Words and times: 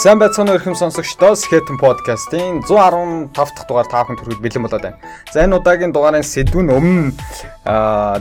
Сайн 0.00 0.16
байцгаана 0.16 0.56
ихэм 0.56 0.72
сонсогчдоо 0.80 1.36
Skeleton 1.36 1.76
podcast-ийн 1.76 2.64
115 2.64 3.36
дахь 3.36 3.68
дугаар 3.68 3.84
та 3.84 4.00
бүхэнд 4.00 4.24
хүргэж 4.24 4.40
бэлэн 4.40 4.64
болоод 4.64 4.80
байна. 4.80 4.96
За 5.28 5.44
энэ 5.44 5.60
удаагийн 5.60 5.92
дугаарын 5.92 6.24
сэдв 6.24 6.56
нь 6.56 6.72
өмнө 6.72 7.12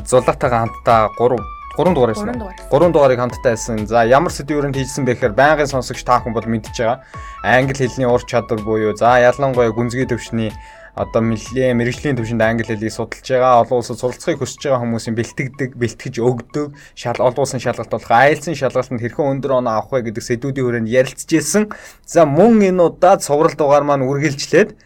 зулаатайгаа 0.04 0.68
хамтдаа 0.68 1.07
3 1.15 1.39
3 1.79 1.96
дугаар 1.96 2.11
байсан. 2.11 2.36
3 2.68 2.92
дугаарыг 2.92 3.20
хамтдаа 3.23 3.55
байсан. 3.55 3.88
За 3.88 4.04
ямар 4.04 4.36
сэдвүүрэнд 4.36 4.75
хийжсэн 4.75 5.07
бэ 5.07 5.15
гэхээр 5.15 5.39
байнгын 5.39 5.71
сонсогч 5.71 6.04
та 6.04 6.20
бүхэн 6.20 6.36
бол 6.36 6.52
мэдчихэж 6.52 6.78
байгаа. 6.84 7.00
Англи 7.47 7.80
хэлний 7.80 8.11
ур 8.11 8.24
чадвар 8.27 8.60
буюу 8.60 8.91
за 9.00 9.16
ялангуяа 9.24 9.71
гүнзгий 9.71 10.04
төвшний 10.04 10.52
одоо 10.96 11.21
нэлээ 11.21 11.75
мэрэгжлийн 11.75 12.18
төвшөнд 12.18 12.42
англи 12.42 12.70
хэлийг 12.70 12.93
судалж 12.93 13.25
байгаа 13.25 13.61
олон 13.66 13.78
улсад 13.82 14.00
суралцахыг 14.00 14.39
хүсэж 14.39 14.61
байгаа 14.70 14.82
хүмүүсийн 14.86 15.16
бэлтгэдэг, 15.18 15.70
бэлтгэж 15.75 16.16
өгдөг, 16.21 16.68
шал 16.96 17.20
олон 17.20 17.43
улсын 17.43 17.61
шалгалт 17.61 17.92
болох 17.92 18.10
IELTS-ийн 18.10 18.57
шалгалтанд 18.57 19.02
хэрхэн 19.02 19.30
өндөр 19.38 19.52
оноо 19.60 19.74
авах 19.78 19.92
вэ 19.94 20.10
гэдэг 20.10 20.24
сэдвүүдийн 20.24 20.66
хүрээнд 20.66 20.89
ярилцж 20.89 21.30
ирсэн. 21.33 21.64
За 22.06 22.25
мөн 22.25 22.64
энэ 22.70 22.83
удаад 22.86 23.25
цуврал 23.25 23.54
дугаар 23.57 23.83
маань 23.86 24.07
үргэлжлээд 24.07 24.78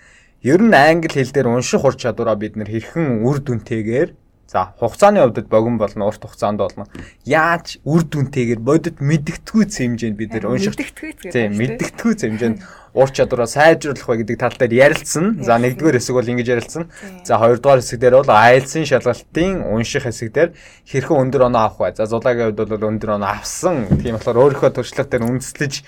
ер 0.43 0.61
нь 0.61 0.75
англи 0.75 1.23
хэл 1.23 1.31
дээр 1.31 1.47
унших 1.47 1.87
ур 1.87 1.95
чадвараа 1.95 2.35
бид 2.35 2.59
нэр 2.59 2.67
хэрхэн 2.67 3.23
үр 3.23 3.39
дүнтэйгээр 3.39 4.22
За 4.53 4.69
хугацааны 4.77 5.19
хувьд 5.25 5.49
богино 5.49 5.79
болно, 5.81 6.05
урт 6.05 6.21
хугацаанд 6.21 6.61
болно. 6.61 6.85
Яаж 7.25 7.81
үр 7.81 8.05
дүнтэйгээр 8.05 8.61
бодит 8.61 9.01
мэдгэдэггүй 9.01 9.65
хэмжээнд 9.65 10.13
бид 10.13 10.29
нэр 10.37 10.45
унших. 10.45 10.77
Тийм, 10.77 11.57
мэдгэдэггүй 11.57 12.13
хэмжээнд 12.13 12.61
ур 12.93 13.09
чадвараа 13.09 13.49
сайжруулах 13.49 14.05
вэ 14.05 14.21
гэдэг 14.21 14.37
тал 14.37 14.53
дээр 14.53 14.93
ярилцсан. 14.93 15.41
За 15.41 15.57
нэгдүгээр 15.57 15.97
хэсэг 15.97 16.13
бол 16.13 16.29
ингэж 16.29 16.47
ярилцсан. 16.53 16.85
За 17.25 17.41
хоёрдугаар 17.41 17.81
хэсэг 17.81 17.97
дээр 17.97 18.21
бол 18.21 18.29
IELTS-ийн 18.29 18.85
шалгалтын 18.85 19.65
унших 19.73 20.05
хэсэг 20.05 20.29
дээр 20.29 20.49
хэрхэн 20.85 21.17
өндөр 21.17 21.49
оноо 21.49 21.73
авах 21.73 21.97
вэ? 21.97 21.97
За 21.97 22.05
зулаагийн 22.05 22.53
хувьд 22.53 22.69
бол 22.69 22.89
өндөр 22.93 23.17
оноо 23.17 23.33
авсан. 23.33 23.89
Тийм 23.89 24.21
болохоор 24.21 24.53
өөрийнхөө 24.53 24.69
туршлага 24.69 25.09
дээр 25.09 25.25
үндэслэж 25.33 25.81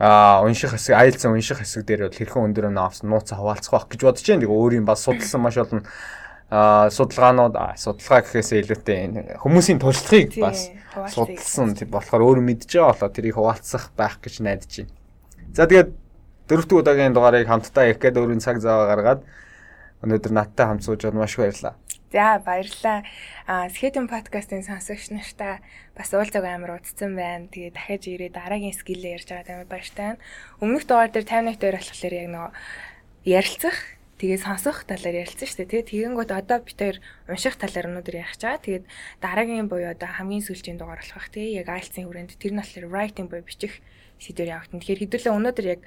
а 0.00 0.40
унших 0.40 0.72
хэсэг 0.72 0.96
IELTS-ийн 0.96 1.36
унших 1.36 1.60
хэсэг 1.60 1.84
дээр 1.84 2.08
бол 2.08 2.16
хэрхэн 2.16 2.44
өндөр 2.48 2.72
оноо 2.72 2.88
авсан 2.88 3.12
нууц 3.12 3.28
хаваалцах 3.28 3.76
байх 3.76 3.92
гэж 3.92 4.00
бодож 4.00 4.24
байна. 4.24 4.40
Тэгээ 4.40 4.56
өөрийн 4.56 4.88
бас 4.88 5.04
судалсан 5.04 5.44
маш 5.44 5.60
олон 5.60 5.84
судалгаанууд 6.50 7.54
судалгаа 7.78 8.20
гэхээсээ 8.26 8.58
илүүтэй 8.66 8.98
хүмүүсийн 9.38 9.78
туршлагыг 9.78 10.34
бас 10.42 10.74
судалсан 11.14 11.78
тийм 11.78 11.94
болохоор 11.94 12.26
өөрөө 12.26 12.42
мэдж 12.42 12.74
байгаа 12.74 12.90
болоо 12.90 13.10
тэрийг 13.14 13.38
хуваалцах 13.38 13.94
байх 13.94 14.18
гэж 14.18 14.42
найдаж 14.42 14.82
байна. 14.82 14.94
За 15.54 15.70
тэгээд 15.70 15.90
дөрөвдүгээр 16.50 16.82
удаагийн 16.82 17.14
дугаарыг 17.14 17.46
хамтдаа 17.46 17.86
ярих 17.86 18.02
гээд 18.02 18.18
өөрийн 18.18 18.42
цаг 18.42 18.58
зав 18.58 18.90
гаргаад 18.90 19.22
өнөөдөр 20.02 20.32
надтай 20.34 20.66
хамт 20.66 20.82
сууж 20.82 21.06
байгаад 21.06 21.22
маш 21.22 21.38
баярлалаа. 21.38 21.78
За 22.10 22.42
баярлалаа. 22.42 23.06
А 23.46 23.70
Skeleton 23.70 24.10
podcast-ын 24.10 24.66
сонсогч 24.66 25.14
нартай 25.14 25.62
бас 25.94 26.10
уулзаг 26.10 26.42
амар 26.42 26.82
удцсан 26.82 27.14
байна. 27.14 27.46
Тэгээ 27.46 27.70
дахиад 27.78 28.04
ирээ 28.10 28.30
дараагийн 28.34 28.74
скиллээ 28.74 29.14
ярьж 29.22 29.30
байгаа 29.30 29.46
тамид 29.46 29.70
баяртай 29.70 30.18
байна. 30.18 30.22
Өмнөх 30.58 30.90
дугаар 30.90 31.14
дээр 31.14 31.30
51 31.30 31.62
дээр 31.62 31.78
болохоор 31.78 32.14
яг 32.18 32.28
нөгөө 32.34 32.50
ярилцах 33.30 33.78
тэгээ 34.20 34.44
сонсох 34.44 34.84
талаар 34.84 35.24
ярилцсан 35.24 35.48
шүү 35.48 35.58
дээ. 35.64 35.88
Тэгээ 35.88 36.12
тэгэнгүүт 36.12 36.30
одоо 36.36 36.58
бид 36.60 36.76
хоёр 36.76 36.96
унших 37.24 37.56
талаар 37.56 37.88
өнөөдөр 37.88 38.16
ярих 38.20 38.36
чагаа. 38.36 38.60
Тэгээд 38.60 38.84
дараагийн 39.24 39.72
буюу 39.72 39.88
одоо 39.88 40.08
хамгийн 40.12 40.44
сүүлийн 40.44 40.76
дугаар 40.76 41.00
болох 41.00 41.16
бах 41.16 41.32
тэгээ 41.32 41.64
яг 41.64 41.68
IELTS-ийн 41.72 42.04
хүрээнд 42.04 42.36
тэр 42.36 42.52
нь 42.52 42.60
болохоор 42.60 42.86
writing 42.92 43.26
буюу 43.32 43.48
бичих 43.48 43.80
сэдвэр 44.20 44.52
явагдана. 44.60 44.80
Тэгэхээр 44.84 45.02
хэдүүлээ 45.08 45.32
өнөөдөр 45.32 45.66
яг 45.72 45.80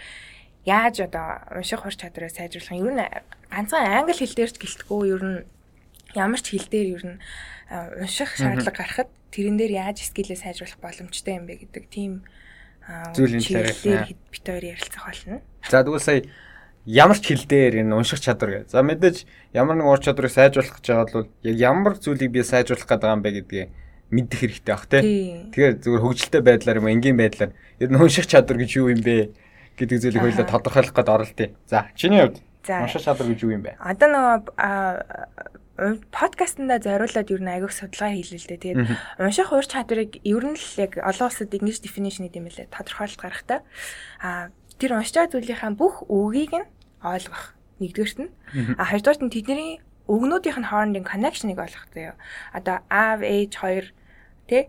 яаж 0.65 0.95
одоо 1.05 1.27
унших 1.53 1.85
хур 1.85 1.93
чадвараа 1.93 2.33
сайжруулах 2.33 2.73
юм. 2.73 2.89
Ер 2.89 2.95
нь 2.97 3.05
ганцхан 3.53 3.85
англи 3.85 4.17
хэл 4.17 4.33
дээр 4.33 4.51
ч 4.51 4.57
гэлтгүү 4.57 5.01
ер 5.13 5.21
нь 5.21 5.39
ямар 6.17 6.41
ч 6.41 6.57
хэл 6.57 6.69
дээр 6.73 6.87
ер 6.97 7.03
нь 7.05 7.17
унших 8.01 8.33
шаардлага 8.33 8.81
гарахад 8.81 9.09
тэрэн 9.29 9.61
дээр 9.61 9.73
яаж 9.77 10.09
скиллээ 10.09 10.39
сайжруулах 10.41 10.81
боломжтой 10.81 11.37
юм 11.37 11.45
бэ 11.45 11.61
гэдэг 11.67 11.85
тийм 11.91 12.25
зүйлийн 13.13 13.45
талаар 13.45 14.09
бит 14.09 14.45
хоёр 14.45 14.65
ярилцах 14.73 15.03
болно. 15.05 15.41
За 15.69 15.83
тэгвэл 15.83 16.01
сая 16.01 16.21
ямар 16.85 17.17
ч 17.19 17.33
хэл 17.33 17.47
дээр 17.47 17.83
энэ 17.83 17.95
унших 17.95 18.19
чадвар 18.19 18.67
гэ. 18.67 18.71
За 18.71 18.83
мэдээж 18.83 19.27
ямар 19.53 19.79
нэг 19.79 19.87
ур 19.87 20.01
чадварыг 20.01 20.31
сайжруулах 20.31 20.79
гэж 20.79 20.85
байгаа 20.89 21.07
бол 21.13 21.29
яг 21.43 21.55
ямар 21.57 21.93
зүйлийг 21.97 22.31
би 22.31 22.43
сайжруулах 22.43 22.87
гэдэг 22.87 23.09
юм 23.11 23.21
бэ 23.23 23.31
гэдгийг 23.39 23.69
мэдэх 24.13 24.39
хэрэгтэй 24.39 24.73
бах 24.73 24.87
тий. 24.91 25.01
Тэгэхээр 25.51 25.75
зүгээр 25.79 26.03
хөгжилтэй 26.03 26.41
байдлаар 26.43 26.79
юм 26.83 26.91
энгийн 26.91 27.17
байдлаар 27.17 27.51
ер 27.79 27.89
нь 27.89 27.97
унших 27.97 28.27
чадвар 28.27 28.59
гэж 28.61 28.71
юу 28.77 28.91
юм 28.91 29.01
бэ? 29.01 29.33
гэдэг 29.77 29.97
зүйлийг 30.01 30.21
хоёулаа 30.21 30.45
тодорхойлох 30.45 30.93
гээд 30.93 31.09
оролтъё. 31.09 31.49
За, 31.65 31.89
чиний 31.97 32.21
хувьд 32.21 32.37
унших 32.69 33.01
чадвар 33.01 33.27
гэж 33.33 33.39
юу 33.41 33.57
юм 33.57 33.63
бэ? 33.65 33.77
Одоо 33.81 34.07
нөгөө 34.13 36.03
подкастнда 36.13 36.77
зориулаад 36.77 37.33
ер 37.33 37.41
нь 37.41 37.49
аягүйх 37.49 37.73
судалгаа 37.73 38.13
хийлээ 38.13 38.37
л 38.37 38.49
дээ. 38.53 38.61
Тэгээд 38.61 38.79
унших 39.17 39.49
ур 39.49 39.65
чадварыг 39.65 40.21
ер 40.21 40.45
нь 40.45 40.53
л 40.53 40.69
яг 40.77 41.01
олон 41.01 41.27
улсад 41.33 41.49
English 41.49 41.81
definition 41.81 42.29
гэдэг 42.29 42.37
юм 42.37 42.49
лээ. 42.53 42.69
Тодорхойлолт 42.69 43.17
гарахтаа 43.17 43.59
а 44.21 44.53
тэр 44.83 44.99
байгаа 44.99 45.31
зүйлийнхаа 45.31 45.71
бүх 45.79 46.03
үгийг 46.11 46.51
нь 46.59 46.67
ойлгох. 46.99 47.55
Нэгдүгээрт 47.79 48.19
нь. 48.19 48.31
А 48.75 48.83
хоёрдугаарт 48.91 49.23
нь 49.23 49.31
тэдний 49.31 49.79
өгнүүдийнх 50.11 50.59
нь 50.59 50.67
хоорондын 50.67 51.07
connection-ыг 51.07 51.55
ойлгох 51.55 51.87
заяа. 51.95 52.19
Одоо 52.51 52.83
av 52.91 53.23
age 53.23 53.55
2 53.55 53.95
тэ 54.51 54.67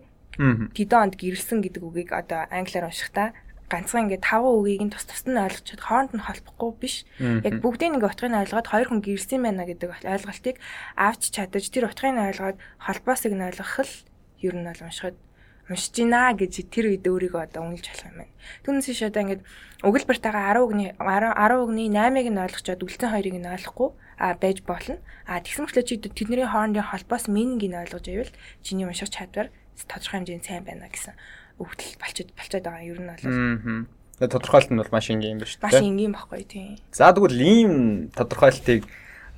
тэдэн 0.71 1.11
онд 1.11 1.15
гэрэлсэн 1.19 1.59
гэдэг 1.59 1.83
үгийг 1.83 2.15
одоо 2.15 2.47
англиар 2.47 2.87
уншихдаа 2.87 3.35
ганцхан 3.67 4.07
ингээд 4.07 4.23
таван 4.23 4.55
үгийг 4.55 4.83
нь 4.87 4.93
тус 4.93 5.03
тус 5.03 5.27
нь 5.27 5.35
ойлгочод 5.35 5.81
хооронд 5.83 6.13
нь 6.15 6.23
холбохгүй 6.23 6.71
биш. 6.79 6.95
Яг 7.19 7.59
бүгдийг 7.59 7.99
ингээ 7.99 8.11
утгыг 8.15 8.31
нь 8.31 8.39
ойлгоод 8.39 8.67
хоёр 8.71 8.87
хүн 8.87 9.01
гэрэлсэн 9.03 9.41
байна 9.43 9.67
гэдэг 9.67 9.89
ойлголтыг 10.05 10.55
авч 10.95 11.23
чадаж 11.35 11.65
тэр 11.67 11.91
утгыг 11.91 12.13
нь 12.15 12.25
ойлгоод 12.31 12.57
холбоосыг 12.79 13.33
нь 13.35 13.47
ойлгох 13.47 13.73
л 13.83 13.93
ер 14.39 14.55
нь 14.55 14.67
бол 14.69 14.85
уншихад 14.87 15.17
уншиж 15.69 15.93
гинэ 15.97 16.37
гэж 16.37 16.69
тэр 16.69 16.93
үед 16.93 17.05
өөрийгөө 17.05 17.41
одоо 17.49 17.65
үнэлж 17.65 17.85
болох 17.89 18.05
юм 18.05 18.17
байна. 18.21 18.33
Түүнээс 18.65 18.89
ш 18.93 19.01
одоо 19.09 19.21
ингээд 19.25 19.43
өгүүлбэртайгаа 19.81 20.53
10 20.53 20.65
үгний 20.65 20.89
10 20.97 21.63
үгний 21.65 21.87
8-ыг 21.89 22.27
нь 22.29 22.43
ойлгочоод 22.45 22.85
үлдсэн 22.85 23.09
хоёрыг 23.09 23.35
нь 23.37 23.49
ойлгохгүй 23.49 23.89
а 24.21 24.33
байж 24.37 24.61
болно. 24.61 25.01
А 25.25 25.41
тэгсэн 25.41 25.65
мэтлээ 25.65 25.89
чи 25.89 25.95
тэдний 25.97 26.45
хоорондын 26.45 26.85
холбоос 26.85 27.25
минийг 27.27 27.65
нь 27.65 27.79
ойлгож 27.81 28.05
ивэл 28.05 28.33
чиний 28.61 28.85
унших 28.85 29.09
чадвар 29.09 29.49
тодорхой 29.83 30.23
хэмжээнд 30.23 30.45
сайн 30.45 30.63
байна 30.63 30.87
гэсэн 30.87 31.17
өвдөл 31.59 31.95
болчиход 31.99 32.31
болчиход 32.37 32.63
байгаа 32.63 32.83
юм 32.85 32.91
ер 32.95 32.99
нь 33.01 33.09
бол. 33.09 33.23
Тэгээ 34.21 34.31
тодорхойлт 34.31 34.71
нь 34.71 34.79
бол 34.79 34.91
маш 34.91 35.07
энгийн 35.11 35.35
юм 35.35 35.39
байна 35.43 35.51
шүү 35.51 35.59
дээ. 35.59 35.67
Маш 35.67 35.83
энгийн 35.83 36.13
баггүй 36.15 36.43
тийм. 36.47 36.79
За 36.91 37.11
тэгвэл 37.11 37.41
ийм 37.41 37.71
тодорхойлтыг 38.15 38.87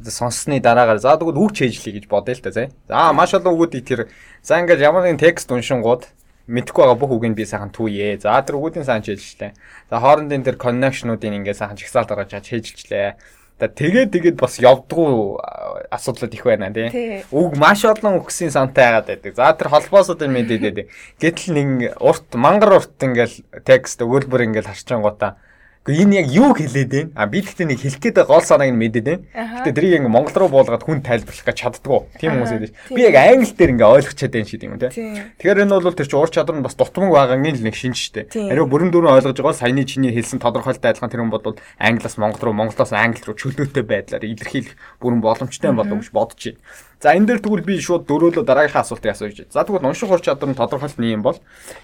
сонссны 0.06 0.62
дараагаар 0.62 1.02
за 1.02 1.18
тэгвэл 1.18 1.42
үг 1.42 1.58
чэйжлэе 1.58 1.98
гэж 1.98 2.06
бодъё 2.06 2.38
л 2.38 2.46
та 2.46 2.54
зэ. 2.54 2.70
За 2.86 3.09
маш 3.14 3.34
олон 3.34 3.58
үгүүдийг 3.58 3.86
тэр 3.86 4.02
за 4.46 4.62
ингээд 4.62 4.86
ямар 4.86 5.09
нэгэн 5.09 5.22
текст 5.22 5.50
уншингууд 5.50 6.06
мэдхгүй 6.47 6.84
байгаа 6.84 7.00
бүх 7.00 7.12
үгийг 7.19 7.35
би 7.35 7.46
сайхан 7.46 7.72
түүе. 7.75 8.18
За 8.24 8.40
тэр 8.40 8.58
үгүүдийн 8.59 8.88
сайн 8.88 9.03
чэйжлээ. 9.03 9.52
За 9.91 10.00
хоорондын 10.00 10.47
тэр 10.47 10.56
коннекшнуудыг 10.56 11.28
ингээд 11.28 11.59
сайхан 11.59 11.75
чагсаалт 11.75 12.08
гаргаж 12.08 12.40
чэйжилчлээ. 12.47 13.19
Тэгээд 13.58 14.13
тэгээд 14.13 14.38
бас 14.38 14.62
явдгуу 14.62 15.41
асуудлууд 15.90 16.34
их 16.34 16.46
байна 16.46 16.69
тий. 16.69 17.25
Үг 17.34 17.58
маш 17.58 17.81
олон 17.90 18.22
өгсөн 18.22 18.53
сантай 18.53 18.85
яагаад 18.85 19.09
байдаг. 19.09 19.34
За 19.34 19.50
тэр 19.58 19.74
холбоосууд 19.74 20.22
нь 20.24 20.35
мэдээд 20.35 20.62
байдаг. 20.62 20.85
Гэтэл 21.18 21.58
нэг 21.58 21.97
урт 21.97 22.30
мангар 22.38 22.78
урт 22.78 23.02
ингээл 23.02 23.41
текст 23.66 23.97
өгүүлбэр 24.06 24.46
ингээл 24.46 24.69
харчаангуудаа 24.69 25.41
Гэхдээ 25.88 26.03
энэ 26.03 26.16
яг 26.20 26.28
юу 26.36 26.52
хэлээд 26.52 26.92
байна? 26.92 27.12
А 27.16 27.31
би 27.31 27.40
тэгтээ 27.40 27.64
нэг 27.64 27.80
хэлэх 27.80 28.03
гээд 28.03 28.28
гол 28.28 28.44
санааг 28.44 28.75
нь 28.75 28.81
мэдээд 28.84 29.08
байна. 29.08 29.24
Гэтэ 29.64 29.72
тэрийг 29.72 30.03
ингээ 30.03 30.12
монгол 30.12 30.36
руу 30.36 30.52
буулгаад 30.52 30.84
хүн 30.84 31.00
тайлбарлах 31.00 31.48
гэж 31.48 31.58
чаддгүй. 31.64 32.00
Тийм 32.20 32.36
хүмүүс 32.36 32.52
байдаг. 32.52 32.72
Би 32.92 33.02
яг 33.08 33.16
англи 33.16 33.56
дээр 33.56 33.72
ингээ 33.72 33.94
ойлгочод 33.96 34.31
байна 34.36 34.50
шиг 34.52 34.64
юм 34.68 34.76
тий. 34.84 34.92
Тэгэхээр 35.40 35.64
энэ 35.64 35.80
бол 35.80 35.96
тэр 35.96 36.08
чинь 36.12 36.20
уур 36.20 36.28
чадвар 36.28 36.59
нь 36.59 36.66
бас 36.68 36.76
дутмаг 36.76 37.08
байгаагийн 37.16 37.56
л 37.56 37.64
нэг 37.64 37.76
шин 37.80 37.96
штэ. 37.96 38.28
Ариу 38.36 38.68
бүрэн 38.68 38.92
дүүрэн 38.92 39.16
ойлгож 39.16 39.40
байгаа 39.40 39.56
саяны 39.56 39.88
чиний 39.88 40.11
хэлсэн 40.11 40.44
тодорхойлолтой 40.44 40.91
адилхан 40.91 41.08
тэр 41.08 41.23
хүн 41.23 41.32
бол 41.32 41.56
англиас 41.79 42.20
монгол 42.20 42.52
руу 42.52 42.56
монголоос 42.59 42.91
англи 42.91 43.23
руу 43.23 43.40
чөлөөтэй 43.40 43.88
байдлаар 43.88 44.28
илэрхийлэх 44.28 44.76
бүрэн 45.00 45.23
боломжтой 45.23 45.72
болов 45.72 46.03
гэж 46.03 46.11
бодож 46.11 46.44
байна. 46.52 46.59
За 46.97 47.14
энэ 47.14 47.29
дээр 47.29 47.41
тэгвэл 47.46 47.61
би 47.61 47.78
шууд 47.78 48.09
дөрөөлөө 48.09 48.41
дараагийнхаа 48.41 48.82
асуултыг 48.82 49.14
асууж 49.14 49.38
байна. 49.38 49.53
За 49.53 49.61
тэгвэл 49.61 49.85
унших 49.85 50.09
ур 50.09 50.17
чадвар 50.17 50.49
нь 50.49 50.58
тодорхойлт 50.58 50.97
нь 50.97 51.14
юм 51.14 51.22
бол 51.22 51.38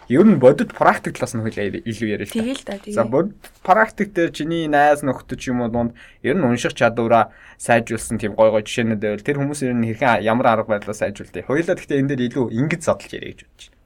ер 0.10 0.26
нь 0.26 0.42
бодит 0.42 0.74
практик 0.74 1.14
талаас 1.14 1.38
нь 1.38 1.46
хөлөө 1.46 1.86
илүү 1.86 2.10
яриа 2.10 2.26
л 2.26 2.34
та. 2.34 2.42
Тэгэл 2.42 2.66
та 2.66 2.74
тэгээ. 2.82 2.98
За 2.98 3.06
бодит 3.06 3.38
практик 3.62 4.10
дээр 4.10 4.34
чиний 4.34 4.66
найз 4.66 5.06
нөхдөд 5.06 5.38
юм 5.46 5.70
дунд 5.70 5.94
ер 6.26 6.34
нь 6.34 6.42
унших 6.42 6.74
чадвараа 6.74 7.30
сайжруулсан 7.62 8.18
тийм 8.18 8.34
гой 8.34 8.50
гой 8.50 8.66
жишээнүүд 8.66 9.02
байвал 9.06 9.22
тэр 9.22 9.38
хүмүүс 9.38 9.62
ер 9.62 9.78
нь 9.78 9.86
хэрхэн 9.94 10.26
ямар 10.26 10.50
арга 10.50 10.82
барилаар 10.82 10.98
сайжруулдаг. 10.98 11.46
Хоёулаа 11.46 11.78
гэхдээ 11.78 12.02
энэ 12.02 12.10
дээр 12.10 12.26
илүү 12.34 12.46
ингэж 12.58 12.82
задлж 12.82 13.14
яриа 13.14 13.38
гэж 13.38 13.46
бодож 13.46 13.66
байна. 13.70 13.78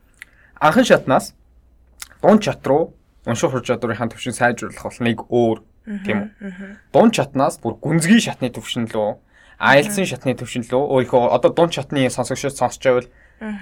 Анхан 0.64 0.86
шатнаас 0.88 1.26
дунд 2.24 2.40
чат 2.40 2.64
руу 2.64 2.96
унших 3.28 3.52
ур 3.52 3.68
чадварын 3.68 4.16
төвшин 4.16 4.32
сайжруулах 4.32 4.80
бол 4.80 5.04
нэг 5.04 5.28
өөр 5.28 5.58
тийм 6.08 6.32
үү. 6.40 6.80
Дунд 6.96 7.12
чатнаас 7.12 7.60
бүр 7.60 7.76
гүнзгий 7.84 8.24
шатны 8.24 8.48
төвшин 8.48 8.88
лөө 8.88 9.27
IELTS-ийн 9.58 10.08
шатны 10.10 10.38
төвшин 10.38 10.66
лөө 10.70 10.84
өөрийнхөө 10.94 11.34
одоо 11.34 11.52
дунд 11.52 11.74
шатны 11.74 12.10
сонсогчдод 12.14 12.58
сонсч 12.58 12.82
байвал 12.86 13.10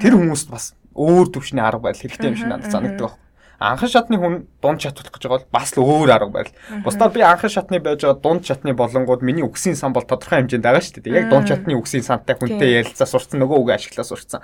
тэр 0.03 0.19
хүмүүст 0.19 0.51
бас 0.51 0.75
өөр 0.95 1.31
төвшний 1.31 1.63
арга 1.63 1.87
барил 1.87 2.03
хэрэгтэй 2.03 2.29
юм 2.31 2.35
шиг 2.35 2.51
надад 2.51 2.71
санагддаг 2.71 3.15
байна. 3.15 3.24
Анхан 3.59 3.89
шатны 3.89 4.17
хүн 4.17 4.47
дунд 4.61 4.81
шат 4.81 4.97
болох 4.99 5.13
гэж 5.13 5.23
байгаа 5.25 5.39
бол 5.39 5.51
бас 5.51 5.69
л 5.75 5.83
өөр 5.83 6.09
арга 6.11 6.31
байл. 6.31 6.51
Бусдаар 6.83 7.11
би 7.11 7.21
анхан 7.21 7.49
шатны 7.49 7.79
байж 7.79 8.03
байгаа 8.03 8.19
дунд 8.19 8.43
шатны 8.45 8.73
болонгууд 8.73 9.21
миний 9.21 9.45
үгсийн 9.45 9.75
сан 9.75 9.93
бол 9.93 10.03
тодорхой 10.03 10.43
хэмжээнд 10.43 10.65
байгаа 10.65 10.83
шүү 10.83 11.03
дээ. 11.05 11.15
Яг 11.15 11.29
дунд 11.29 11.47
шатны 11.47 11.73
үгсийн 11.75 12.03
сантай 12.03 12.35
хүнтэй 12.35 12.83
ярилцаа 12.83 13.07
сурцсан 13.07 13.39
нөгөө 13.39 13.57
үг 13.63 13.69
ашиглаа 13.75 14.03
сурцсан. 14.03 14.41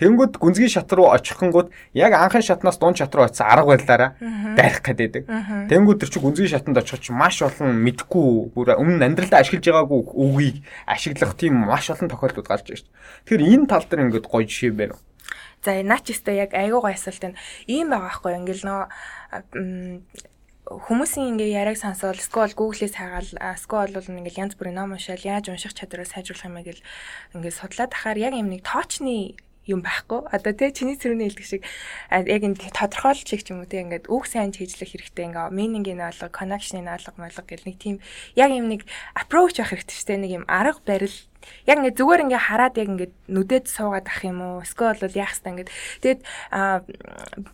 Тэнгүүд 0.00 0.40
гүнзгий 0.40 0.70
шат 0.72 0.92
руу 0.92 1.12
очихгонгууд 1.12 1.68
яг 1.92 2.12
анхан 2.16 2.42
шатнаас 2.42 2.78
дунд 2.80 2.96
шат 2.96 3.14
руу 3.14 3.28
очисан 3.28 3.48
арга 3.50 3.76
барилаараа 3.76 4.10
дайрах 4.56 4.82
гэдэг. 4.84 5.24
Тэнгүүд 5.68 5.98
тэр 6.00 6.10
чинь 6.10 6.24
гүнзгий 6.24 6.48
шатанд 6.48 6.78
очих 6.80 7.00
чинь 7.04 7.16
маш 7.16 7.42
олон 7.44 7.76
мэдгүй 7.84 8.54
бүр 8.56 8.76
өмнө 8.80 9.04
амьдралдаа 9.04 9.44
ашиглаж 9.44 9.64
байгаагүй 9.68 10.00
үгийг 10.14 10.56
ашиглах 10.86 11.36
тийм 11.36 11.60
маш 11.64 11.90
олон 11.90 12.08
тохиолдлууд 12.08 12.48
гарч 12.48 12.66
ирж. 12.70 12.86
Тэгэхээр 13.28 13.42
энэ 13.54 13.66
тал 13.68 13.84
дээр 13.84 14.08
ингээд 14.08 14.26
гоё 14.28 14.44
жишээ 14.46 14.72
байна. 14.72 14.96
За 15.64 15.80
наач 15.82 16.12
өстэй 16.12 16.44
яг 16.44 16.52
айгуу 16.52 16.84
гой 16.84 16.94
асуулт 16.94 17.24
энэ 17.24 17.40
ийм 17.66 17.88
байгаа 17.88 18.12
байхгүй 18.12 18.32
ингээл 18.36 18.64
нөө 18.68 18.82
хүмүүсийн 20.64 21.36
ингээ 21.36 21.60
яриаг 21.60 21.76
сонсоод 21.76 22.20
скол 22.24 22.52
гуглээс 22.56 22.96
хагаал 22.96 23.28
скол 23.60 23.92
бол 23.92 24.08
ингээл 24.08 24.48
янз 24.48 24.54
бүрийн 24.56 24.80
ном 24.80 24.96
уншаал 24.96 25.20
яаж 25.20 25.52
унших 25.52 25.76
чадвараа 25.76 26.08
сайжруулах 26.08 26.48
юм 26.48 26.56
бэ 26.56 26.62
гэл 26.64 26.84
ингээд 27.36 27.58
судлаад 27.60 27.92
тахаар 27.92 28.16
яг 28.16 28.32
юм 28.32 28.48
нэг 28.48 28.64
тоочны 28.64 29.36
юм 29.66 29.80
байхгүй. 29.80 30.28
Одоо 30.28 30.52
тий 30.52 30.72
чиний 30.72 30.96
цэрүүний 30.96 31.32
хэлдэг 31.32 31.46
шиг 31.48 31.62
яг 32.12 32.42
энэ 32.44 32.60
тодорхойлолт 32.72 33.28
шиг 33.28 33.44
ч 33.44 33.52
юм 33.52 33.64
уу 33.64 33.68
тий 33.68 33.80
ингээд 33.80 34.08
үг 34.12 34.24
сайн 34.28 34.52
хийжлэх 34.52 34.92
хэрэгтэй 34.92 35.32
ингээ 35.32 35.52
meaning-ийн 35.52 36.04
алга, 36.04 36.28
connection-ийн 36.28 36.88
алга, 36.88 37.16
малга 37.16 37.44
гэл 37.44 37.64
нэг 37.64 37.76
тийм 37.80 37.96
яг 38.36 38.52
юм 38.52 38.68
нэг 38.68 38.84
approach 39.16 39.60
авах 39.60 39.80
хэрэгтэй 39.80 39.96
шүү 39.96 40.08
дээ. 40.12 40.24
Нэг 40.24 40.32
юм 40.44 40.44
арга 40.48 40.80
барил 40.84 41.16
яг 41.66 41.76
ингээ 41.78 41.98
зүгээр 41.98 42.24
ингээ 42.28 42.42
хараад 42.48 42.74
яг 42.78 42.88
ингээ 42.88 43.10
нүдэд 43.30 43.64
суугаад 43.70 44.06
ах 44.08 44.20
юм 44.24 44.40
уу? 44.44 44.64
Эсвэл 44.64 45.00
бол 45.00 45.18
яах 45.18 45.32
хэвээр 45.32 45.52
ингээ 45.54 45.68
тэгэд 46.02 46.20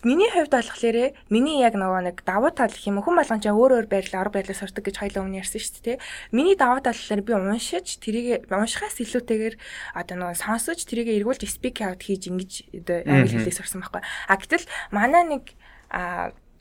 миний 0.06 0.30
хувьд 0.30 0.52
болохоор 0.54 0.96
миний 1.30 1.58
яг 1.62 1.74
нөгөө 1.78 2.00
нэг 2.10 2.16
давуу 2.26 2.50
тал 2.50 2.72
гэх 2.72 2.88
юм 2.90 3.02
хүн 3.04 3.18
болгон 3.20 3.40
ч 3.42 3.50
өөр 3.50 3.72
өөр 3.80 3.86
байрлал 3.90 4.26
арга 4.26 4.40
барилаа 4.40 4.58
сурдаг 4.58 4.84
гэж 4.84 4.96
хоёул 4.98 5.26
өмнө 5.26 5.40
ярьсан 5.42 5.60
шүү 5.60 5.82
дээ 5.84 5.98
миний 6.32 6.56
давуу 6.56 6.80
тал 6.80 6.96
болохоор 6.96 7.22
би 7.22 7.32
уншиж 7.34 7.86
тэрийг 8.00 8.48
уншихаас 8.50 8.98
илүүтэйгээр 9.00 9.54
одоо 9.94 10.16
нөгөө 10.16 10.36
сонсож 10.38 10.80
тэрийг 10.84 11.08
эргүүлж 11.20 11.46
speak 11.46 11.82
out 11.84 12.00
хийж 12.02 12.30
ингэж 12.30 12.52
одоо 12.82 12.98
англи 13.06 13.36
хэлийг 13.36 13.56
сурсан 13.56 13.82
байхгүй. 13.82 14.02
А 14.02 14.34
гэтэл 14.36 14.66
манай 14.90 15.24
нэг 15.26 15.44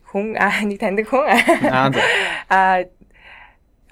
хүн 0.10 0.36
нэг 0.38 0.78
таньдаг 0.80 1.08
хүн. 1.10 1.26
Аа 2.50 2.86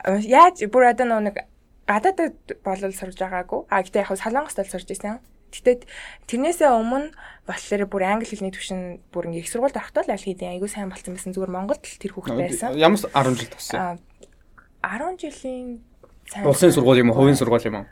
яаж 0.08 0.66
бүр 0.72 0.94
одоо 0.94 1.20
нэг 1.20 1.46
гадаадд 1.88 2.60
болол 2.62 2.94
сурж 2.94 3.18
байгаагүй. 3.18 3.66
А 3.72 3.82
гэтээ 3.82 4.04
яг 4.04 4.12
Солонгост 4.20 4.60
л 4.60 4.68
сурж 4.68 4.92
исэн. 4.92 5.24
Гэтэ 5.48 5.88
тэрнээсээ 6.28 6.68
өмнө 6.68 7.16
болохоор 7.48 7.88
бүр 7.88 8.04
англи 8.04 8.28
хэлний 8.28 8.52
төвшин 8.52 9.00
бүр 9.16 9.32
ингээ 9.32 9.48
их 9.48 9.52
сургуульд 9.52 9.80
орохдоо 9.80 10.04
л 10.04 10.12
аль 10.12 10.20
хэдийн 10.20 10.60
айгүй 10.60 10.68
сайн 10.68 10.92
болсон 10.92 11.16
байсан. 11.16 11.32
Зүгээр 11.32 11.56
Монголд 11.56 11.88
л 11.88 12.02
тэр 12.04 12.12
хүүхэд 12.12 12.36
байсан. 12.36 12.76
Ямар 12.76 13.00
10 13.00 13.40
жил 13.40 13.52
тассан. 13.56 14.04
10 14.84 15.16
жилийн 15.24 15.80
улсын 16.44 16.72
сургууль 16.76 17.00
юм 17.00 17.10
уу, 17.12 17.24
хувийн 17.24 17.40
сургууль 17.40 17.64
юм 17.64 17.76
уу? 17.80 17.86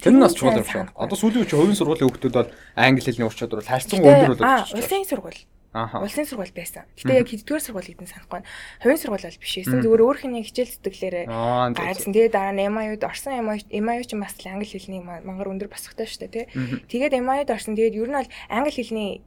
Тэр 0.00 0.14
нь 0.14 0.22
бас 0.22 0.34
чухал 0.34 0.62
юм 0.62 0.64
шиг. 0.64 0.88
Одоо 0.94 1.16
сүүлийн 1.18 1.42
үеийн 1.42 1.58
хувийн 1.58 1.78
сургуулийн 1.78 2.08
хүүхдүүд 2.08 2.34
бол 2.38 2.50
англи 2.78 3.02
хэлний 3.02 3.26
ур 3.26 3.34
чадвар 3.34 3.66
хайрцан 3.66 3.98
өндөр 3.98 4.38
болоод 4.38 4.40
байна. 4.40 4.70
Улсын 4.70 5.04
сургууль 5.04 5.40
Улсын 5.70 6.26
сургууль 6.26 6.50
байсан. 6.50 6.82
Гэтэ 6.98 7.22
яг 7.22 7.30
хэддүгээр 7.30 7.62
сургууль 7.62 7.86
гэдэн 7.94 8.10
санахгүй. 8.10 8.42
Хувийн 8.82 8.98
сургууль 8.98 9.22
бол 9.22 9.38
биш 9.38 9.54
байсан. 9.54 9.78
Зүгээр 9.78 10.02
өөр 10.02 10.18
хүний 10.18 10.42
хичээл 10.42 10.74
зүтгэлээрээ 10.82 11.24
гарсан. 11.30 12.10
Тэгээд 12.10 12.34
дараа 12.34 12.50
нь 12.50 12.66
MIU-д 12.66 13.06
орсон 13.06 13.38
MIU 13.38 14.02
ч 14.02 14.18
бас 14.18 14.34
англи 14.50 14.66
хэлний 14.66 14.98
мангар 14.98 15.46
өндөр 15.54 15.70
босготой 15.70 16.10
шүү 16.10 16.26
дээ, 16.26 16.50
тий. 16.50 16.50
Тэгээд 16.90 17.22
MIU-д 17.22 17.54
орсон. 17.54 17.78
Тэгээд 17.78 18.02
ер 18.02 18.10
нь 18.10 18.18
бол 18.18 18.30
англи 18.50 18.72
хэлний 18.74 19.22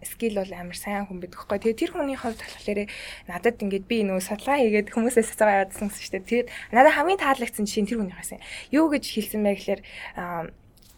скил 0.00 0.40
бол 0.40 0.52
амар 0.56 0.78
сайн 0.80 1.04
хүн 1.04 1.20
байдаг 1.20 1.44
хгүй. 1.44 1.60
Тэгээд 1.60 1.80
тэр 1.84 1.92
хүний 1.92 2.16
хувьд 2.16 2.40
болохоор 2.40 2.88
надад 3.28 3.60
ингээд 3.60 3.84
би 3.84 4.08
нөө 4.08 4.24
судалгаа 4.24 4.64
хийгээд 4.64 4.88
хүмүүсээс 4.96 5.28
цацаа 5.36 5.68
яваадсан 5.68 5.92
шүү 5.92 6.24
дээ. 6.24 6.48
Тэгээд 6.48 6.48
надад 6.72 6.96
хамгийн 6.96 7.20
таалагдсан 7.20 7.68
жишээ 7.68 7.92
тэр 7.92 8.00
хүний 8.00 8.16
хасан. 8.16 8.40
Юу 8.72 8.88
гэж 8.88 9.04
хэлсэн 9.12 9.44
бэ 9.44 9.60
гэхээр 9.60 9.80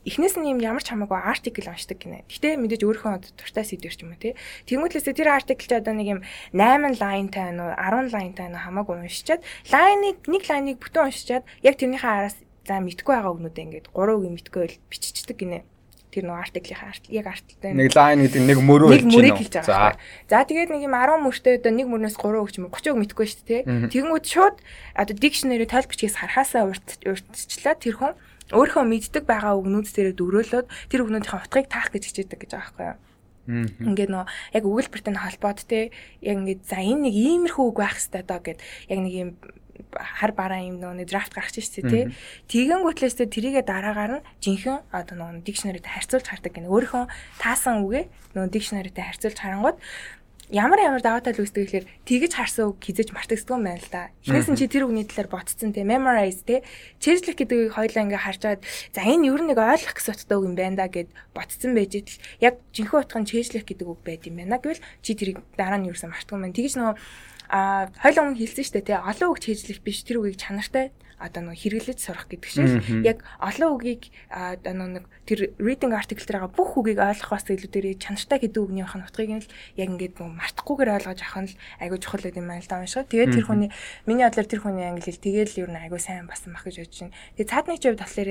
эхнээс 0.04 0.36
нь 0.36 0.48
юм 0.52 0.60
ямар 0.60 0.84
ч 0.84 0.92
хамаагүй 0.92 1.16
артикл 1.16 1.72
уншдаг 1.72 1.98
гинэ. 1.98 2.28
Гэтэ 2.28 2.60
мэдээж 2.60 2.82
өөрийнхөө 2.84 3.40
дуртай 3.40 3.64
сэдвэр 3.64 3.94
ч 3.96 4.00
юм 4.04 4.12
уу 4.12 4.20
тий. 4.20 4.36
Тэнгүүтлээсээ 4.68 5.16
тэр 5.16 5.32
артикл 5.32 5.64
ч 5.64 5.72
одоо 5.72 5.96
нэг 5.96 6.08
юм 6.08 6.20
8 6.52 7.00
лайнтай 7.00 7.52
байна 7.52 7.72
уу 7.72 8.04
10 8.04 8.12
лайнтай 8.12 8.44
байна 8.52 8.60
хамаагүй 8.60 9.08
уншичаад 9.08 9.40
лайныг 9.72 10.18
нэг 10.28 10.42
лайныг 10.44 10.76
бүтэн 10.78 11.08
уншичаад 11.08 11.44
яг 11.64 11.74
тэрнийхээ 11.80 12.12
араас 12.12 12.36
за 12.68 12.80
мэдгүй 12.84 13.12
байгаа 13.16 13.32
өгнүүдээ 13.32 13.64
ингээд 13.64 13.86
3 13.96 14.12
үг 14.12 14.24
мэдгүй 14.28 14.60
байл 14.60 14.76
биччихдэг 14.92 15.36
гинэ 15.40 15.58
тэр 16.14 16.30
нэг 16.30 16.38
артиклийнхаа 16.46 16.88
арт 16.94 17.04
яг 17.10 17.26
арттай 17.26 17.74
нэг 17.74 17.90
лайн 17.90 18.22
гэдэг 18.22 18.42
нэг 18.46 18.58
мөрөө 18.62 18.88
хэлж 18.94 19.02
байна. 19.02 19.10
Нэг 19.10 19.16
мөрийг 19.18 19.38
хэлж 19.42 19.54
байгаа. 19.66 19.98
За 20.30 20.46
тэгээд 20.46 20.70
нэг 20.70 20.82
юм 20.86 20.94
10 20.94 21.26
мөртэй 21.26 21.54
одоо 21.58 21.72
нэг 21.74 21.86
мөрнөөс 21.90 22.16
3 22.22 22.38
үг 22.38 22.50
ч 22.54 22.56
юм 22.62 22.66
уу 22.70 22.76
30 22.78 22.94
үг 22.94 22.98
мэдгүй 23.02 23.26
шүү 23.26 23.44
дээ. 23.50 23.62
Тэгэнгүүт 23.90 24.26
шууд 24.30 24.56
одоо 24.94 25.14
дикшнери 25.18 25.66
тойл 25.66 25.90
бичгээс 25.90 26.16
харахаасаа 26.22 26.70
урьдчлаа 26.70 27.74
тэр 27.74 27.94
хүн 27.98 28.14
өөрөө 28.52 28.84
мэддэг 28.84 29.24
байгаа 29.24 29.56
үгнүүд 29.56 29.86
дээрээ 29.88 30.16
дөрөөлөд 30.20 30.66
тэр 30.92 31.00
үгнүүдийн 31.06 31.38
утгыг 31.40 31.66
таах 31.70 31.88
гэж 31.88 32.02
хичээдэг 32.12 32.38
гэж 32.44 32.50
байгаа 32.52 32.68
байхгүй 32.68 32.86
юу? 32.92 32.98
Ингээд 33.44 34.10
нөө 34.12 34.24
яг 34.56 34.64
өгүүлбэртэй 34.64 35.14
холбоод 35.16 35.60
те 35.68 35.92
яг 36.24 36.36
ингээд 36.40 36.64
за 36.64 36.80
энэ 36.80 37.08
нэг 37.08 37.14
иймэрхүү 37.14 37.64
үг 37.68 37.76
байх 37.80 37.96
хэвээр 38.00 38.24
доо 38.24 38.40
гэд 38.40 38.60
яг 38.88 38.98
нэг 39.04 39.14
юм 39.14 39.30
хар 39.92 40.32
бараа 40.32 40.60
юм 40.64 40.80
нөө 40.80 41.04
драфт 41.04 41.34
гаргаж 41.34 41.60
штэ 41.60 41.84
тий. 41.84 42.04
Тэгэн 42.48 42.82
гутлээсээ 42.82 43.28
тэрийгэ 43.28 43.62
дараагаар 43.68 44.22
нь 44.22 44.26
жинхэнэ 44.40 44.88
одоо 44.90 45.16
нөө 45.18 45.44
дикшнеритэй 45.44 45.92
харьцуулж 45.92 46.26
хардаг 46.28 46.52
гэнэ. 46.54 46.70
Өөрийнхөө 46.72 47.04
таасан 47.42 47.84
үгээ 47.84 48.08
нөө 48.34 48.48
дикшнеритэй 48.48 49.04
харьцуулж 49.04 49.38
харангууд 49.38 49.78
ямар 50.54 50.78
ямар 50.78 51.02
даваа 51.02 51.18
тал 51.18 51.34
үүсдэг 51.42 51.66
гэхээр 51.66 51.86
тэгэж 52.06 52.32
харсан 52.38 52.70
үг 52.70 52.78
хизэж 52.78 53.10
мартагддаг 53.10 53.58
юм 53.58 53.66
байна 53.66 53.82
л 53.82 53.90
да. 53.90 54.14
Эхнээс 54.22 54.48
нь 54.54 54.58
чи 54.62 54.70
тэр 54.70 54.86
үгний 54.86 55.02
талаар 55.02 55.26
ботцсон 55.34 55.74
те 55.74 55.82
memorize 55.82 56.46
те 56.46 56.62
чэжлэх 57.02 57.34
гэдэг 57.34 57.74
үгийг 57.74 57.74
хоёлаа 57.74 58.04
ингээ 58.06 58.22
харж 58.22 58.40
байгаад 58.46 58.62
за 58.94 59.00
энэ 59.02 59.26
ер 59.34 59.40
нь 59.42 59.50
нэг 59.50 59.58
ойлгох 59.58 59.98
гэсэн 59.98 60.14
утгатай 60.14 60.36
үг 60.38 60.46
юм 60.46 60.54
байна 60.54 60.76
да 60.78 60.86
гэд 60.86 61.10
ботцсон 61.34 61.74
байж 61.74 61.92
итл 61.98 62.16
яг 62.38 62.54
жинхэнэ 62.70 63.02
утгын 63.02 63.26
чэжлэх 63.26 63.66
гэдэг 63.66 63.86
үг 63.90 64.00
байд 64.06 64.22
юм 64.30 64.38
байна 64.38 64.62
гэвэл 64.62 64.82
чи 65.02 65.10
тэрийг 65.18 65.42
дараа 65.58 65.82
нь 65.82 65.90
юусан 65.90 66.14
мартдаг 66.14 66.38
юм 66.38 66.46
байна. 66.46 66.54
Тэгэж 66.54 66.74
нөгөө 66.78 66.94
а 67.50 67.90
хоёлаа 67.98 68.22
өмнө 68.30 68.38
хэлсэн 68.38 68.64
шүү 68.64 68.74
дээ 68.78 68.88
те 68.88 69.02
олон 69.02 69.28
үг 69.34 69.38
чэжлэх 69.42 69.82
биш 69.82 70.06
тэр 70.06 70.22
үгийг 70.22 70.38
чанартай 70.38 70.94
одоо 71.24 71.40
нэг 71.48 71.56
хэрэглэж 71.56 71.98
сурах 71.98 72.28
гэдэг 72.28 72.50
шиг 72.52 72.84
яг 73.00 73.24
олон 73.40 73.80
үгийг 73.80 74.12
одоо 74.28 75.00
нэг 75.00 75.08
тэр 75.24 75.56
reading 75.56 75.96
article 75.96 76.20
дээр 76.20 76.44
байгаа 76.44 76.52
бүх 76.52 76.76
үгийг 76.76 77.00
ойлгохоос 77.00 77.48
илүү 77.48 77.70
тэр 77.72 77.86
чанартай 77.96 78.38
гэдэг 78.44 78.60
үгнийх 78.60 78.92
нь 78.92 79.06
утгыг 79.08 79.30
нь 79.32 79.40
л 79.40 79.48
яг 79.80 79.88
ингээд 79.88 80.20
мартахгүйгээр 80.20 80.94
ойлгож 81.00 81.20
авах 81.24 81.40
нь 81.40 81.48
л 81.48 81.56
айгүй 81.80 81.98
чухал 82.04 82.24
гэдэг 82.28 82.40
юм 82.44 82.48
байна 82.52 82.60
л 82.60 82.68
да 82.68 82.80
уншгаа. 82.84 83.08
Тэгээд 83.08 83.32
тэр 83.32 83.46
хүний 83.48 83.70
миний 84.04 84.24
бодлоор 84.28 84.48
тэр 84.52 84.60
хүний 84.60 84.84
англи 84.84 85.08
хэл 85.08 85.24
тэгээд 85.24 85.48
л 85.56 85.60
ер 85.64 85.70
нь 85.72 85.80
айгүй 85.88 86.00
сайн 86.00 86.28
басан 86.28 86.52
бах 86.52 86.68
гэж 86.68 86.76
бодож 86.84 86.98
байна. 87.08 87.16
Тэгээд 87.40 87.50
цаадны 87.50 87.72
хувьд 87.80 88.00
болохоор 88.04 88.30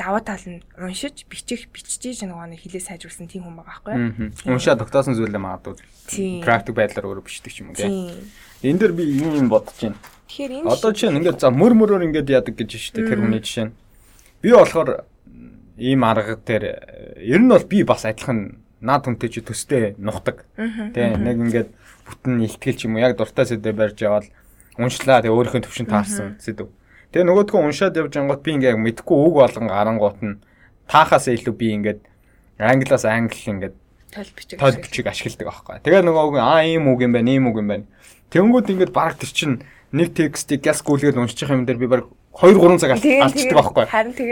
даваа 0.00 0.22
тал 0.24 0.46
нь 0.48 0.64
уншиж 0.80 1.28
бичих 1.28 1.68
бичиж 1.68 2.24
нөгөө 2.24 2.56
нэг 2.56 2.60
хилээ 2.64 2.88
сайжруулсан 2.88 3.28
тийм 3.28 3.44
хүн 3.44 3.60
байгаа 3.60 3.84
байхгүй 3.84 3.92
юу? 4.48 4.56
Уншаа 4.56 4.80
тогтоосон 4.80 5.12
зүйлээ 5.12 5.44
магадгүй 5.44 5.76
практик 6.40 6.72
байдлаар 6.72 7.04
өөрөө 7.04 7.24
бичдэг 7.28 7.52
юм 7.60 7.76
уу 7.76 7.76
тийм. 7.76 8.16
Энд 8.64 8.80
дэр 8.80 8.96
би 8.96 9.04
юм 9.20 9.52
бодож 9.52 9.76
байна 9.76 10.00
Тэгэхээр 10.30 10.62
энэ 10.62 10.70
одоо 10.70 10.94
чинь 10.94 11.18
ингээд 11.18 11.42
за 11.42 11.50
мөр 11.50 11.74
мөрөөр 11.74 12.06
ингээд 12.06 12.30
яадаг 12.30 12.54
гэж 12.54 12.70
штэ 12.78 13.02
тэр 13.02 13.18
хүний 13.18 13.42
жишээ 13.42 13.66
нь. 13.66 13.74
Би 14.46 14.54
болохоор 14.54 15.02
ийм 15.74 16.06
арга 16.06 16.38
дээр 16.38 16.64
ер 17.18 17.40
нь 17.42 17.50
бол 17.50 17.66
би 17.66 17.82
бас 17.82 18.06
адилхан 18.06 18.62
наад 18.78 19.10
хүнтэй 19.10 19.26
чи 19.26 19.42
төстэй 19.42 19.98
нухдаг. 19.98 20.46
Тэ 20.54 21.18
нэг 21.18 21.34
ингээд 21.50 21.68
бүтэн 22.06 22.46
ихтгэл 22.46 22.78
ч 22.78 22.86
юм 22.86 22.94
уу 22.94 23.02
яг 23.02 23.18
дуртай 23.18 23.42
сэдвээр 23.42 23.74
барьж 23.74 23.98
явал 24.06 24.30
уншлаа 24.78 25.18
тэгээ 25.18 25.34
өөрийнхөө 25.34 25.66
төвшин 25.66 25.90
таарсан 25.90 26.38
сэдв. 26.38 26.70
Тэгээ 27.10 27.26
нөгөөдгөө 27.26 27.60
уншаад 27.66 27.98
явж 27.98 28.14
ангууд 28.14 28.46
би 28.46 28.54
ингээд 28.54 28.78
мэдхгүй 28.78 29.18
үг 29.18 29.34
болгон 29.34 29.66
гарангуут 29.66 30.22
нь 30.22 30.38
таахаас 30.86 31.26
илүү 31.26 31.54
би 31.58 31.74
ингээд 31.74 32.00
англиас 32.62 33.02
англи 33.02 33.50
ингээд 33.50 33.74
тойл 34.14 34.30
бичиг 34.30 34.56
тойл 34.62 34.78
бичиг 34.78 35.06
ашигладаг 35.10 35.48
аахгүй. 35.50 35.82
Тэгээ 35.82 36.06
нөгөө 36.06 36.38
аа 36.38 36.62
ийм 36.62 36.86
үг 36.86 37.02
юм 37.02 37.18
байна, 37.18 37.34
ийм 37.34 37.50
үг 37.50 37.58
юм 37.58 37.66
байна. 37.66 37.90
Тэнгүүд 38.30 38.70
ингээд 38.78 38.94
баг 38.94 39.18
тэр 39.18 39.30
чинь 39.34 39.66
нэг 39.92 40.14
текстийг 40.14 40.62
гяс 40.62 40.82
гүйлгээд 40.82 41.18
уншчих 41.18 41.50
юм 41.50 41.66
дээр 41.66 41.78
би 41.78 41.86
баг 41.90 42.06
2 42.30 42.54
3 42.54 42.78
цаг 42.78 42.94
алдчихдаг 42.94 43.58
байхгүй. 43.58 43.84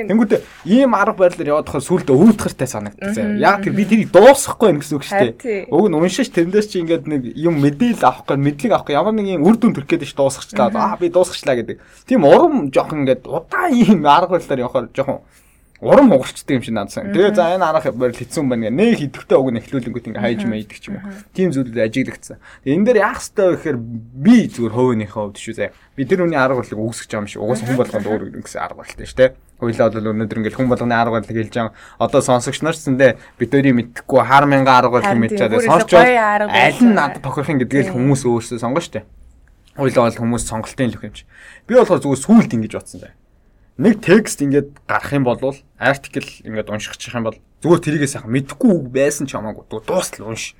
Тэнгүүтээ 0.06 0.40
ийм 0.70 0.94
арга 0.94 1.18
барилаар 1.18 1.50
яваадахаар 1.58 1.82
сүулдэ 1.82 2.14
өвдгөртэй 2.14 2.68
санагдчихсан. 2.70 3.42
Яг 3.42 3.66
тэр 3.66 3.74
би 3.74 3.84
тэрийг 3.84 4.14
дуусгахгүй 4.14 4.70
байх 4.70 4.86
гэсэн 4.86 4.96
үг 4.96 5.04
шүү 5.04 5.34
дээ. 5.34 5.66
Уг 5.66 5.90
нь 5.90 5.98
уншиж 5.98 6.30
тэрнээс 6.30 6.70
чи 6.70 6.78
ингээд 6.78 7.10
нэг 7.10 7.22
юм 7.34 7.58
мэдээлэл 7.58 8.06
авах 8.06 8.22
гээд 8.30 8.38
мэдлэг 8.38 8.72
авах 8.72 8.94
ямар 8.94 9.18
нэг 9.18 9.34
юм 9.34 9.42
үр 9.50 9.58
дүн 9.58 9.74
төрөх 9.74 9.90
гээд 9.90 10.06
ш 10.06 10.14
дуусгачлаа. 10.14 10.70
Аа 10.78 10.94
би 10.94 11.10
дуусгачлаа 11.10 11.58
гэдэг. 11.58 11.82
Тийм 12.06 12.22
урам 12.22 12.70
жоохон 12.70 13.02
ингээд 13.02 13.26
удаан 13.26 13.74
ийм 13.74 14.06
арга 14.06 14.38
барилаар 14.38 14.62
явахаар 14.62 14.86
жоохон 14.94 15.26
урам 15.80 16.10
хугарчдаг 16.10 16.58
юм 16.58 16.62
шиг 16.62 16.74
наадсан. 16.74 17.12
Тэгээ 17.14 17.34
за 17.38 17.54
энэ 17.54 17.62
арга 17.62 17.92
барил 17.94 18.18
хэцүү 18.18 18.42
байна 18.50 18.66
гэ. 18.66 18.74
Нэг 18.74 18.98
идэвхтэй 18.98 19.38
уг 19.38 19.50
нь 19.54 19.60
эхлүүлэнгүүт 19.62 20.08
ингээ 20.10 20.24
хайж 20.26 20.42
мэйдэг 20.42 20.78
ч 20.82 20.90
юм 20.90 20.98
уу. 20.98 21.14
Тим 21.30 21.54
зүйлүүд 21.54 21.78
ажиглагдсан. 21.78 22.38
Тэгээ 22.66 22.74
энэ 22.74 22.86
дээр 22.90 22.98
яах 22.98 23.22
ёстой 23.22 23.46
вэ 23.46 23.56
гэхээр 23.62 23.78
би 23.78 24.36
зүгээр 24.50 24.74
хувийнхээ 24.74 25.14
хувьд 25.14 25.38
шүү 25.38 25.54
заяа. 25.54 25.76
Би 25.94 26.02
тэр 26.02 26.26
хүний 26.26 26.34
арга 26.34 26.58
барилыг 26.58 26.82
үүсгэж 26.82 27.10
байгаа 27.14 27.22
юм 27.22 27.30
шиг 27.30 27.42
угаасаа 27.46 27.66
хүн 27.70 27.78
болгонд 27.78 28.06
өөр 28.10 28.22
гэсэн 28.42 28.58
арга 28.58 28.78
барилтай 28.82 29.06
шүү 29.06 29.18
дээ. 29.22 29.30
Хоёлаа 29.58 29.90
бол 29.90 30.10
өнөөдөр 30.14 30.38
ингээл 30.38 30.58
хүн 30.58 30.70
болгоны 30.70 30.94
арга 30.98 31.14
барил 31.18 31.38
хэлж 31.38 31.54
байгаа. 31.54 31.74
Одоо 31.98 32.20
сонсогч 32.26 32.58
нар 32.62 32.74
ч 32.74 32.82
зөндөө 32.86 33.10
бид 33.38 33.50
өөрийн 33.54 33.78
мэдхгүй 33.78 34.22
хар 34.22 34.46
мянган 34.50 34.74
арга 34.82 34.98
барил 34.98 35.18
мэдж 35.18 35.38
байгаа. 35.38 35.62
Сонсч 35.62 35.94
аль 35.94 36.82
нь 36.82 36.94
надад 36.94 37.22
тохирох 37.22 37.54
гэдгээл 37.66 37.94
хүмүүс 37.94 38.22
өөрсдөө 38.22 38.62
сонгоо 38.62 38.82
штэ. 38.82 39.02
Хоёлаа 39.74 40.10
бол 40.10 40.18
хүмүүс 40.22 40.46
сонголтын 40.46 40.94
л 40.94 40.98
хэмж. 41.02 41.26
Би 41.66 41.74
болохоор 41.74 42.02
зүгээр 42.02 42.22
сүулт 42.22 42.54
ингэж 42.54 42.72
бодсон 42.78 43.02
бай. 43.02 43.17
Нэг 43.78 44.02
текст 44.02 44.42
ингээд 44.42 44.74
гарах 44.90 45.12
юм 45.14 45.22
бол 45.22 45.38
артикл 45.78 46.26
ингээд 46.42 46.66
уншихчих 46.66 47.14
юм 47.14 47.30
бол 47.30 47.38
зүгээр 47.62 47.78
тэрийгээ 47.78 48.10
сайхан 48.10 48.34
мэдхгүй 48.34 48.70
үг 48.74 48.90
байсан 48.90 49.30
ч 49.30 49.38
хамаагүй. 49.38 49.70
Дуустал 49.70 50.26
унш. 50.26 50.58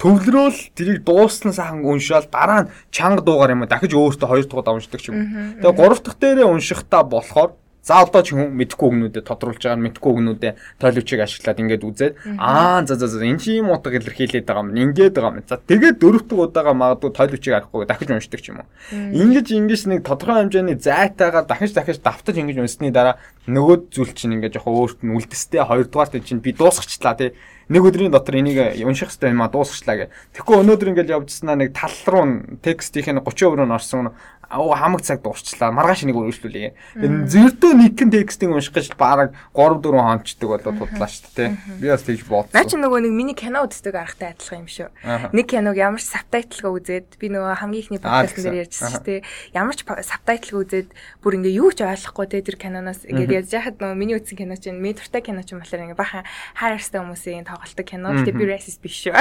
Төвлөрөөл 0.00 0.72
тэрийг 0.72 1.04
дуустал 1.04 1.52
сайхан 1.52 1.84
уншаал 1.84 2.24
дараа 2.24 2.64
нь 2.64 2.72
чанга 2.88 3.20
дуугаар 3.20 3.52
юм 3.52 3.68
дахиж 3.68 3.92
өөртөө 3.92 4.28
хоёр 4.32 4.48
дахь 4.48 4.60
удаа 4.64 4.80
уншдаг 4.80 4.96
ч 4.96 5.12
юм. 5.12 5.60
Тэгээ 5.60 5.76
гурав 5.76 6.00
дахь 6.00 6.16
дээрээ 6.16 6.48
уншихтаа 6.48 7.04
болохоор 7.04 7.52
За 7.82 8.02
одоо 8.04 8.20
ч 8.20 8.34
хүн 8.36 8.52
мэдхгүй 8.58 8.88
өгнүүдэд 8.90 9.24
тодруулж 9.24 9.62
байгаа 9.62 9.78
нь 9.78 9.84
мэдхгүй 9.88 10.10
өгнүүдээ 10.12 10.52
тойловчийг 10.82 11.20
ашиглаад 11.24 11.62
ингээд 11.62 11.86
үзээд 11.88 12.14
аа 12.36 12.84
за 12.84 12.98
за 12.98 13.08
за 13.08 13.24
энэ 13.24 13.40
чи 13.40 13.58
юм 13.62 13.72
утга 13.72 13.96
илэрхийлээд 13.96 14.44
байгаа 14.44 14.66
юм. 14.66 14.76
Ингээд 14.92 15.14
байгаа 15.16 15.40
юм. 15.40 15.46
За 15.48 15.56
тэгээд 15.56 15.96
дөрөвдөг 16.02 16.38
удаага 16.38 16.76
магадгүй 16.76 17.10
тойловчийг 17.16 17.54
арахгүй 17.56 17.86
дахиж 17.88 18.10
уншдаг 18.12 18.40
ч 18.42 18.52
юм 18.52 18.60
уу. 18.60 18.68
Ингэж 18.92 19.46
ингэж 19.56 19.80
нэг 19.88 20.00
тодорхой 20.04 20.44
хэмжээний 20.44 20.76
зайтайгаар 20.76 21.46
дахиж 21.48 21.72
дахиж 21.72 21.98
давтаж 22.04 22.36
ингэж 22.36 22.60
унсны 22.60 22.92
дараа 22.92 23.16
нөгөө 23.48 23.94
зүйл 23.94 24.12
чинь 24.12 24.36
ингээд 24.36 24.60
жоохон 24.60 24.74
өөрт 24.76 25.00
нь 25.06 25.14
үлдэстэй 25.16 25.64
хоёрдугаар 25.64 26.20
чинь 26.20 26.44
би 26.44 26.52
дуусгачлаа 26.52 27.16
тий 27.16 27.32
нэг 27.68 27.84
өдрийн 27.84 28.12
дотор 28.12 28.40
энийг 28.40 28.80
унших 28.80 29.12
хэрэгтэй 29.12 29.32
юм 29.32 29.44
а 29.44 29.52
дуусгачлаа 29.52 30.08
гэ. 30.08 30.10
Тэгэхгүй 30.32 30.56
өнөөдөр 30.64 30.88
ингээд 30.92 31.12
явжснаа 31.12 31.56
нэг 31.56 31.76
тал 31.76 31.92
руу 32.08 32.24
текстийн 32.64 33.20
30% 33.20 33.56
руу 33.60 33.68
орсон 33.68 34.16
оо 34.50 34.72
хамаг 34.72 35.02
цаг 35.04 35.20
дуусчлаа. 35.20 35.68
Маргааш 35.68 36.08
нэг 36.08 36.16
үргэлжлүүлье. 36.16 36.72
Зэрдөө 36.96 37.72
нэгэн 37.76 38.08
текстийг 38.08 38.48
унших 38.48 38.72
гэж 38.72 38.96
баг 38.96 39.36
3 39.52 39.84
4 39.84 39.92
хонцдаг 39.92 40.48
болоод 40.48 40.78
тудлаа 40.80 41.08
шүү 41.08 41.32
дээ. 41.36 41.50
Би 41.76 41.86
бас 41.92 42.02
тэгж 42.08 42.24
бодсон. 42.24 42.56
Наа 42.56 42.64
чи 42.64 42.80
нөгөө 42.80 43.04
нэг 43.04 43.12
миний 43.12 43.36
кино 43.36 43.68
үздэг 43.68 43.92
аргатай 43.92 44.32
адилхан 44.32 44.64
юм 44.64 44.68
шүү. 44.72 44.88
Нэг 45.36 45.46
киног 45.52 45.76
ямар 45.76 46.00
ч 46.00 46.08
сабтайтлгаа 46.08 46.72
үзээд 46.80 47.20
би 47.20 47.28
нөгөө 47.28 47.60
хамгийн 47.60 47.82
ихний 47.84 48.00
подкастн 48.00 48.40
дээр 48.48 48.60
ярьжсэн 48.64 48.88
шүү 48.96 49.04
дээ. 49.04 49.20
Ямар 49.52 49.76
ч 49.76 49.84
сабтайтлгаа 49.84 50.60
үзээд 50.64 50.88
бүр 51.20 51.32
ингээ 51.44 51.60
юу 51.60 51.68
ч 51.68 51.84
ойлгохгүй 51.84 52.26
те 52.32 52.40
тэр 52.40 52.56
киноноос 52.56 53.04
ингээд 53.04 53.44
ярьж 53.44 53.52
яхад 53.52 53.76
нөгөө 53.76 54.00
миний 54.00 54.16
үзсэн 54.16 54.40
кино 54.40 54.56
чинь 54.56 54.80
медуртай 54.80 55.20
кино 55.20 55.44
чинь 55.44 55.60
болохоор 55.60 55.92
ингээ 55.92 56.00
бахан 56.00 56.24
хайрстай 56.56 57.04
хүмүүсийн 57.04 57.44
тоглолтог 57.44 57.84
кино. 57.84 58.16
Гэтэ 58.16 58.32
би 58.32 58.44
racist 58.48 58.80
биш 58.80 58.96
шүү. 59.04 59.12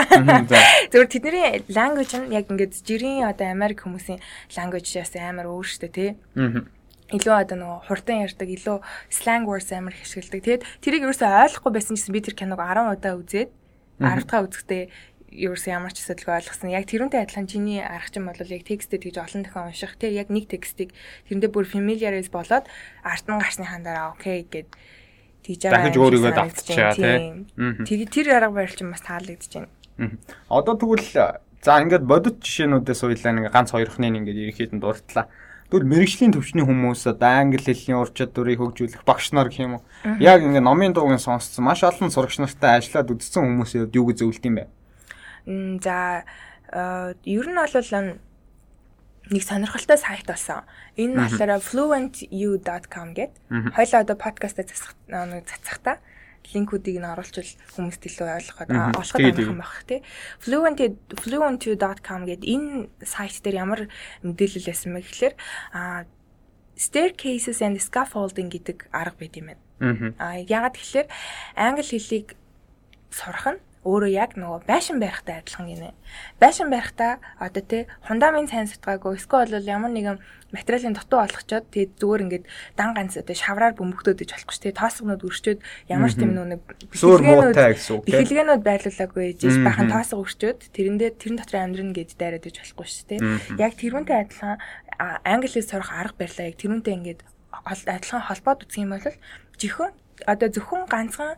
Зөвхөн 0.87 1.11
тэдний 1.11 1.67
language 1.67 2.15
нь 2.15 2.31
яг 2.31 2.47
ингээд 2.47 2.79
жирийн 2.79 3.27
одоо 3.27 3.51
Америк 3.51 3.83
хүмүүсийн 3.83 4.23
language-аас 4.55 5.16
амар 5.21 5.47
өөр 5.49 5.67
штэ 5.67 5.89
тий. 5.89 6.09
Аа 6.37 6.65
илүү 7.07 7.35
одоо 7.39 7.55
нөгөө 7.55 7.79
хурдан 7.87 8.27
ярьдаг, 8.27 8.49
илүү 8.51 8.77
slang 9.07 9.47
words 9.47 9.71
амар 9.71 9.95
ашигладаг. 9.95 10.43
Тэгээд 10.43 10.63
тэрийг 10.83 11.07
ерөөсөй 11.07 11.23
ойлгохгүй 11.23 11.71
байсан 11.71 11.95
гэсэн 11.95 12.11
би 12.11 12.19
тэр 12.19 12.35
киног 12.35 12.59
10 12.59 12.99
удаа 12.99 13.15
үзээд 13.15 13.49
10 14.03 14.27
дахь 14.27 14.43
үзэхдээ 14.43 14.83
ерөөсөө 15.31 15.71
ямар 15.71 15.95
ч 15.95 16.03
асуудалгүй 16.03 16.35
ойлгосон. 16.35 16.75
Яг 16.75 16.83
тэрүүнтэй 16.87 17.23
адилхан 17.23 17.47
чиний 17.47 17.79
арга 17.79 18.11
чинь 18.11 18.27
бол 18.27 18.35
яг 18.35 18.63
текстээ 18.67 18.99
тэгж 19.07 19.17
олон 19.23 19.41
дахин 19.47 19.67
унших 19.71 19.95
тий 19.95 20.11
яг 20.19 20.27
нэг 20.27 20.51
текстийг 20.51 20.91
тэрэндээ 21.31 21.51
бүр 21.51 21.63
familiarize 21.67 22.31
болоод 22.31 22.67
арт 23.03 23.25
нь 23.27 23.39
гарсныхаа 23.39 23.79
дараа 23.83 24.11
окей 24.11 24.43
гэд 24.43 24.71
тэгж 25.47 25.61
байгаа. 25.67 25.79
Дахиж 25.87 25.95
өөрийгөө 25.95 26.33
давтчихаа 26.35 26.91
тий. 26.95 27.47
Тэгээ 27.55 28.07
тэр 28.11 28.27
арга 28.35 28.55
барил 28.55 28.75
чинь 28.75 28.91
бас 28.91 29.03
таалагдж 29.03 29.51
байна. 29.55 29.71
Одоо 30.51 30.75
тэгвэл 30.75 31.07
За 31.67 31.83
ингээд 31.83 32.07
бодит 32.07 32.39
жишээнүүдээс 32.39 33.01
уйлаа 33.03 33.33
нэг 33.35 33.51
ганц 33.51 33.75
хоёрхныг 33.75 34.23
ингээд 34.23 34.55
ерөнхийдөө 34.55 34.79
дурдлаа. 34.79 35.27
Тэгвэл 35.67 35.91
мэрэгжлийн 35.91 36.31
төвчний 36.31 36.63
хүмүүс 36.63 37.11
одоо 37.11 37.43
англи 37.43 37.59
хэлний 37.59 37.99
ур 37.99 38.07
чадварыг 38.07 38.63
хөгжүүлэх 38.63 39.03
багш 39.03 39.35
нар 39.35 39.51
гэх 39.51 39.67
юм 39.67 39.73
уу. 39.75 39.83
Яг 40.23 40.47
ингээд 40.47 40.63
номын 40.63 40.95
дуугийн 40.95 41.19
сонсцсон 41.19 41.67
маш 41.67 41.83
олон 41.83 42.07
сурагч 42.07 42.39
нартай 42.39 42.79
ажиллаад 42.79 43.11
үдцсэн 43.11 43.43
хүмүүсийн 43.43 43.83
хувьд 43.83 43.99
юу 43.99 44.07
гэж 44.07 44.17
зөвлөд 44.23 44.47
юм 44.47 44.55
бэ? 44.55 44.65
За 45.83 46.23
ер 47.27 47.47
нь 47.51 47.59
бол 47.59 48.15
нэг 49.27 49.43
сонирхолтой 49.43 49.99
сайт 49.99 50.23
болсон. 50.23 50.63
Энэ 50.95 51.11
нь 51.11 51.19
болохоор 51.19 51.59
fluentu.com 51.59 53.11
гэдэг. 53.11 53.75
Хойлоо 53.75 53.99
одоо 54.07 54.15
подкастаа 54.15 54.63
засах 54.63 54.95
нэг 55.11 55.43
цацахта 55.43 55.99
линкүүдийг 56.53 56.97
нь 57.01 57.11
оруулчвал 57.11 57.51
хүмүүст 57.75 58.03
илүү 58.07 58.27
ойлгоход 58.27 58.69
олоход 58.71 59.21
амархан 59.23 59.59
байх 59.59 59.83
тий. 59.87 59.99
Fluent 60.39 60.79
fluent2.com 61.19 62.21
гэдэг 62.27 62.47
энэ 62.47 62.87
сайт 63.03 63.39
дээр 63.43 63.61
ямар 63.67 63.81
мэдээлэл 64.23 64.69
байсан 64.71 64.95
бэ 64.95 65.01
гэхээр 65.03 65.35
а 65.73 66.05
staircases 66.77 67.59
and 67.65 67.81
scaffolding 67.81 68.49
гэдэг 68.53 68.87
арга 68.93 69.17
байт 69.19 69.35
юм 69.35 69.51
байна. 69.51 69.63
А 70.17 70.37
ягаад 70.39 70.77
гэхээр 70.77 71.07
англи 71.57 71.83
хэлийг 71.83 72.37
сурах 73.11 73.47
нь 73.57 73.59
өөрөө 73.87 74.11
яг 74.11 74.35
нөгөө 74.35 74.67
байшин 74.67 74.99
барихтай 74.99 75.39
адилхан 75.39 75.67
гинэ. 75.71 75.95
Байшин 76.43 76.67
барихтаа 76.67 77.23
одоо 77.39 77.63
тий 77.63 77.87
фундамент 78.03 78.51
сайн 78.51 78.67
сутгаагүй 78.67 79.15
эсвэл 79.15 79.47
бол 79.47 79.63
ямар 79.63 79.91
нэгэн 79.95 80.19
материалын 80.51 80.95
дутуу 80.95 81.23
олгочоод 81.23 81.71
тэгээд 81.71 81.91
зүгээр 81.99 82.23
ингээд 82.27 82.45
дан 82.75 82.91
ганц 82.95 83.15
одоо 83.15 83.35
шавраар 83.35 83.75
бөмбөгдөөд 83.79 84.23
иж 84.23 84.31
болохгүй 84.35 84.59
тий 84.59 84.73
тоосгонууд 84.75 85.23
өрчөөд 85.27 85.59
ямар 85.91 86.11
ч 86.11 86.15
тийм 86.19 86.31
нэг 86.35 86.61
бэлгэлгээнүүд 86.91 87.57
бэлгэлгээнүүд 88.07 88.63
байрлуулаагүй 88.63 89.23
ижиж 89.31 89.55
бахан 89.63 89.91
тоосго 89.91 90.23
өрчөөд 90.23 90.59
тэрэндээ 90.71 91.09
тэрэн 91.19 91.37
дотор 91.39 91.57
амьдрын 91.63 91.91
гэд 91.95 92.15
дайраад 92.15 92.47
иж 92.47 92.55
болохгүй 92.63 92.87
шүү 92.87 93.07
тий. 93.07 93.19
Яг 93.59 93.75
тэрүүнтэй 93.75 94.17
адилхан 94.23 94.55
англи 95.27 95.51
хэл 95.51 95.67
сурах 95.67 95.91
арга 95.91 96.19
барилаа 96.19 96.47
яг 96.47 96.55
тэрүүнтэй 96.59 96.95
ингээд 96.95 97.21
адилхан 97.67 98.23
холбоод 98.23 98.63
үзэх 98.63 98.83
юм 98.83 98.95
бол 98.95 99.07
жихэн 99.59 99.91
одоо 100.25 100.47
зөвхөн 100.49 100.87
ганцхан 100.87 101.35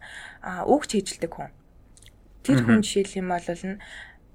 үг 0.70 0.86
чийжилдэг 0.88 1.34
хүн 1.34 1.50
Тэр 2.44 2.64
хүн 2.64 2.82
жишээл 2.84 3.20
юм 3.24 3.30
бол 3.34 3.44
нь 3.44 3.78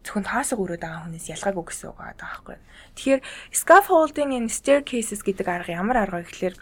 зөвхөн 0.05 0.25
таасаг 0.29 0.59
өрөөд 0.61 0.85
байгаа 0.85 1.03
хүнээс 1.09 1.33
ялгаагүй 1.33 1.65
гэсэн 1.65 1.89
үг 1.91 1.99
байгаа 1.99 2.21
байхгүй. 2.21 2.57
Тэгэхээр 2.95 3.21
scaffolding 3.57 4.31
and 4.37 4.53
staircases 4.53 5.25
гэдэг 5.25 5.49
арга 5.49 5.73
ямар 5.73 5.97
арга 6.05 6.21
вэ 6.21 6.29
гэхээр 6.29 6.57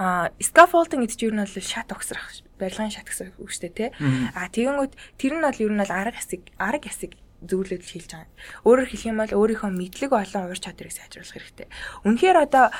а 0.00 0.32
scaffolding 0.40 1.04
гэдэг 1.04 1.16
чинь 1.16 1.28
юу 1.28 1.34
нь 1.36 1.44
бол 1.44 1.60
шат 1.60 1.92
огсрах 1.92 2.40
барилгын 2.56 2.92
шат 2.92 3.08
гэсэн 3.08 3.36
үг 3.36 3.52
шүү 3.52 3.68
дээ 3.68 3.76
тий. 3.76 3.90
А 4.32 4.48
тэгэнгүүт 4.48 4.92
тэр 5.20 5.32
нь 5.36 5.44
бол 5.44 5.60
ер 5.60 5.72
нь 5.76 5.80
бол 5.84 5.92
арга 5.92 6.16
хэсэг 6.16 6.42
арга 6.56 6.88
хэсэг 6.88 7.12
зөвлөд 7.44 7.84
хэлж 7.84 8.10
байгаа. 8.16 8.32
Өөрөөр 8.64 8.88
хэлэх 8.88 9.08
юм 9.12 9.20
бол 9.20 9.32
өөрийнхөө 9.36 9.70
мэдлэг 9.76 10.10
болон 10.10 10.48
ур 10.48 10.56
чадварыг 10.56 10.94
сайжруулах 10.96 11.36
хэрэгтэй. 11.36 11.68
Үнэхээр 12.08 12.38
одоо 12.48 12.72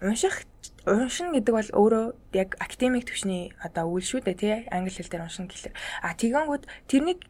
унших 0.00 0.48
уншина 0.88 1.36
гэдэг 1.36 1.54
бол 1.54 1.70
өөрөө 1.76 2.04
яг 2.32 2.56
академик 2.58 3.04
төвчний 3.04 3.52
одоо 3.60 3.84
үйл 3.92 4.06
шүү 4.08 4.24
дээ 4.24 4.36
тий 4.40 4.54
англи 4.72 4.90
хэл 4.90 5.12
дээр 5.12 5.26
уншина 5.28 5.48
гэхэлэр 5.52 5.74
а 6.02 6.16
тэгэнгүүт 6.16 6.64
тэрнийг 6.88 7.20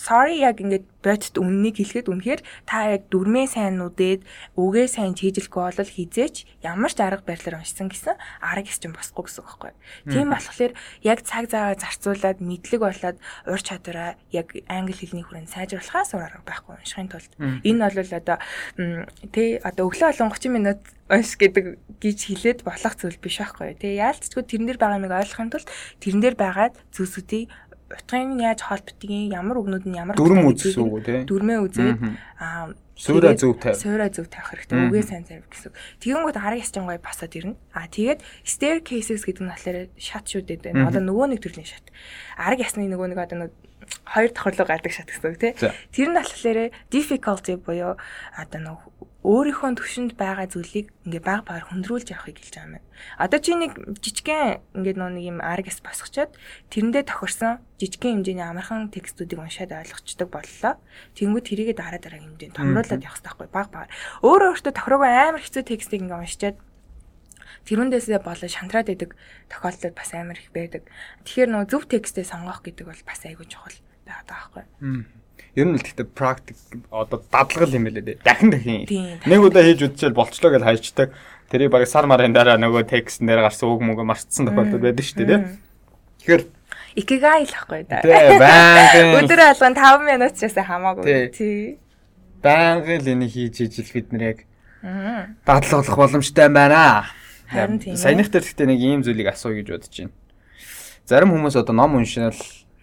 sorry 0.00 0.40
яг 0.40 0.64
ингээд 0.64 0.88
бодит 1.04 1.36
үннийг 1.36 1.76
хэлэхэд 1.76 2.08
үнэхээр 2.08 2.40
та 2.64 2.96
яг 2.96 3.12
дүрмээ 3.12 3.46
сайн 3.52 3.76
нүдээд 3.76 4.24
үгээ 4.56 4.86
сайн 4.88 5.12
чийжлэхгүй 5.12 5.76
бол 5.76 5.92
хизээч 5.92 6.48
ямар 6.64 6.92
ч 6.92 6.98
арга 7.04 7.24
барилаар 7.24 7.60
уншсан 7.60 7.92
гэсэн 7.92 8.16
арга 8.40 8.64
хэс 8.64 8.80
чинь 8.80 8.96
босхгүй 8.96 9.28
гэсэн 9.28 9.44
үг 9.44 9.48
байхгүй. 9.60 9.72
Тийм 10.08 10.28
болохоор 10.32 10.72
яг 11.04 11.18
цаг 11.24 11.44
заваа 11.52 11.76
зарцуулаад 11.76 12.38
мэдлэг 12.40 12.80
болоод 12.80 13.18
ур 13.44 13.60
чадвараа 13.60 14.16
яг 14.32 14.56
англи 14.72 14.96
хэлний 14.96 15.24
хүрээнд 15.24 15.52
сайжруулахаас 15.52 16.16
өөр 16.16 16.24
арга 16.24 16.48
байхгүй 16.48 16.74
уншихын 16.80 17.12
тулд 17.12 17.32
энэ 17.64 17.84
бол 17.84 18.12
одоо 18.16 18.38
тий 19.36 19.60
одоо 19.60 19.84
өглөө 19.88 20.16
болон 20.16 20.32
30 20.32 20.48
минут 20.48 20.80
унш 21.10 21.34
гэдэг 21.36 21.64
гэж 22.00 22.18
хэлээд 22.28 22.60
болох 22.64 22.94
зүйл 22.96 23.18
биш 23.18 23.42
байхгүй. 23.42 23.76
Тэгээ 23.76 24.00
яалтчгүй 24.00 24.42
тэрэн 24.46 24.66
дээр 24.70 24.80
байгаа 24.80 24.98
юмыг 25.02 25.12
ойлгохын 25.16 25.50
тулд 25.50 25.68
тэрэн 25.98 26.22
дээр 26.22 26.36
байгаа 26.38 26.68
зүйлсүүдийг 26.94 27.50
утгыг 27.90 28.24
нь 28.30 28.42
яаж 28.46 28.60
холбогдгийг 28.62 29.34
ямар 29.34 29.58
үгнүүд 29.58 29.84
нь 29.90 29.98
ямар 29.98 30.14
дүрм 30.14 30.46
үзсэн 30.54 30.78
үг 30.86 31.02
тий 31.02 31.20
дүрмээ 31.26 31.58
үзээд 31.66 31.98
аа 32.38 32.70
Суура 33.00 33.32
зөв 33.32 33.56
тавь. 33.56 33.72
Суура 33.80 34.12
зөв 34.12 34.28
тавих 34.28 34.52
хэрэгтэй. 34.52 34.92
Үгээ 34.92 35.04
сайн 35.08 35.24
тавих 35.24 35.48
гэсэн. 35.48 35.72
Тэгэнгүүт 36.04 36.36
арга 36.36 36.60
ясчин 36.60 36.84
гоё 36.84 37.00
босоод 37.00 37.32
ирнэ. 37.32 37.56
Аа 37.72 37.88
тэгээд 37.88 38.20
staircases 38.44 39.24
гэдэг 39.24 39.40
нь 39.40 39.48
болохоор 39.48 39.78
шат 39.96 40.28
шүү 40.28 40.44
дээ. 40.44 40.76
Одоо 40.76 41.00
нөгөө 41.00 41.32
нэг 41.32 41.40
төрлийн 41.40 41.64
шат. 41.64 41.88
Арга 42.36 42.60
ясны 42.60 42.92
нөгөө 42.92 43.08
нэг 43.16 43.20
одоо 43.24 43.48
хоёр 44.04 44.30
давхарлуу 44.34 44.66
гардаг 44.66 44.92
шат 44.92 45.08
гэсэн 45.08 45.30
үг 45.30 45.38
тий. 45.40 45.52
Тэр 45.94 46.08
нь 46.10 46.18
болохоор 46.18 46.58
difficulty 46.90 47.54
буюу 47.56 47.94
одоо 48.36 48.60
нэг 48.60 48.78
өөрийнхөө 49.20 49.76
төвшөнд 49.76 50.12
байгаа 50.16 50.48
зүйлийг 50.48 50.88
ингээ 51.04 51.20
баг 51.20 51.44
багаар 51.44 51.68
хөндрүүлж 51.68 52.08
явахыг 52.08 52.40
хэлж 52.40 52.56
байгаа 52.56 52.80
юм. 52.80 52.88
Одоо 53.20 53.38
чи 53.44 53.52
нэг 53.52 53.76
жижигхэн 54.00 54.64
ингээ 54.80 54.96
нэг 54.96 55.24
юм 55.28 55.38
аргас 55.44 55.84
босгочоод 55.84 56.32
тэрэндээ 56.72 57.04
тохирсон 57.04 57.60
жижигхэн 57.76 58.24
хэмжээний 58.24 58.48
амархан 58.48 58.88
текстүүдийг 58.88 59.44
уншаад 59.44 59.76
ойлгочдөг 59.76 60.28
боллоо. 60.32 60.80
Тэнгүүд 61.20 61.44
тэрийгэ 61.52 61.74
дараа 61.76 62.00
дараагийн 62.00 62.32
хэмжээнд 62.32 62.56
томруулаад 62.56 63.04
явах 63.04 63.20
хэрэгтэй 63.20 63.28
байхгүй 63.28 63.48
баг 63.52 63.68
багаар. 63.68 63.92
Өөрөө 64.24 64.48
өөртөө 64.56 64.72
тохироогүй 64.72 65.10
амар 65.12 65.42
хэцүү 65.44 65.64
текстийг 65.68 66.00
ингээ 66.00 66.20
уншичаад 66.24 66.56
тэрүүндээсээ 67.70 68.20
болоо 68.26 68.50
шантраад 68.50 68.90
идэг 68.90 69.14
тохиолдол 69.46 69.94
бас 69.94 70.10
амар 70.10 70.42
их 70.42 70.50
байдаг. 70.50 70.82
Тэгэхээр 71.22 71.50
нөгөө 71.54 71.70
зөв 71.70 71.86
текстээ 71.86 72.26
сонгох 72.26 72.66
гэдэг 72.66 72.90
бол 72.90 73.02
бас 73.06 73.22
айгүй 73.22 73.46
чухал 73.46 73.78
байгаа 74.02 74.26
даахгүй. 74.26 74.64
Ер 75.54 75.66
нь 75.70 75.78
л 75.78 75.82
гэхдээ 75.82 76.08
практик 76.10 76.58
одоо 76.90 77.22
дадлагал 77.30 77.74
юм 77.78 77.86
байлээ 77.86 78.18
дээ. 78.18 78.22
Дахин 78.26 78.50
дахин. 78.50 78.82
Нэг 79.22 79.40
удаа 79.40 79.62
хийж 79.62 79.86
үдчихэл 79.86 80.18
болчлоо 80.18 80.50
гэж 80.50 80.62
хайчдаг. 80.66 81.14
Тэрийг 81.50 81.70
баг 81.70 81.86
сар 81.86 82.10
марын 82.10 82.34
дараа 82.34 82.58
нөгөө 82.58 82.90
текст 82.90 83.22
нэр 83.22 83.42
гарсан 83.42 83.70
үг 83.70 83.82
мөнгө 83.82 84.06
марцсан 84.06 84.50
тохиолдол 84.50 84.82
байдаг 84.82 85.06
шүү 85.06 85.26
дээ. 85.26 85.40
Тэгэхээр 86.22 86.42
Икигай 86.98 87.46
л 87.46 87.54
ахгүй 87.54 87.86
да. 87.86 88.02
Тий, 88.02 88.38
байнгын 88.38 89.14
өдөр 89.22 89.40
алган 89.46 89.74
5 89.78 90.06
минут 90.10 90.34
ч 90.34 90.46
ясаа 90.46 90.66
хамаагүй. 90.66 91.30
Тий. 91.30 91.78
Байнгын 92.42 92.98
л 93.02 93.10
энийг 93.14 93.30
хийж 93.30 93.62
ижил 93.62 93.90
бид 93.94 94.10
нэр 94.10 94.22
яг 94.34 94.38
дадлуулах 95.46 95.96
боломжтой 95.98 96.50
байна. 96.50 97.06
Харин 97.50 97.78
тийм. 97.82 97.96
Саяных 97.98 98.30
дээр 98.30 98.46
гэхдээ 98.46 98.66
нэг 98.70 98.80
ийм 98.80 99.02
зүйлийг 99.02 99.28
асууя 99.28 99.58
гэж 99.58 99.68
бодож 99.74 99.90
байна. 99.90 100.14
Зарим 101.04 101.30
хүмүүс 101.34 101.56
одоо 101.58 101.74
ном 101.74 101.98
уншинал 101.98 102.38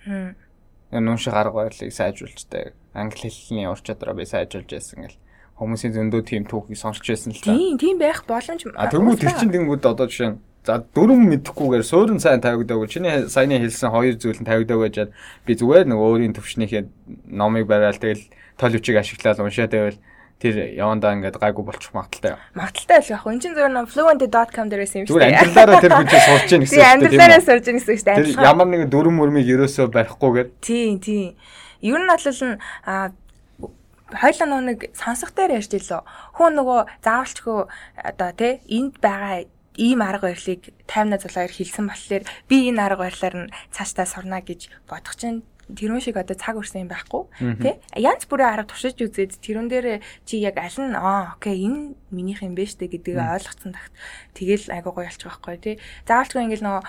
энэ 0.05 1.07
унших 1.07 1.33
арга 1.33 1.63
барилыг 1.63 1.95
сайжруулжтай. 1.95 2.75
Англи 2.91 3.31
хэлний 3.31 3.67
ур 3.71 3.79
чадвараа 3.79 4.15
би 4.19 4.27
сайжруулж 4.27 4.67
яасан 4.67 5.07
гэл 5.07 5.17
хүмүүсийн 5.57 5.95
зөндөө 5.95 6.21
тийм 6.27 6.43
түүхийг 6.45 6.77
сонсч 6.77 7.07
байсан 7.07 7.33
л 7.33 7.41
та. 7.41 7.55
Тийм, 7.55 7.79
тийм 7.79 7.97
байх 7.97 8.27
боломж. 8.27 8.67
А 8.75 8.91
тэгмүү 8.91 9.15
тэр 9.17 9.33
чин 9.39 9.49
тэнгүүд 9.49 9.87
одоо 9.87 10.05
жишээ 10.05 10.29
нь 10.35 10.39
За 10.67 10.83
дөрөв 10.83 11.15
мэдэхгүйгээр 11.15 11.83
суурин 11.87 12.19
сайн 12.19 12.43
тавигдаагүй. 12.43 12.91
Чиний 12.91 13.31
саяны 13.31 13.55
хэлсэн 13.63 13.87
хоёр 13.87 14.19
зүйл 14.19 14.43
нь 14.43 14.49
тавигдаагүй 14.51 14.91
жаад 14.91 15.15
би 15.47 15.55
зүгээр 15.55 15.87
нэг 15.87 15.95
өөрийн 15.95 16.35
төвшнийхээ 16.35 16.83
номыг 17.31 17.71
бариад 17.71 17.95
тэгэл 18.03 18.27
тол 18.59 18.75
хүчийг 18.75 18.99
ашиглаад 18.99 19.39
уншаад 19.39 19.71
байвал 19.71 19.99
тэр 20.37 20.55
явандаа 20.77 21.17
ингээд 21.17 21.41
гайгүй 21.41 21.65
болчих 21.65 21.93
магадaltaй. 21.97 22.37
Магадaltaй 22.53 22.99
л 23.01 23.11
яг 23.11 23.21
хөө. 23.25 23.33
Энд 23.33 23.41
чинь 23.41 23.55
зөвхөн 23.57 23.89
fluent.com 23.89 24.67
дээрээс 24.69 24.93
юм 25.01 25.05
шүү 25.09 25.17
дээ. 25.17 25.33
Зүгээр 25.33 25.41
амьдралаараа 25.41 25.81
тэр 25.81 25.93
хүчээ 25.97 26.21
сурч 26.29 26.49
яах 26.53 26.61
гэсэн 26.61 26.77
үг. 26.77 26.77
Тийм 26.77 26.93
амьдралаараа 26.93 27.41
сурж 27.41 27.65
яах 27.65 27.77
гэсэн 27.81 27.89
үг 27.89 27.97
шүү 27.97 28.07
дээ. 28.07 28.17
Тэр 28.21 28.45
ямар 28.45 28.67
нэгэн 28.69 28.89
дөрөв 28.93 29.13
мөрмийг 29.17 29.47
ерөөсөө 29.49 29.87
барихгүйгээр. 29.97 30.47
Тийм 30.61 30.93
тийм. 31.01 31.33
Ер 31.81 31.97
нь 31.97 32.09
бол 32.09 32.21
нь 32.21 32.53
хойлоо 34.13 34.61
нэг 34.61 34.79
сонсох 34.95 35.33
дээр 35.35 35.59
ярьж 35.59 35.73
илөө. 35.73 36.01
Хүн 36.39 36.51
нөгөө 36.55 36.79
заавалчгүй 37.03 37.59
одоо 38.07 38.29
тий 38.37 38.63
энд 38.71 39.01
байгаа 39.03 39.49
ийм 39.75 39.99
арга 40.01 40.31
барилыг 40.31 40.71
таймна 40.87 41.19
зулгаар 41.19 41.51
хэлсэн 41.51 41.85
болохоор 41.87 42.23
би 42.47 42.71
энэ 42.71 42.81
арга 42.81 43.03
барилаар 43.03 43.35
нь 43.35 43.51
цаашдаа 43.75 44.07
сурна 44.07 44.39
гэж 44.39 44.71
бодох 44.87 45.19
чинь 45.19 45.43
тэрүүн 45.73 46.03
шиг 46.03 46.15
одоо 46.15 46.35
цаг 46.39 46.55
өрсөн 46.55 46.87
юм 46.87 46.91
байхгүй 46.91 47.27
тий? 47.59 47.75
Янз 47.99 48.23
бүрийн 48.29 48.55
арга 48.55 48.71
туршиж 48.71 48.95
үзээд 49.03 49.43
тэрүүн 49.43 49.67
дээр 49.67 49.87
чи 50.23 50.39
яг 50.39 50.55
аль 50.55 50.79
нь 50.79 50.95
аа 50.95 51.35
окей 51.35 51.67
энэ 51.67 51.97
минийх 52.11 52.43
юм 52.45 52.55
байна 52.55 52.71
штэ 52.71 52.87
гэдгийг 52.87 53.19
ойлгоцсон 53.19 53.75
тахт 53.75 53.91
тэгэл 54.37 54.71
айгуу 54.71 54.95
гоё 54.95 55.11
болчих 55.11 55.27
байхгүй 55.27 55.57
тий? 55.59 55.75
Заавалчгүй 56.07 56.43
ингээл 56.47 56.65
нөгөө 56.67 56.83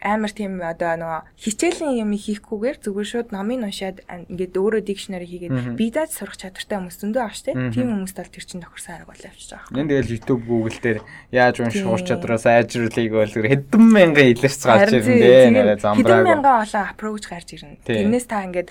амар 0.00 0.32
тийм 0.32 0.62
одоо 0.62 0.94
нөгөө 0.96 1.20
хичээлийн 1.36 2.00
юм 2.00 2.14
хийхгүйгээр 2.14 2.76
зүгээр 2.80 3.08
шууд 3.08 3.28
номыг 3.34 3.66
уншаад 3.66 4.06
ингээд 4.08 4.54
өөрөө 4.56 4.82
дикшнери 4.86 5.26
хийгээд 5.26 5.76
бидаад 5.76 6.10
сурах 6.14 6.38
чадвартай 6.38 6.78
хүмүүс 6.78 6.98
зөндөө 7.02 7.28
тий. 7.42 7.54
Тийм 7.74 7.88
хүмүүст 7.92 8.16
бол 8.16 8.32
тэр 8.32 8.44
чинь 8.46 8.62
тохирсон 8.62 8.94
арга 8.94 9.12
бол 9.12 9.26
авчиж 9.28 9.50
байгаа. 9.52 9.76
Энд 9.76 9.90
тэгэл 9.90 10.12
YouTube 10.14 10.42
Google 10.46 10.78
дээр 10.78 10.98
яаж 11.34 11.56
унших 11.60 11.84
ур 11.84 12.00
чадвараас 12.00 12.46
ажирлыг 12.46 13.12
бол 13.12 13.34
хэдэн 13.34 13.84
мянган 13.84 14.26
илэрч 14.32 14.62
гарч 14.64 14.92
ирнэ 14.94 15.76
дээ. 15.76 15.82
Хэдэн 15.82 16.22
мянган 16.24 16.62
олон 16.62 16.84
approach 16.88 17.26
гарч 17.28 17.48
ирнэ. 17.58 17.82
Тэрнээс 17.84 18.26
та 18.30 18.46
ингээд 18.46 18.70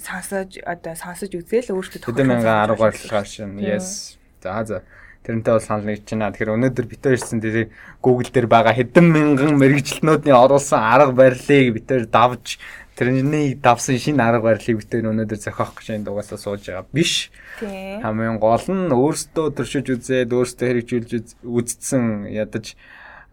сонсож 0.00 0.58
одоо 0.64 0.94
сонсож 0.96 1.30
үзээл 1.32 1.76
өөртөө 1.76 2.00
тохирсон. 2.00 2.12
Хэдэн 2.16 2.26
мянган 2.26 2.56
арга 2.64 2.80
барил 2.80 3.10
гарч 3.12 3.40
ирнэ. 3.44 3.60
Yes. 3.60 4.16
За 4.42 4.64
за. 4.64 4.82
Тэрнтэй 5.26 5.52
бол 5.58 5.66
санал 5.66 5.90
нэгж 5.90 6.06
байна. 6.06 6.30
Тэгэхээр 6.30 6.54
өнөөдөр 6.54 6.86
битээр 6.86 7.18
ирсэн 7.18 7.42
дээр 7.42 7.74
Google 7.98 8.30
дээр 8.30 8.46
байгаа 8.46 8.78
хэдэн 8.78 9.06
мянган 9.10 9.58
мэрэгчлэнүүдний 9.58 10.30
оруулсан 10.30 10.78
арга 10.78 11.10
барилыг 11.10 11.74
битээр 11.74 12.06
давж 12.06 12.62
тэрний 12.94 13.58
давсан 13.58 13.98
шинэ 13.98 14.22
арга 14.22 14.54
барилыг 14.54 14.86
битээр 14.86 15.10
өнөөдөр 15.10 15.40
зохиох 15.42 15.74
гэж 15.74 15.98
энэ 15.98 16.06
дугаасаа 16.06 16.38
сууж 16.38 16.62
байгаа 16.70 16.86
биш. 16.94 17.34
Хамгийн 17.58 18.38
гол 18.38 18.66
нь 18.70 18.94
өөрсдөө 18.94 19.46
төршиж 19.58 19.86
үзээд 19.98 20.30
өөрсдөө 20.30 20.66
хэрэгжүүлж 20.70 21.10
үзсэн 21.42 22.30
ядаж 22.30 22.78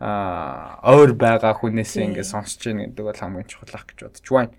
а 0.04 0.82
өөр 0.84 1.16
байгаа 1.16 1.54
хүнээсээ 1.56 2.10
ингэ 2.12 2.28
сонсож 2.28 2.60
гин 2.60 2.92
гэдэг 2.92 3.06
бол 3.08 3.22
хамгийн 3.22 3.48
чухал 3.48 3.78
ах 3.78 3.88
гэж 3.88 4.00
бодож 4.04 4.28
байна. 4.28 4.52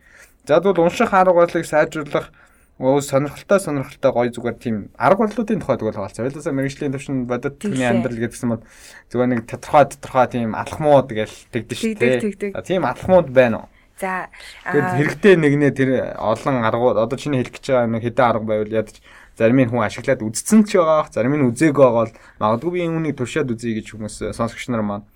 За 0.46 0.62
тэгвэл 0.62 0.86
унших 0.86 1.12
арга 1.12 1.36
барилыг 1.36 1.66
сайжруулах 1.68 2.32
Оо 2.78 2.98
сонирхолтой 2.98 3.60
сонирхолтой 3.62 4.10
гоё 4.10 4.30
зүгээр 4.34 4.56
тийм 4.58 4.76
арга 4.98 5.30
барилуудын 5.30 5.62
тухай 5.62 5.78
тэгвэл 5.78 5.94
хаалцаа. 5.94 6.26
Байлаасаа 6.26 6.54
мэрэгжлийн 6.58 6.90
төвшин 6.90 7.26
бодит 7.30 7.62
түүний 7.62 7.86
амьдрал 7.86 8.18
гэдгсэн 8.18 8.50
бол 8.50 8.66
зүгээр 9.14 9.30
нэг 9.30 9.40
тодорхой 9.46 9.84
тодорхой 9.94 10.26
тийм 10.26 10.58
алхмууд 10.58 11.08
гээл 11.14 11.36
тэгдэж 11.54 11.78
шүү 11.78 11.94
дээ. 11.94 12.50
Тийм 12.66 12.82
алхмууд 12.82 13.30
байна 13.30 13.62
уу? 13.62 13.68
За 13.94 14.26
тэгээд 14.66 14.90
хэрэгтэй 14.98 15.34
нэгнээ 15.38 15.70
тэр 15.70 15.90
олон 16.18 16.66
аргууд 16.66 16.98
одоо 16.98 17.14
чиний 17.14 17.46
хэлэх 17.46 17.62
гэж 17.62 17.66
байгаа 17.70 17.94
нэг 17.94 18.02
хэдэн 18.02 18.26
арга 18.26 18.42
байвал 18.42 18.74
ядаж 18.74 18.98
зарим 19.38 19.58
нь 19.62 19.70
хүн 19.70 19.86
ашиглаад 19.86 20.26
үдцсэн 20.26 20.66
ч 20.66 20.82
байгаа, 20.82 21.06
зарим 21.14 21.38
нь 21.38 21.46
үзээгүй 21.46 21.78
байгаа 21.78 22.10
бол 22.10 22.14
магадгүй 22.42 22.70
би 22.74 22.90
үүнийг 22.90 23.14
туршаад 23.14 23.54
үзье 23.54 23.78
гэж 23.78 23.94
хүмүүс 23.94 24.34
сонсогч 24.34 24.66
нар 24.74 24.82
маань 24.82 25.06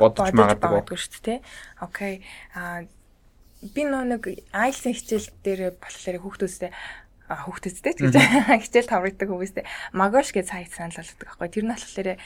бодож 0.00 0.32
магадгүй 0.32 0.96
шүү 0.96 1.20
дээ. 1.20 1.40
Окей. 1.84 2.24
А 2.56 2.88
би 3.62 3.86
нэг 3.86 4.26
IELTS 4.50 4.90
хичээл 4.90 5.28
дээр 5.46 5.60
болохоор 5.78 6.18
хүүхдүүдтэй 6.18 6.70
хүүхдүүдтэй 7.30 7.92
ч 7.94 7.98
гэж 8.02 8.16
хичээл 8.66 8.90
таврагддаг 8.90 9.28
хүмүүстэй 9.30 9.64
магош 9.94 10.34
гэж 10.34 10.50
сайт 10.50 10.74
санал 10.74 10.98
болгодог 10.98 11.22
байхгүй. 11.22 11.48
Тэр 11.48 11.64
нь 11.64 11.72
болохоор 11.72 12.18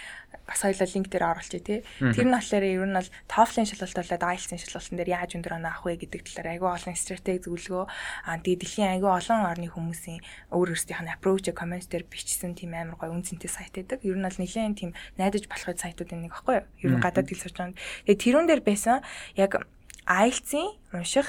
бас 0.49 0.61
хоёлаа 0.65 0.89
линк 0.89 1.07
дээр 1.13 1.25
оруулчих 1.29 1.63
тий. 1.63 1.79
Тэр 2.01 2.27
нь 2.27 2.35
болохоор 2.35 2.65
ер 2.65 2.87
нь 2.89 2.97
бол 2.97 3.11
TOEFL-ын 3.29 3.69
шалгалт 3.69 3.99
болоод 4.01 4.25
IELTS-ын 4.25 4.61
шалгалтын 4.65 4.97
дээр 4.97 5.13
яаж 5.13 5.31
өндөр 5.37 5.57
оноо 5.61 5.71
авах 5.71 5.85
вэ 5.85 6.01
гэдэг 6.09 6.21
талаар 6.25 6.49
айгүй 6.57 6.71
олон 6.73 6.97
стратеги 6.97 7.45
зөвлөгөө 7.45 7.85
аа 7.85 8.39
тэгээ 8.41 8.61
дэлхийн 8.65 8.93
айгүй 8.97 9.11
олон 9.13 9.41
орны 9.45 9.69
хүмүүсийн 9.71 10.21
өөр 10.57 10.69
өөрсдийнх 10.75 11.03
нь 11.05 11.13
approach 11.13 11.47
comments 11.53 11.87
дээр 11.93 12.09
бичсэн 12.09 12.57
тийм 12.57 12.75
амар 12.75 12.97
гоё 12.97 13.13
үнцэнтэй 13.15 13.51
сайт 13.53 13.77
байдаг. 13.77 14.01
Ер 14.03 14.17
нь 14.17 14.27
бол 14.27 14.41
нэлээд 14.41 14.81
тийм 14.81 14.91
найдаж 15.21 15.45
болох 15.47 15.77
сайтуудын 15.77 16.25
нэг 16.27 16.33
байхгүй 16.33 16.55
юу? 16.65 16.67
Ер 16.83 16.91
нь 16.97 17.05
гадаад 17.05 17.29
хэл 17.29 17.45
сурч 17.45 17.57
байгаа. 17.61 17.77
Тэгээ 18.09 18.23
тэрүүн 18.25 18.47
дээр 18.49 18.63
байсан 18.65 19.05
яг 19.37 19.67
IELTS-ийн 20.07 20.71
унших 20.95 21.29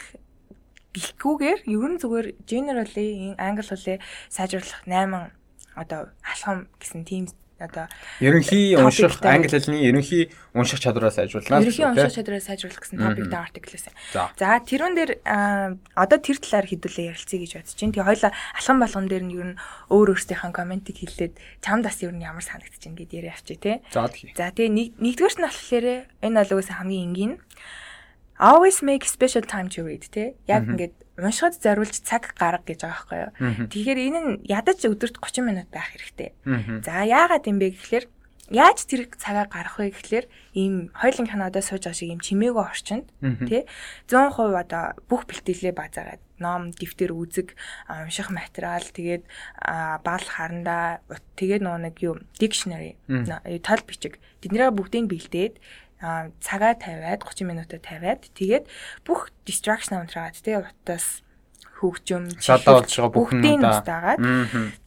гэлхгүйгээр 0.93 1.59
ер 1.65 1.89
нь 1.93 2.01
зүгээр 2.01 2.27
generally 2.45 3.35
англи 3.37 3.65
хэлээ 3.65 3.97
сайжруулах 4.29 4.81
8 4.85 5.33
одоо 5.77 6.09
алхам 6.25 6.69
гэсэн 6.81 7.05
тийм 7.05 7.25
одоо 7.59 7.89
ерөнхий 8.21 8.77
унших 8.77 9.17
англи 9.25 9.49
хэлний 9.49 9.89
ерөнхий 9.89 10.29
унших 10.53 10.79
чадвараа 10.79 11.09
сайжруулнаа. 11.09 11.61
Ерөнхий 11.61 11.85
унших 11.85 12.13
чадвараа 12.13 12.41
сайжруулах 12.41 12.81
гэсэн 12.81 13.01
топиктэй 13.01 13.39
артиклээс. 13.41 13.85
За 14.13 14.61
тэрүүн 14.61 14.93
дээр 14.93 15.11
одоо 15.97 16.19
тэр 16.21 16.37
талаар 16.37 16.69
хэдүүлээ 16.69 17.09
ярилцъя 17.13 17.39
гэж 17.41 17.51
бодож 17.57 17.73
байна. 17.81 17.93
Тэгээ 17.97 18.09
хоёлаа 18.09 18.31
алхам 18.57 18.77
болгон 18.77 19.05
дээр 19.09 19.25
нь 19.25 19.33
ер 19.33 19.47
нь 19.53 19.59
өөр 19.89 20.07
өөрсдийнхээ 20.13 20.53
комментиг 20.53 20.97
хэлээд 21.01 21.33
чамд 21.65 21.83
бас 21.89 21.97
ер 22.05 22.13
нь 22.13 22.25
ямар 22.25 22.45
санагдаж 22.45 22.77
байна 22.77 22.97
гэдээ 23.01 23.19
яриа 23.25 23.33
авчи 23.33 23.57
тээ. 23.57 23.81
За 24.37 24.53
тэгээ 24.53 25.01
нэгдүгээрт 25.01 25.39
нь 25.41 25.47
болохоор 25.49 25.85
энэ 26.21 26.37
бол 26.37 26.53
угсаа 26.61 26.77
хамгийн 26.77 27.05
энгийн 27.09 27.33
always 28.39 28.81
make 28.81 29.05
special 29.05 29.41
time 29.41 29.69
to 29.69 29.83
read 29.83 30.05
тий. 30.11 30.33
Яг 30.47 30.69
ингээд 30.69 30.95
уншихад 31.17 31.57
зориулж 31.57 32.01
цаг 32.05 32.33
гарга 32.37 32.63
гэж 32.69 32.85
байгаа 32.85 32.93
байхгүй 32.93 33.19
юу. 33.25 33.31
Тэгэхээр 33.73 33.99
энэ 34.07 34.19
нь 34.21 34.31
ядаж 34.45 34.85
өдөрт 34.85 35.17
30 35.17 35.45
минут 35.45 35.69
байх 35.73 35.89
хэрэгтэй. 35.93 36.33
За 36.85 37.01
яагаад 37.01 37.49
юм 37.49 37.57
бэ 37.57 37.73
гэхэлэр 37.73 38.05
яаж 38.53 38.87
тэр 38.87 39.11
цагаа 39.17 39.49
гаргах 39.49 39.81
вэ 39.81 39.91
гэхэлэр 39.91 40.25
ийм 40.55 40.93
хоёлын 40.95 41.27
канадаа 41.27 41.59
сууж 41.65 41.83
байгаа 41.83 41.99
шиг 41.99 42.11
ийм 42.15 42.21
чимээгөө 42.23 42.63
орчинд 42.63 43.07
тий 43.43 43.67
100% 44.07 44.55
одоо 44.55 44.95
бүх 45.09 45.27
бэлтгэлээ 45.27 45.75
базаагаад 45.75 46.21
ном, 46.37 46.69
дэвтэр, 46.69 47.11
үзэг, 47.17 47.57
унших 47.89 48.29
материал, 48.29 48.85
тэгээд 48.85 49.25
бал 50.05 50.21
харандаа, 50.21 51.01
тэгээд 51.33 51.65
нөгөө 51.65 51.81
нэг 51.89 51.95
юу 52.05 52.21
dictionary, 52.37 52.93
тал 53.65 53.81
бичиг. 53.81 54.21
Тэднэрээ 54.45 54.69
бүгдийг 54.69 55.09
бэлдээд 55.09 55.57
цагаа 55.99 56.73
тавиад 56.77 57.25
30 57.25 57.47
минутаа 57.47 57.79
тавиад 57.81 58.21
тэгээд 58.37 58.65
бүх 59.05 59.33
distraction 59.47 59.97
унтраад 60.01 60.37
тий 60.37 60.57
утас 60.57 61.25
хөгжим 61.77 62.29
нь 62.29 62.33
дагаад 63.85 64.19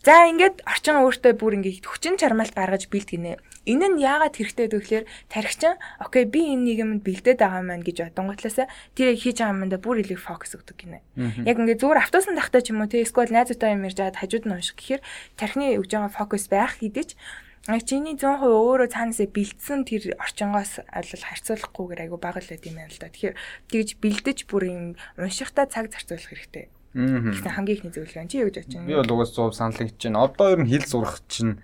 за 0.03 0.15
ингээд 0.31 0.67
орчин 0.67 1.03
өөртөө 1.03 1.33
бүр 1.39 1.59
ингээд 1.59 1.87
хүчин 1.87 2.19
чармаалт 2.19 2.55
гаргаж 2.55 2.91
бэлтгэнэ 2.91 3.39
энэ 3.69 3.87
нь 3.93 4.01
яагаад 4.03 4.35
хэрэгтэй 4.35 4.67
вэ 4.73 4.79
гэхээр 4.81 5.05
тархичин 5.29 5.77
окей 6.03 6.25
би 6.27 6.41
энэ 6.51 6.65
нэг 6.65 6.79
юмд 6.81 7.03
бэлдээд 7.05 7.39
байгаа 7.39 7.63
маань 7.63 7.85
гэж 7.87 8.11
бодонготлоосаа 8.11 8.67
тэр 8.97 9.15
хийж 9.15 9.39
байгаа 9.39 9.55
юмдаа 9.61 9.81
бүр 9.85 10.01
илүү 10.01 10.19
фокус 10.19 10.57
өгдөг 10.57 10.77
гинэ. 10.81 10.99
Яг 11.45 11.57
ингээд 11.61 11.85
зүгээр 11.85 12.03
автобусан 12.03 12.41
тахтаа 12.41 12.65
ч 12.65 12.73
юм 12.73 12.81
уу 12.81 12.89
тий 12.89 13.05
эсвэл 13.05 13.31
найзуудаа 13.31 13.77
юм 13.77 13.85
ярьж 13.85 14.01
хажууд 14.01 14.45
нь 14.49 14.55
унших 14.57 14.77
гэхээр 14.81 15.03
тархины 15.37 15.77
өгж 15.77 15.91
байгаа 15.93 16.09
фокус 16.17 16.49
байх 16.49 16.81
хэдий 16.81 17.05
ч 17.05 17.21
чиний 17.69 18.17
100% 18.17 18.41
өөрөө 18.49 18.89
цаанаасаа 18.89 19.29
бэлдсэн 19.29 19.85
тэр 19.85 20.17
орчингоос 20.17 20.81
аль 20.89 21.13
харьцуулахгүйгээр 21.13 22.01
айгу 22.09 22.17
бага 22.17 22.41
л 22.41 22.49
байт 22.49 22.65
юм 22.65 22.81
байна 22.81 22.89
л 22.89 23.01
да. 23.01 23.13
Тэгэхээр 23.13 23.37
тэгж 23.69 23.89
бэлдэж 24.01 24.39
бүр 24.49 24.63
юм 24.65 24.85
уншихтаа 25.21 25.69
цаг 25.69 25.93
зарцуулах 25.93 26.25
хэрэгтэй. 26.25 26.73
Гэсэн 26.97 27.53
хамгийн 27.55 27.77
ихний 27.85 27.93
зөвлөгөө 27.93 28.27
чи 28.33 28.41
юу 28.41 28.49
гэж 28.49 28.57
бодож 28.65 28.75
байна? 28.81 28.89
Би 28.89 28.97
бол 28.97 29.13
угаас 29.13 29.31
100 29.37 29.53
санал 29.55 29.77
хийж 29.77 30.01
байна. 30.01 30.25
Одоо 30.25 30.47
ер 30.57 30.61
нь 30.65 30.71
хэл 30.73 30.89
зурах 30.89 31.21
чинь 31.29 31.61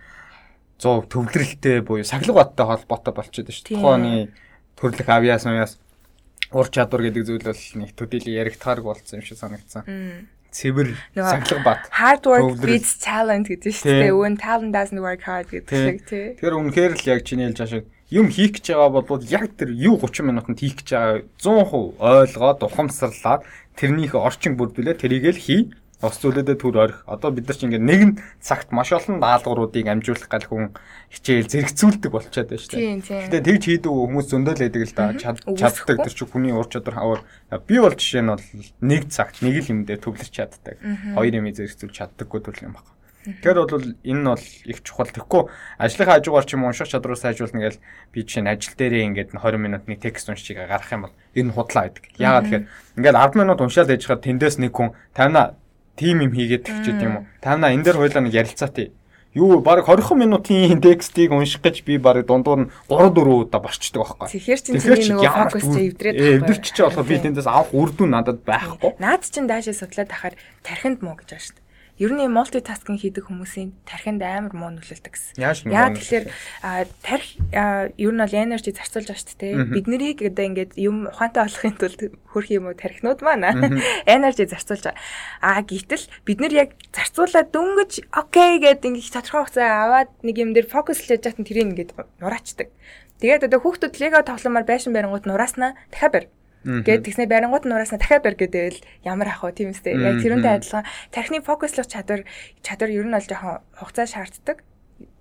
100 0.79 1.09
төвлөрөлтэй 1.09 1.81
буюу 1.81 2.05
сахилга 2.05 2.45
баттай 2.45 2.67
холбоотой 2.69 3.13
болчиход 3.17 3.51
шүү 3.51 3.65
дээ. 3.65 3.81
Тухайны 3.81 4.13
төрлөх 4.77 5.09
авиас 5.09 5.49
маяас 5.49 5.81
ур 6.53 6.69
чадвар 6.69 7.09
гэдэг 7.09 7.25
зүйл 7.27 7.43
бол 7.43 7.63
нэг 7.81 7.91
төдийлө 7.97 8.37
яригдахаарг 8.37 8.85
болсон 8.85 9.19
юм 9.19 9.27
шиг 9.27 9.41
санагдсан. 9.41 9.83
Цэвэр 10.57 10.89
сахилга 11.13 11.61
бат. 11.61 11.81
Hard 11.93 12.25
work 12.25 12.57
beats 12.65 12.97
talent 12.97 13.53
гэдэг 13.53 13.73
шүү 13.77 13.93
дээ. 14.01 14.17
When 14.17 14.41
talent 14.41 14.73
doesn't 14.73 15.01
work 15.05 15.29
hard 15.29 15.53
гэдэг 15.53 15.97
тий. 16.09 16.25
Тэгэхээр 16.41 16.57
үнэхээр 16.57 16.93
л 16.97 17.05
яг 17.13 17.21
чиний 17.29 17.53
хэлж 17.53 17.61
байгаа 17.61 17.73
шиг 17.77 17.85
юм 18.09 18.27
хийх 18.31 18.57
гэж 18.57 18.73
байгаа 18.73 19.05
бол 19.05 19.23
яг 19.29 19.53
тэр 19.59 19.71
юу 19.75 20.01
30 20.01 20.31
минутанд 20.31 20.59
хийх 20.63 20.81
гэж 20.81 20.89
байгаа 20.95 21.17
100% 21.43 22.01
ойлгоод 22.01 22.61
ухамсарлаад 22.65 23.43
тэрнийхээ 23.77 24.21
орчин 24.23 24.55
бүрдүүлээ 24.57 24.97
тэрийг 24.97 25.27
л 25.35 25.43
хий 25.43 25.63
ус 26.05 26.21
зүйлүүдэд 26.21 26.61
төр 26.61 26.77
орих. 26.77 26.99
Одоо 27.09 27.33
бид 27.33 27.49
нар 27.49 27.57
чинь 27.57 27.73
ингээд 27.73 27.89
нэгэн 27.89 28.13
цагт 28.45 28.69
маш 28.69 28.93
олон 28.93 29.17
даалгавруудыг 29.17 29.89
амжуулах 29.89 30.29
гал 30.29 30.45
хүн 30.45 30.65
хичээл 31.09 31.49
зэрэгцүүлдэг 31.49 32.11
болчиход 32.13 32.53
байна 32.53 32.61
шүү 32.61 32.77
дээ. 32.77 33.33
Гэтэ 33.33 33.41
тэгж 33.41 33.63
хийдэг 33.65 33.93
хүмүүс 33.93 34.27
зөндөл 34.29 34.61
байдаг 34.61 34.83
л 34.85 34.93
да. 34.93 35.17
Чаддаг 35.17 35.97
тэр 36.05 36.13
чинь 36.13 36.29
хүний 36.29 36.53
ур 36.53 36.69
чадвар 36.69 37.01
хавар. 37.01 37.21
Би 37.65 37.81
бол 37.81 37.97
жишээ 37.97 38.21
нь 38.21 38.29
бол 38.29 38.45
нэг 38.85 39.09
цагт 39.09 39.41
нэг 39.41 39.57
л 39.65 39.73
юм 39.73 39.81
дээр 39.89 40.05
төвлөрч 40.05 40.33
чаддаг. 40.37 40.77
Хоёр 41.17 41.33
юм 41.33 41.49
зэрэгцүүлж 41.49 41.95
чаддаггүй 41.97 42.41
төрөл 42.45 42.69
юм 42.69 42.77
байна. 42.77 42.93
Тэгэхээр 43.27 43.59
бол 43.59 43.91
энэ 44.07 44.21
нь 44.23 44.29
бол 44.31 44.47
их 44.71 44.79
чухал. 44.87 45.11
Тэгэхгүй 45.11 45.43
ажлынхаа 45.83 46.23
хажуугаар 46.23 46.47
ч 46.47 46.51
юм 46.55 46.63
унших 46.63 46.87
чадвараа 46.87 47.19
сайжруулна 47.19 47.59
гэж 47.59 47.75
би 48.15 48.23
жишээ 48.23 48.43
нь 48.47 48.53
ажил 48.55 48.79
дээрээ 48.79 49.07
ингээд 49.11 49.31
20 49.35 49.59
минутны 49.59 49.99
текст 49.99 50.31
уншиж 50.31 50.55
гарах 50.55 50.93
юм 50.95 51.11
бол 51.11 51.15
энэ 51.35 51.51
худлаа 51.51 51.91
байдаг. 51.91 52.07
Яагаад 52.23 52.45
тэгэхээр 52.47 52.67
ингээд 53.03 53.19
10 53.19 53.41
минут 53.43 53.59
уншаад 53.59 53.91
яж 53.91 54.03
хаад 54.07 54.23
тэндээс 54.23 54.63
нэг 54.63 54.71
хүн 54.71 54.95
тавина 55.11 55.59
тим 55.97 56.23
юм 56.23 56.33
хийгээд 56.33 56.65
тэгчээд 56.69 57.01
юм 57.03 57.13
уу. 57.17 57.25
Танаа 57.41 57.73
энэ 57.73 57.85
дээр 57.85 57.99
хойлоо 57.99 58.23
нэг 58.23 58.37
ярилцаатай. 58.37 58.93
Юу 59.37 59.61
баг 59.61 59.85
20 59.85 60.17
минутын 60.17 60.81
текстийг 60.85 61.33
унших 61.33 61.61
гэж 61.61 61.85
би 61.85 61.99
баг 62.01 62.25
дундуур 62.25 62.69
нь 62.69 62.71
3 62.89 63.13
4 63.13 63.49
удаа 63.49 63.61
борчдөг 63.61 64.01
байхгүй. 64.01 64.29
Тэгэхээр 64.33 64.61
чинь 64.65 64.81
чиний 64.81 65.13
нөгөө 65.13 65.33
фокус 65.37 65.65
чи 65.69 65.81
эвдрээд 65.93 66.15
байхгүй. 66.17 66.37
Эвдэрч 66.41 66.65
чи 66.73 66.81
болохоо 66.81 67.05
би 67.05 67.17
тэндээс 67.21 67.49
авах 67.49 67.73
үр 67.77 67.93
дүн 67.93 68.11
надад 68.17 68.41
байхгүй. 68.49 68.97
Наад 68.97 69.29
чин 69.29 69.45
даашаа 69.45 69.77
судлаад 69.77 70.09
ахаар 70.09 70.35
тархинд 70.65 71.05
муу 71.05 71.21
гэж 71.21 71.29
байна 71.37 71.45
шүү 71.45 71.53
дээ 71.53 71.66
ер 71.97 72.13
нь 72.13 72.29
мультитаскинг 72.29 73.01
хийдэг 73.01 73.25
хүмүүсийн 73.33 73.73
тархинд 73.89 74.21
амар 74.21 74.53
муу 74.53 74.69
нөлөөлдөг 74.77 75.17
гэсэн. 75.17 75.41
Яа 75.41 75.89
тэгэхээр 75.97 76.25
тарих 77.01 77.31
ер 77.97 78.13
нь 78.13 78.21
бол 78.21 78.37
энержи 78.37 78.77
зарцуулж 78.77 79.09
байгаа 79.09 79.25
шүү 79.25 79.41
дээ. 79.41 79.73
Бид 79.73 79.87
нарыг 79.89 80.19
одоо 80.21 80.45
ингээд 80.45 80.73
юм 80.77 81.09
ухаантай 81.09 81.49
болохын 81.49 81.77
тулд 81.81 82.01
хөрх 82.29 82.49
юм 82.53 82.69
уу 82.69 82.77
тархинууд 82.77 83.21
маань 83.25 83.81
энержи 84.05 84.45
зарцуулж 84.53 84.93
байгаа. 84.93 85.01
А 85.41 85.65
гítэл 85.65 86.05
бид 86.29 86.39
нар 86.45 86.53
яг 86.53 86.71
зарцуулаад 86.93 87.49
дөнгөж 87.57 87.93
окей 88.13 88.61
гэдэг 88.61 88.93
ингээд 88.93 89.17
тодорхой 89.17 89.41
хугацаа 89.49 89.69
аваад 89.89 90.11
нэг 90.21 90.37
юм 90.37 90.53
дээр 90.53 90.69
фокуслж 90.69 91.09
яж 91.17 91.25
хатан 91.25 91.49
тэрийг 91.49 91.73
ингээд 91.73 91.97
нураачдаг. 92.21 92.69
Тэгээд 93.25 93.49
одоо 93.49 93.61
хүүхдүүд 93.65 93.97
лего 93.97 94.21
тогломоор 94.21 94.69
байшин 94.69 94.93
барингууд 94.93 95.25
нурааснаа 95.25 95.73
дахиад 95.89 96.13
барь 96.13 96.29
Гэт 96.67 97.07
тэгснэ 97.07 97.31
барингууд 97.31 97.65
нь 97.65 97.75
ураасна 97.75 98.03
дахиад 98.03 98.27
барь 98.27 98.35
гэдэл 98.35 98.83
ямар 99.07 99.31
ах 99.31 99.47
вэ 99.47 99.55
тийм 99.55 99.71
үстэй. 99.71 99.95
Яг 99.95 100.19
тэрүүнтэй 100.19 100.59
адилхан. 100.59 100.85
Тархины 101.15 101.41
фокуслох 101.47 101.87
чадвар 101.87 102.27
чадвар 102.67 102.91
ер 102.91 103.07
нь 103.07 103.15
бол 103.15 103.23
жоохон 103.23 103.63
хугацаа 103.79 104.07
шаарддаг 104.11 104.67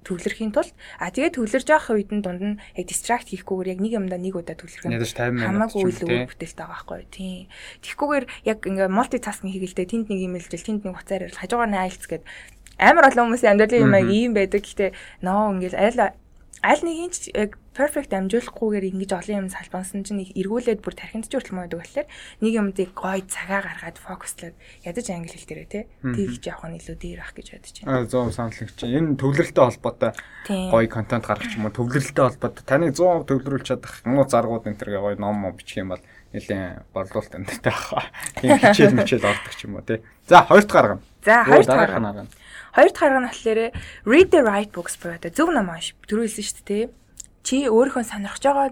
төвлөрхийн 0.06 0.54
тулд. 0.54 0.72
А 1.02 1.10
тэгээд 1.10 1.36
төвлөрж 1.36 1.68
явах 1.70 1.90
үед 1.90 2.14
нь 2.14 2.22
дунд 2.22 2.42
нь 2.42 2.58
яг 2.78 2.86
дистракт 2.86 3.30
хийхгүйгээр 3.34 3.74
яг 3.74 3.80
нэг 3.82 3.94
юмдаа 3.98 4.20
нэг 4.22 4.38
удаа 4.38 4.56
төвлөрөх 4.56 4.86
юм. 4.86 5.02
хамаагүй 5.42 5.82
үйл 5.82 6.02
өөр 6.06 6.30
бүтээлтэй 6.30 6.62
байгаа 6.62 6.78
байхгүй 6.78 7.06
тийм. 7.10 7.50
Тэгхгүйгээр 7.82 8.26
яг 8.46 8.60
ингээ 8.62 8.90
мультитаскинг 8.94 9.52
хийгэлтэй 9.52 9.86
тэнд 9.90 10.08
нэг 10.14 10.20
юм 10.22 10.38
хэлжэл 10.38 10.66
тэнд 10.66 10.82
нэг 10.86 10.96
хуцаар 10.96 11.26
ярил 11.26 11.42
хажуугаар 11.42 11.72
нь 11.74 11.82
айлц 11.82 12.06
гээд 12.06 12.24
амар 12.78 13.10
олон 13.10 13.26
хүмүүсийн 13.34 13.52
амьдралын 13.58 13.84
юм 13.90 13.98
яг 13.98 14.08
ийм 14.14 14.32
байдаг. 14.38 14.62
Гэхдээ 14.62 14.92
ноо 15.26 15.58
ингээл 15.58 15.78
аль 15.82 16.14
аль 16.62 16.84
нэг 16.86 16.96
юм 17.02 17.12
яг 17.34 17.52
perfect 17.76 18.16
амжуулахгүйгээр 18.16 18.90
ингэж 18.96 19.12
олон 19.12 19.40
юм 19.46 19.50
салбансан 19.52 20.08
чинь 20.08 20.24
эргүүлээд 20.32 20.80
бүр 20.80 20.96
тархинд 20.96 21.28
ч 21.28 21.36
хүртэл 21.36 21.60
муудаг 21.60 21.84
болохоор 21.84 22.08
нэг 22.40 22.54
юмдыг 22.56 22.90
гой 22.96 23.20
цагаа 23.28 23.68
гаргаад 23.68 24.00
фокуслаад 24.00 24.56
ядаж 24.88 25.06
англи 25.12 25.36
хэл 25.36 25.50
дээрээ 25.52 25.68
те 25.68 25.82
тэгж 26.00 26.44
явах 26.48 26.72
нь 26.72 26.80
илүү 26.80 26.96
дээр 26.96 27.20
ах 27.20 27.36
гэж 27.36 27.48
бодож 27.52 27.76
байна. 27.84 27.92
Аа 28.00 28.08
100 28.08 28.32
санал 28.32 28.56
гэж 28.56 28.80
энэ 28.80 29.20
төвлөрөлтэй 29.20 29.66
холбоотой 29.68 30.12
гой 30.48 30.86
контент 30.88 31.26
гаргах 31.28 31.52
юм 31.52 31.68
уу 31.68 31.76
төвлөрөлтэй 31.76 32.24
холбоотой 32.24 32.64
таныг 32.64 32.96
100% 32.96 33.28
төвлөрүүлж 33.28 33.66
чадах 33.68 33.94
муу 34.08 34.24
заргууд 34.24 34.66
энэ 34.72 34.80
төр 34.80 34.90
гой 34.96 35.16
ном 35.20 35.36
ном 35.44 35.52
бичих 35.52 35.84
юм 35.84 35.92
бол 35.92 36.04
нэлээд 36.32 36.88
борлуулалт 36.96 37.36
энэ 37.36 37.60
таах. 37.60 38.08
Тийм 38.40 38.56
хичээл 38.56 38.96
мичээл 38.96 39.28
ордог 39.28 39.52
ч 39.52 39.68
юм 39.68 39.76
уу 39.76 39.84
те. 39.84 40.00
За 40.32 40.48
хоёрт 40.48 40.72
гаргана. 40.72 41.04
За 41.28 41.44
хоёрт 41.44 41.68
гаргана. 41.68 42.28
Хоёрт 42.72 42.96
гаргана 42.96 43.28
болохоор 43.32 43.60
read 44.08 44.30
the 44.32 44.42
right 44.44 44.72
books 44.72 44.96
буюу 44.96 45.20
зөв 45.20 45.52
ном 45.52 45.72
унш. 45.72 45.96
Түрүү 46.08 46.28
хэлсэн 46.28 46.48
шүү 46.48 46.64
дээ 46.68 46.86
чи 47.46 47.70
өөрийнхөө 47.70 48.04
сонирхож 48.04 48.44
байгаа 48.44 48.70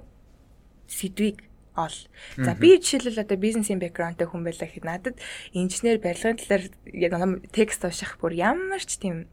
сэдвийг 0.90 1.38
ол. 1.78 1.98
За 2.38 2.54
би 2.58 2.78
жишээлбэл 2.78 3.26
одоо 3.26 3.38
бизнесийн 3.38 3.80
бэкграундтай 3.82 4.28
хүн 4.30 4.46
байлаа 4.46 4.68
гэхэд 4.70 4.86
надад 4.86 5.16
инженер 5.54 5.98
барилгын 6.02 6.38
талаар 6.42 6.64
яг 6.94 7.14
текст 7.54 7.86
унших 7.86 8.18
бүр 8.22 8.34
ямар 8.34 8.82
ч 8.82 8.98
тийм 9.02 9.30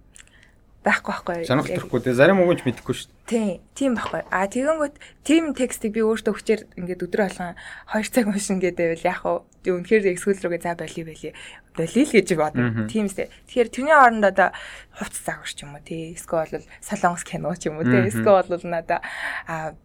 байхгүй 0.81 1.13
байхгүй. 1.13 1.45
Санах 1.45 1.69
төрөхгүй 1.69 2.01
те 2.01 2.15
зарим 2.17 2.41
өгөнч 2.41 2.65
мэдэхгүй 2.65 2.95
шүү 2.97 3.09
дээ. 3.13 3.29
Тийм, 3.29 3.51
тийм 3.77 3.93
байхгүй. 4.01 4.23
А 4.33 4.49
тэгэнгүүт 4.49 4.97
тийм 5.29 5.53
текстийг 5.53 5.93
би 5.93 6.01
өөртөө 6.01 6.33
хүчээр 6.33 6.63
ингээд 6.81 7.05
өдрө 7.05 7.29
болгон 7.29 7.55
2 7.93 8.09
цаг 8.09 8.27
уншин 8.33 8.65
гэдэг 8.65 8.97
байвал 8.97 9.09
яг 9.13 9.21
уу 9.29 9.39
үнэхээр 9.61 10.09
эксгүүл 10.17 10.41
рүүгээ 10.41 10.65
за 10.65 10.81
болио 10.81 11.05
болио. 11.05 11.33
Болио 11.77 12.03
л 12.09 12.15
гэж 12.17 12.29
бодно. 12.33 12.89
Тийм 12.89 13.13
үстэй. 13.13 13.29
Тэгэхээр 13.53 13.69
тэрний 13.69 13.97
оронд 13.97 14.25
одоо 14.25 14.49
хувц 14.97 15.21
загвар 15.21 15.53
ч 15.53 15.59
юм 15.69 15.77
уу 15.77 15.85
тий. 15.85 16.17
Эсвэл 16.17 16.49
бол 16.49 16.67
солонгос 16.81 17.25
кино 17.29 17.53
ч 17.61 17.69
юм 17.69 17.77
уу 17.77 17.85
тий. 17.85 18.01
Эсвэл 18.09 18.49
бол 18.49 18.65
надаа 18.65 19.05
а 19.45 19.77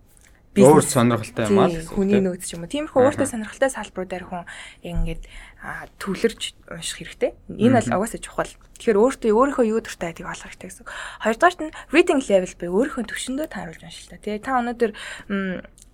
өөр 0.55 0.83
сонирхолтой 0.87 1.51
юм 1.51 1.59
аа 1.59 1.67
хүний 1.91 2.23
нөөц 2.23 2.47
ч 2.47 2.55
юм 2.55 2.63
уу. 2.63 2.71
Тиймэрхүү 2.71 3.03
өөртөө 3.03 3.27
сонирхолтой 3.27 3.71
салбаруудаар 3.75 4.23
хүн 4.23 4.43
ингээд 4.87 5.23
төвлөрж 5.99 6.41
унших 6.69 6.97
хэрэгтэй. 7.01 7.31
Энэ 7.49 7.81
бол 7.81 8.05
угаасаа 8.05 8.21
чухал. 8.21 8.53
Тэгэхээр 8.77 9.01
өөртөө 9.01 9.31
өөрийнхөө 9.33 9.65
юу 9.71 9.81
дуртай 9.81 10.13
гэдгийг 10.13 10.29
олох 10.29 10.49
хэрэгтэй 10.51 10.69
гэсэн. 10.69 10.87
Хоёрдугаарт 11.23 11.59
нь 11.63 11.75
reading 11.95 12.21
level 12.21 12.53
буюу 12.59 12.75
өөрийнхөө 12.85 13.03
төвшөндөө 13.09 13.47
тааруулж 13.49 13.81
уншил 13.81 14.09
та. 14.13 14.21
Тэгээ 14.21 14.45
та 14.45 14.59
өнөөдөр 14.61 14.91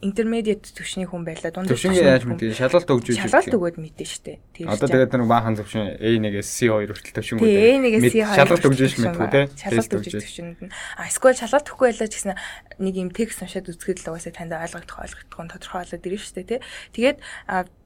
intermediate 0.01 0.73
төвшний 0.73 1.05
хүн 1.05 1.23
байлаа 1.23 1.53
дунд 1.53 1.69
төвшингээ 1.69 2.09
яаж 2.09 2.25
мэдээ? 2.25 2.57
Шалгалт 2.57 2.89
өгж 2.89 3.05
үү 3.13 3.21
шалгалт 3.21 3.53
өгөөд 3.53 3.77
мэдээ 3.77 4.07
штэ. 4.09 4.41
Тийм 4.57 4.73
одоо 4.73 4.89
тэгээд 4.89 5.13
нэг 5.13 5.29
баахан 5.29 5.55
төвшин 5.61 6.01
A1-ээс 6.01 6.49
C2 6.49 6.89
хүртэл 6.89 7.15
төвшингүүд 7.21 7.45
A1-ээс 7.45 8.05
C2 8.09 8.25
шалгалт 8.33 8.65
өгж 8.65 8.79
шүү 8.81 9.01
мэдгүй 9.05 9.29
те 9.29 9.41
шалгалт 9.61 9.93
өгж 10.01 10.09
төвшинд 10.17 10.59
нь. 10.65 10.73
А 10.97 11.05
эсвэл 11.05 11.37
шалгалт 11.37 11.69
өгөхгүй 11.69 11.87
байлаа 11.93 12.09
гэсэн 12.09 12.33
нэг 12.81 12.95
юм 12.97 13.09
текст 13.13 13.45
уншаад 13.45 13.69
үзэхэд 13.69 14.01
л 14.01 14.09
угаасаа 14.09 14.33
танд 14.33 14.57
ойлгогдох 14.57 14.97
ойлгогдох 15.05 15.41
нь 15.45 15.51
тодорхой 15.53 15.79
болоод 15.85 16.07
ирнэ 16.09 16.25
штэ 16.25 16.49
тий? 16.49 16.59
Тэгээд 16.97 17.17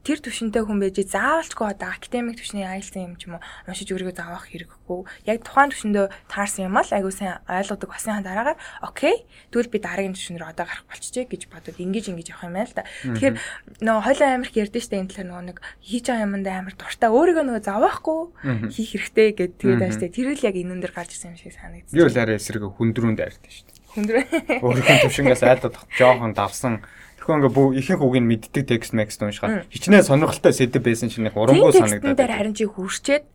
тэр 0.05 0.21
төвшөнтэй 0.21 0.61
хүн 0.61 0.77
байж 0.77 1.01
заавалчгүй 1.01 1.65
одоо 1.73 1.89
академик 1.89 2.37
төвшний 2.37 2.61
айлсан 2.61 3.09
юм 3.09 3.13
ч 3.17 3.25
юм 3.25 3.41
уу 3.41 3.43
уншиж 3.65 3.89
өөрийгөө 3.89 4.13
заавах 4.13 4.45
хэрэггүй. 4.53 5.01
Яг 5.25 5.41
тухайн 5.41 5.73
төвшөндөө 5.73 6.05
таарсан 6.29 6.69
юм 6.69 6.77
ал 6.77 6.91
айгуу 6.93 7.09
сайн 7.09 7.41
ойлгодог 7.49 7.89
басны 7.89 8.21
дараагаар 8.21 8.61
окей. 8.85 9.25
Тэгвэл 9.49 9.73
би 9.73 9.79
дараагийн 9.81 10.13
төвшин 10.13 10.37
рүү 10.37 10.53
одоо 10.53 10.65
гарах 10.69 10.85
болчихжээ 10.85 11.25
гэж 11.25 11.41
бодоод 11.49 11.81
ингэж 11.81 12.05
ингэж 12.13 12.27
явах 12.37 12.45
юм 12.45 12.53
байна 12.53 12.69
л 12.69 12.77
да. 12.77 12.85
Тэгэхээр 12.85 13.35
нөгөө 13.81 14.03
хойлоо 14.05 14.29
амирх 14.29 14.53
ярьдэн 14.53 14.83
штэ 14.85 14.95
энэ 15.01 15.09
талаар 15.09 15.29
нөгөө 15.33 15.45
нэг 15.49 15.57
хийж 15.81 16.05
байгаа 16.05 16.25
юмдаа 16.29 16.55
амар 16.61 16.75
дуртай 16.77 17.09
өөрийгөө 17.09 17.45
нөгөө 17.49 17.63
заавахгүй 17.65 18.21
хийх 18.69 18.89
хэрэгтэй 18.93 19.29
гэд 19.33 19.53
тэгээд 19.57 19.81
байна 19.81 19.95
штэ. 19.97 20.13
Тэр 20.13 20.27
л 20.37 20.45
яг 20.45 20.55
энэн 20.55 20.79
дээр 20.85 20.93
гарч 20.93 21.17
ирсэн 21.17 21.33
юм 21.33 21.41
шиг 21.41 21.57
санагдсан. 21.57 21.97
Би 21.97 22.05
бол 22.05 22.21
арай 22.21 22.37
эсрэг 22.37 22.61
хүндрүүнд 22.61 23.17
дайртай 23.17 23.49
штэ. 23.49 23.73
Хүндрүү. 23.95 24.23
Өөрийнхөө 24.59 24.97
төвшингээс 25.07 25.43
айлдах 25.47 25.87
жоохон 25.95 26.35
давсан 26.35 26.83
Тэгэхгүй 27.25 27.41
ингээ 27.41 27.57
бүх 27.57 27.73
ихэнх 27.73 28.05
үг 28.05 28.15
нь 28.21 28.29
мэддэг 28.29 28.69
текст 28.69 28.93
мекст 28.93 29.17
уншихад 29.17 29.65
хичнээн 29.73 30.05
сонирхолтой 30.05 30.53
сэдв 30.53 30.77
байсан 30.77 31.09
чинь 31.09 31.25
их 31.25 31.33
урангуй 31.33 31.73
санагдаад. 31.73 32.21
Тэр 32.21 32.38
харин 32.38 32.53
чи 32.53 32.69
хүрчээд 32.69 33.25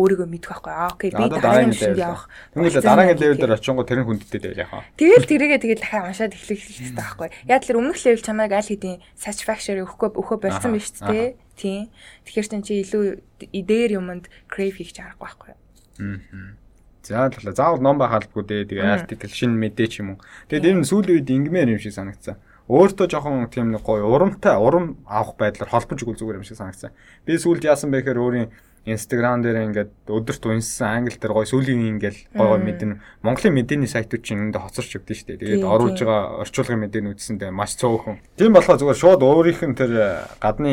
өөрийгөө 0.00 0.28
мэдэх 0.32 0.64
байхгүй. 0.64 0.72
Аа 0.72 0.88
окей 0.88 1.12
би 1.12 1.28
дараагийн 1.28 1.76
шинд 1.76 2.00
явах. 2.00 2.32
Тэгвэл 2.56 2.80
дараагийн 2.80 3.20
левел 3.20 3.40
дээр 3.44 3.56
очингоо 3.60 3.84
тэр 3.84 4.00
нь 4.00 4.08
хүндтэй 4.08 4.40
байл 4.40 4.64
яхаа. 4.64 4.88
Тэгэл 4.96 5.28
тэрийгээ 5.28 5.60
тэгэл 5.60 5.82
дахиад 5.84 6.08
уншаад 6.08 6.32
эхлэх 6.32 6.56
хэрэгтэй 6.56 6.96
байхгүй. 6.96 7.28
Яг 7.52 7.62
л 7.68 7.76
өмнөх 7.76 8.00
левел 8.00 8.24
чамайг 8.24 8.52
аль 8.56 8.64
хэдийн 8.64 9.04
satisfaction 9.12 9.84
өгөхгүй 9.84 10.08
өгөө 10.16 10.38
болсон 10.40 10.72
биз 10.72 10.88
дээ. 11.04 11.36
Тийм. 11.60 11.92
Тэгэхээр 12.24 12.64
чи 12.64 12.80
илүү 12.80 13.04
идээр 13.52 14.00
юмд 14.00 14.32
crave 14.48 14.80
хийж 14.80 15.04
аргагүй 15.04 15.20
байхгүй. 15.20 15.52
Аа. 15.52 16.56
За 17.04 17.28
талаа 17.28 17.52
заавал 17.52 17.84
ном 17.84 18.00
байхалбгүй 18.00 18.42
дээ. 18.48 18.72
Тэгээ 18.72 18.88
артикл 19.04 19.28
шинэ 19.28 19.52
мэдээ 19.52 19.88
ч 19.92 20.00
юм 20.00 20.16
уу. 20.16 20.24
Тэгээд 20.48 20.80
энэ 20.80 20.88
сүүлийн 20.88 21.20
үед 21.20 21.28
ингмээр 21.28 21.76
юм 21.76 21.80
шиг 21.84 21.92
санагдсан 21.92 22.40
өөртөө 22.68 23.06
жоохон 23.12 23.48
тийм 23.52 23.72
нэг 23.76 23.84
гоё 23.84 24.08
урамтай 24.08 24.56
урам 24.56 24.96
авах 25.04 25.36
байдлаар 25.36 25.68
холбож 25.68 26.00
өгөх 26.00 26.16
зүгээр 26.16 26.40
юм 26.40 26.46
шиг 26.48 26.56
санагдсан. 26.56 26.96
Би 27.28 27.36
сүүлд 27.36 27.68
яасан 27.68 27.92
бэ 27.92 28.00
гэхээр 28.00 28.22
өөрийн 28.24 28.48
Instagram 28.84 29.40
дээр 29.40 29.64
ингээд 29.68 29.92
өдөрт 30.08 30.44
унссан 30.48 31.04
англи 31.04 31.16
дээр 31.16 31.32
гоё 31.32 31.48
сүүлийн 31.48 31.96
ингээл 31.96 32.20
гоё 32.36 32.56
гоё 32.56 32.60
мэдэн 32.60 33.00
Монголын 33.24 33.56
мэдээний 33.56 33.88
сайтууд 33.88 34.24
чинь 34.24 34.48
энд 34.48 34.60
хоцорч 34.60 35.00
өгдөн 35.00 35.16
шүү 35.16 35.28
дээ. 35.28 35.40
Тэгээд 35.40 35.64
оруулж 35.64 35.98
байгаа 36.04 36.44
орчуулгын 36.44 36.80
мэдээнүүд 36.84 37.16
үтсэндээ 37.16 37.48
маш 37.52 37.76
цөөхөн. 37.80 38.20
Тийм 38.36 38.52
болохоор 38.52 38.80
зүгээр 38.80 39.00
шууд 39.00 39.20
өөрийнх 39.24 39.62
нь 39.64 39.76
тэр 39.76 39.92
гадны 40.36 40.72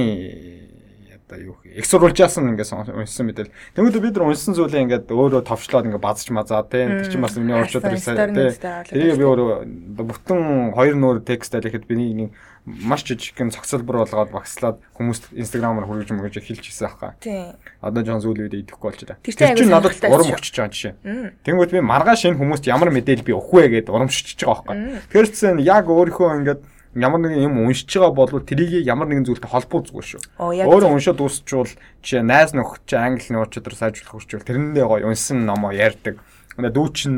одоо 1.31 1.39
юу 1.39 1.55
эксурулжаасан 1.63 2.51
ингээд 2.51 2.91
уншсан 2.91 3.25
мэдээл. 3.31 3.55
Тэгмээд 3.75 4.03
бид 4.03 4.15
нар 4.19 4.27
уншсан 4.27 4.51
зүйлээ 4.51 4.83
ингээд 4.83 5.07
өөрөө 5.07 5.47
товчлоод 5.47 5.87
ингээд 5.87 6.03
базж 6.03 6.27
мазаа 6.35 6.67
тийм 6.67 6.99
тэр 6.99 7.07
чинь 7.07 7.23
бас 7.23 7.39
миний 7.39 7.55
орчууд 7.55 7.87
ирсэн 7.87 8.35
тийм. 8.35 8.51
Тэгээ 8.91 9.15
би 9.15 9.23
өөрөө 9.23 10.03
бүтэн 10.03 10.75
хоёр 10.75 10.95
нөр 10.99 11.23
текст 11.23 11.55
алихэд 11.55 11.87
биний 11.87 12.11
нэг 12.11 12.29
маш 12.65 13.07
жижигхэн 13.07 13.49
цогцолбор 13.49 14.03
болгоод 14.03 14.35
багслаад 14.35 14.77
хүмүүст 14.99 15.33
инстаграмаар 15.33 15.87
хүргэж 15.87 16.13
мөгөж 16.13 16.35
хэлж 16.45 16.61
хийсэн 16.67 16.91
аахгүй. 16.91 17.15
Тийм. 17.23 17.57
Одоо 17.81 18.05
жоон 18.05 18.21
зүйл 18.21 18.45
үед 18.45 18.53
идэхгүй 18.53 18.85
болж 18.91 19.01
байна. 19.01 19.23
Тэр 19.25 19.57
чинь 19.57 19.73
надад 19.73 19.97
урам 20.05 20.29
өгч 20.29 20.53
байгаа 20.53 20.69
жишээ. 20.69 20.93
Тэнгүүд 21.41 21.73
би 21.73 21.81
маргааш 21.81 22.29
энэ 22.29 22.37
хүмүүст 22.37 22.69
ямар 22.69 22.93
мэдээлэл 22.93 23.25
би 23.25 23.33
өгөх 23.33 23.49
вэ 23.49 23.81
гэдээ 23.81 23.95
урамшиж 23.97 24.37
байгаа 24.45 24.77
байхгүй. 24.77 25.09
Тэр 25.09 25.25
чинь 25.33 25.57
яг 25.65 25.89
өөрийнхөө 25.89 26.37
ингээд 26.37 26.61
ямар 26.95 27.19
нэгэн 27.23 27.47
юм 27.47 27.63
уншиж 27.63 27.87
байгаа 27.87 28.11
бол 28.11 28.43
тэрийг 28.43 28.83
ямар 28.83 29.07
нэгэн 29.07 29.27
зүйлтэй 29.27 29.47
холбоо 29.47 29.79
зүгөө 29.87 30.03
шүү. 30.03 30.21
Өөрөө 30.39 30.91
уншаад 30.91 31.17
дуусчвал 31.23 31.71
жишээ 32.03 32.23
найз 32.23 32.51
нөхөд 32.51 32.83
чи 32.83 32.95
английн 32.99 33.39
ур 33.39 33.47
чадвар 33.47 33.75
сайжруулах 33.79 34.19
хүсвэл 34.19 34.43
тэрэндээ 34.43 34.85
гоё 34.85 35.07
унсан 35.07 35.47
номоо 35.47 35.71
ярьдаг. 35.71 36.19
Өнөө 36.59 36.71
дүү 36.75 36.87
чин 36.91 37.15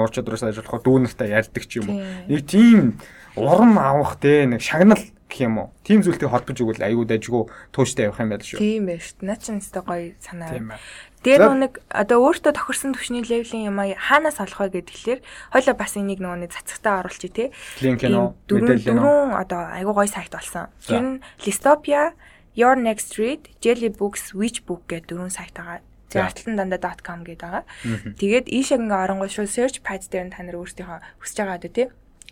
ур 0.00 0.10
чадвар 0.10 0.40
сайжруулах 0.40 0.80
дүү 0.80 0.96
нартай 1.04 1.28
ярьдаг 1.28 1.64
ч 1.68 1.84
юм 1.84 1.92
уу. 1.92 2.00
Нэг 2.32 2.40
тийм 2.48 2.96
урам 3.36 3.76
авах 3.76 4.16
те 4.16 4.48
нэг 4.48 4.64
шагнал 4.64 5.00
гэх 5.28 5.40
юм 5.44 5.58
уу. 5.60 5.68
Тим 5.84 6.02
зүйлтэй 6.02 6.28
холбож 6.28 6.58
өгвөл 6.58 6.82
аюу 6.82 7.04
дайггүй 7.04 7.52
тууштай 7.70 8.08
явах 8.08 8.24
юм 8.24 8.32
байл 8.32 8.42
шүү. 8.42 8.58
Тийм 8.58 8.88
байна 8.88 9.04
шүү. 9.04 9.28
Наа 9.28 9.38
чин 9.38 9.60
өстой 9.60 9.84
гоё 9.84 10.16
санаа. 10.18 10.80
Тэр 11.20 11.52
нэг 11.52 11.84
одоо 11.92 12.24
өөртөө 12.24 12.56
тохирсон 12.56 12.96
төвшний 12.96 13.20
левелийн 13.20 13.68
юм 13.68 13.76
аа 13.76 13.92
хаанаас 13.92 14.40
олох 14.40 14.72
вэ 14.72 14.80
гэхэлэр 14.80 15.20
хоёлоо 15.52 15.74
бас 15.76 15.92
энийг 16.00 16.20
нөгөө 16.24 16.48
нэг 16.48 16.50
цацгтаа 16.56 17.04
оруулчих 17.04 17.32
тий. 17.36 17.48
Дөрөв 17.76 19.36
одоо 19.36 19.60
аюу 19.68 19.92
гоё 19.92 20.08
сайт 20.08 20.32
болсон. 20.32 20.72
Тэр 20.80 21.20
нь 21.20 21.20
Listopia, 21.44 22.16
Your 22.56 22.72
Next 22.72 23.20
Read, 23.20 23.52
Jelly 23.60 23.92
Books, 23.92 24.32
Witch 24.32 24.64
Book 24.64 24.88
гэдэг 24.88 25.12
дөрвөн 25.12 25.28
сайт 25.28 25.52
байгаа. 25.52 25.84
Тэгээ 26.08 26.24
artlandanda.com 26.24 27.20
гэдэг 27.28 27.44
байгаа. 27.44 27.64
Тэгээд 28.16 28.46
ийшээ 28.48 28.80
ингээ 28.80 29.04
оронгоо 29.04 29.28
шууд 29.28 29.52
search 29.52 29.84
page 29.84 30.08
дээр 30.08 30.26
нь 30.26 30.34
та 30.34 30.40
нар 30.40 30.56
өөрсдийнхөө 30.56 31.20
хүсэж 31.20 31.36
байгаа 31.36 31.60
одоо 31.60 31.68
тий 31.68 31.86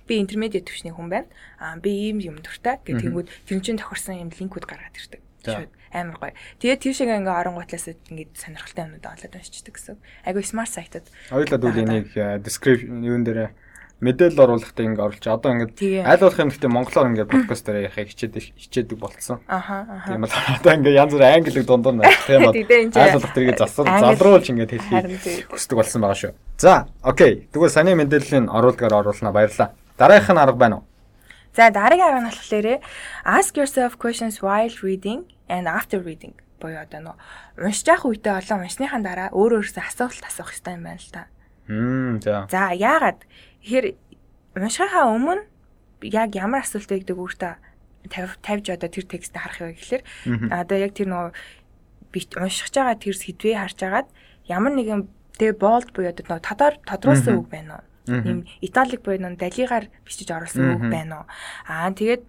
би 0.09 0.17
интермедиат 0.25 0.65
төвшний 0.65 0.97
хүн 0.97 1.13
байна. 1.13 1.29
Аа 1.61 1.77
би 1.77 1.93
ийм 2.09 2.19
юм 2.25 2.41
дуртай 2.41 2.81
гэх 2.83 3.05
тэнгүүд 3.05 3.29
тэр 3.45 3.61
чинь 3.61 3.77
тохирсон 3.77 4.25
юм 4.25 4.33
линкүүд 4.33 4.65
гаргаад 4.65 4.97
ирдэг. 4.97 5.21
Шууд 5.55 5.73
амар 5.93 6.17
гоё. 6.21 6.35
Тэгээд 6.61 6.83
тийш 6.85 7.01
ингээ 7.01 7.21
ингээ 7.25 7.41
оронгуутлаас 7.41 7.87
ингээ 7.89 8.29
сонирхолтой 8.37 8.85
юмнууд 8.85 9.07
олоод 9.09 9.35
уншчихдаг 9.35 9.75
гэсэн. 9.75 9.97
Айгу 10.27 10.43
смарт 10.45 10.73
сайтууд. 10.73 11.07
Хоёулаа 11.33 11.59
дүүл 11.59 11.83
энийг 11.85 12.13
э, 12.13 12.39
description 12.45 13.01
юун 13.01 13.25
дээр 13.25 13.57
мэдээлэл 13.99 14.39
оруулахтай 14.39 14.87
ингээ 14.87 15.07
оруулж 15.11 15.27
одоо 15.27 15.51
ингээ 15.59 16.07
аль 16.07 16.23
болох 16.23 16.39
юм 16.39 16.51
гэхдээ 16.55 16.71
монголоор 16.71 17.09
ингээ 17.11 17.27
подкаст 17.27 17.67
дээр 17.67 17.91
яхаа 17.91 18.05
хичээдэг 18.07 18.45
хичээдэг 18.55 18.99
болцсон. 18.99 19.43
Аха. 19.51 20.07
Тийм 20.07 20.23
бол 20.23 20.31
одоо 20.31 20.73
ингээ 20.79 20.95
янз 21.03 21.13
бүр 21.19 21.25
англиг 21.27 21.67
дундуур 21.67 21.97
нь 21.99 22.07
тийм 22.31 22.41
бол 22.47 22.55
аль 22.55 23.17
болох 23.19 23.33
тэрийг 23.35 23.59
засвар 23.59 23.87
залруулж 23.99 24.47
ингээ 24.55 24.71
хэлхийг 24.71 25.51
хүсдэг 25.51 25.77
болсон 25.83 26.01
байгаа 26.07 26.21
шүү. 26.21 26.33
За 26.63 26.87
окей. 27.03 27.51
Тэгвэл 27.51 27.75
саний 27.75 27.99
мэдээллийн 27.99 28.47
оруулгаар 28.47 29.03
оруулнаа 29.03 29.35
баярлаа. 29.35 29.75
Дараагийнх 29.99 30.31
нь 30.31 30.43
арга 30.47 30.59
байна 30.63 30.77
уу? 30.79 30.88
За 31.57 31.71
дараагийн 31.71 32.09
арга 32.09 32.21
нь 32.25 32.31
болохоор 32.31 32.67
ask 33.25 33.53
yourself 33.57 33.99
questions 33.99 34.43
while 34.45 34.75
reading 34.83 35.25
and 35.49 35.65
after 35.69 35.99
reading 36.01 36.35
буюу 36.61 36.83
одоо 36.83 37.01
нөө 37.01 37.17
уншиж 37.65 37.87
явах 37.87 38.07
үедээ 38.11 38.35
олон 38.43 38.67
уншныхаа 38.67 39.01
дараа 39.03 39.29
өөр 39.31 39.63
өөрөөсөө 39.63 39.85
асуулт 39.87 40.25
асуух 40.27 40.51
хэрэгтэй 40.51 40.75
юм 40.75 40.85
байна 40.85 40.99
л 40.99 41.15
та. 41.15 41.23
Хм 41.71 42.15
за. 42.19 42.35
За 42.51 42.61
яагаад 42.75 43.19
тэгэхээр 43.63 43.87
уншихаа 44.59 45.07
өмнө 45.07 45.47
яг 46.03 46.31
ямар 46.35 46.67
асуулт 46.67 46.91
өгдөг 46.91 47.19
өөртөө 47.19 47.55
тавьж 48.43 48.67
одоо 48.75 48.91
тэр 48.91 49.07
текстээ 49.07 49.43
харах 49.43 49.61
вэ 49.63 49.75
гэхэлэр 49.79 50.03
одоо 50.51 50.77
яг 50.79 50.93
тэр 50.95 51.09
нөгөө 51.11 51.33
бит 52.13 52.31
уншиж 52.35 52.75
байгаа 52.75 52.97
тэр 52.99 53.17
сэдвээ 53.17 53.57
харж 53.59 53.79
агаад 53.87 54.09
ямар 54.49 54.73
нэгэн 54.75 55.01
тэгээ 55.39 55.57
болд 55.59 55.89
буюу 55.95 56.11
одоо 56.11 56.39
тодор 56.43 56.75
тодруулсан 56.87 57.39
үг 57.39 57.49
байна 57.51 57.83
уу? 57.83 57.88
Ийм 58.09 58.41
италик 58.65 59.05
буюу 59.05 59.21
нөө 59.21 59.37
далигаар 59.37 59.93
бичиж 60.03 60.29
оруулсан 60.33 60.81
үг 60.81 60.83
байна 60.89 61.23
уу. 61.23 61.27
Аа 61.69 61.93
тэгээд 61.93 62.23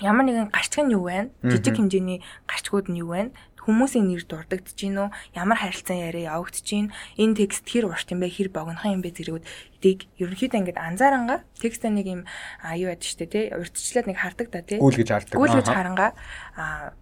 ямар 0.00 0.24
нэгэн 0.26 0.50
гарчиг 0.50 0.86
нь 0.86 0.94
юу 0.94 1.06
вэ? 1.06 1.30
Жижиг 1.42 1.76
хэмжээний 1.76 2.22
гарчгууд 2.46 2.88
нь 2.90 3.02
юу 3.02 3.14
вэ? 3.14 3.30
хүмүүсийн 3.64 4.04
нэр 4.12 4.24
дурддаж 4.28 4.76
гин 4.76 5.00
үү? 5.00 5.08
Ямар 5.32 5.56
харилцан 5.56 5.96
яриа 5.96 6.36
явагдаж 6.36 6.66
гин? 6.68 6.92
Энэ 7.16 7.48
текст 7.48 7.64
хэр 7.64 7.88
урт 7.88 8.12
юм 8.12 8.20
бэ? 8.20 8.28
Хэр 8.28 8.52
богинохан 8.52 9.00
юм 9.00 9.02
бэ? 9.02 9.16
Зэрэгүүд 9.16 9.44
дийг 9.80 10.04
ерөнхийдөө 10.20 10.60
ингээд 10.60 10.84
анзаарангаа 10.84 11.40
текстээ 11.56 11.92
нэг 11.96 12.06
юм 12.12 12.22
аюу 12.60 12.92
яд 12.92 13.00
штэ 13.00 13.24
тий 13.24 13.44
урьдчилаад 13.56 14.06
нэг 14.12 14.18
хардаг 14.20 14.48
да 14.52 14.60
тий 14.60 14.76
гүйл 14.76 15.00
гэж 15.00 15.08
хардаг 15.08 15.36
гүйл 15.40 15.56
гэж 15.56 15.68
харангаа 15.72 16.10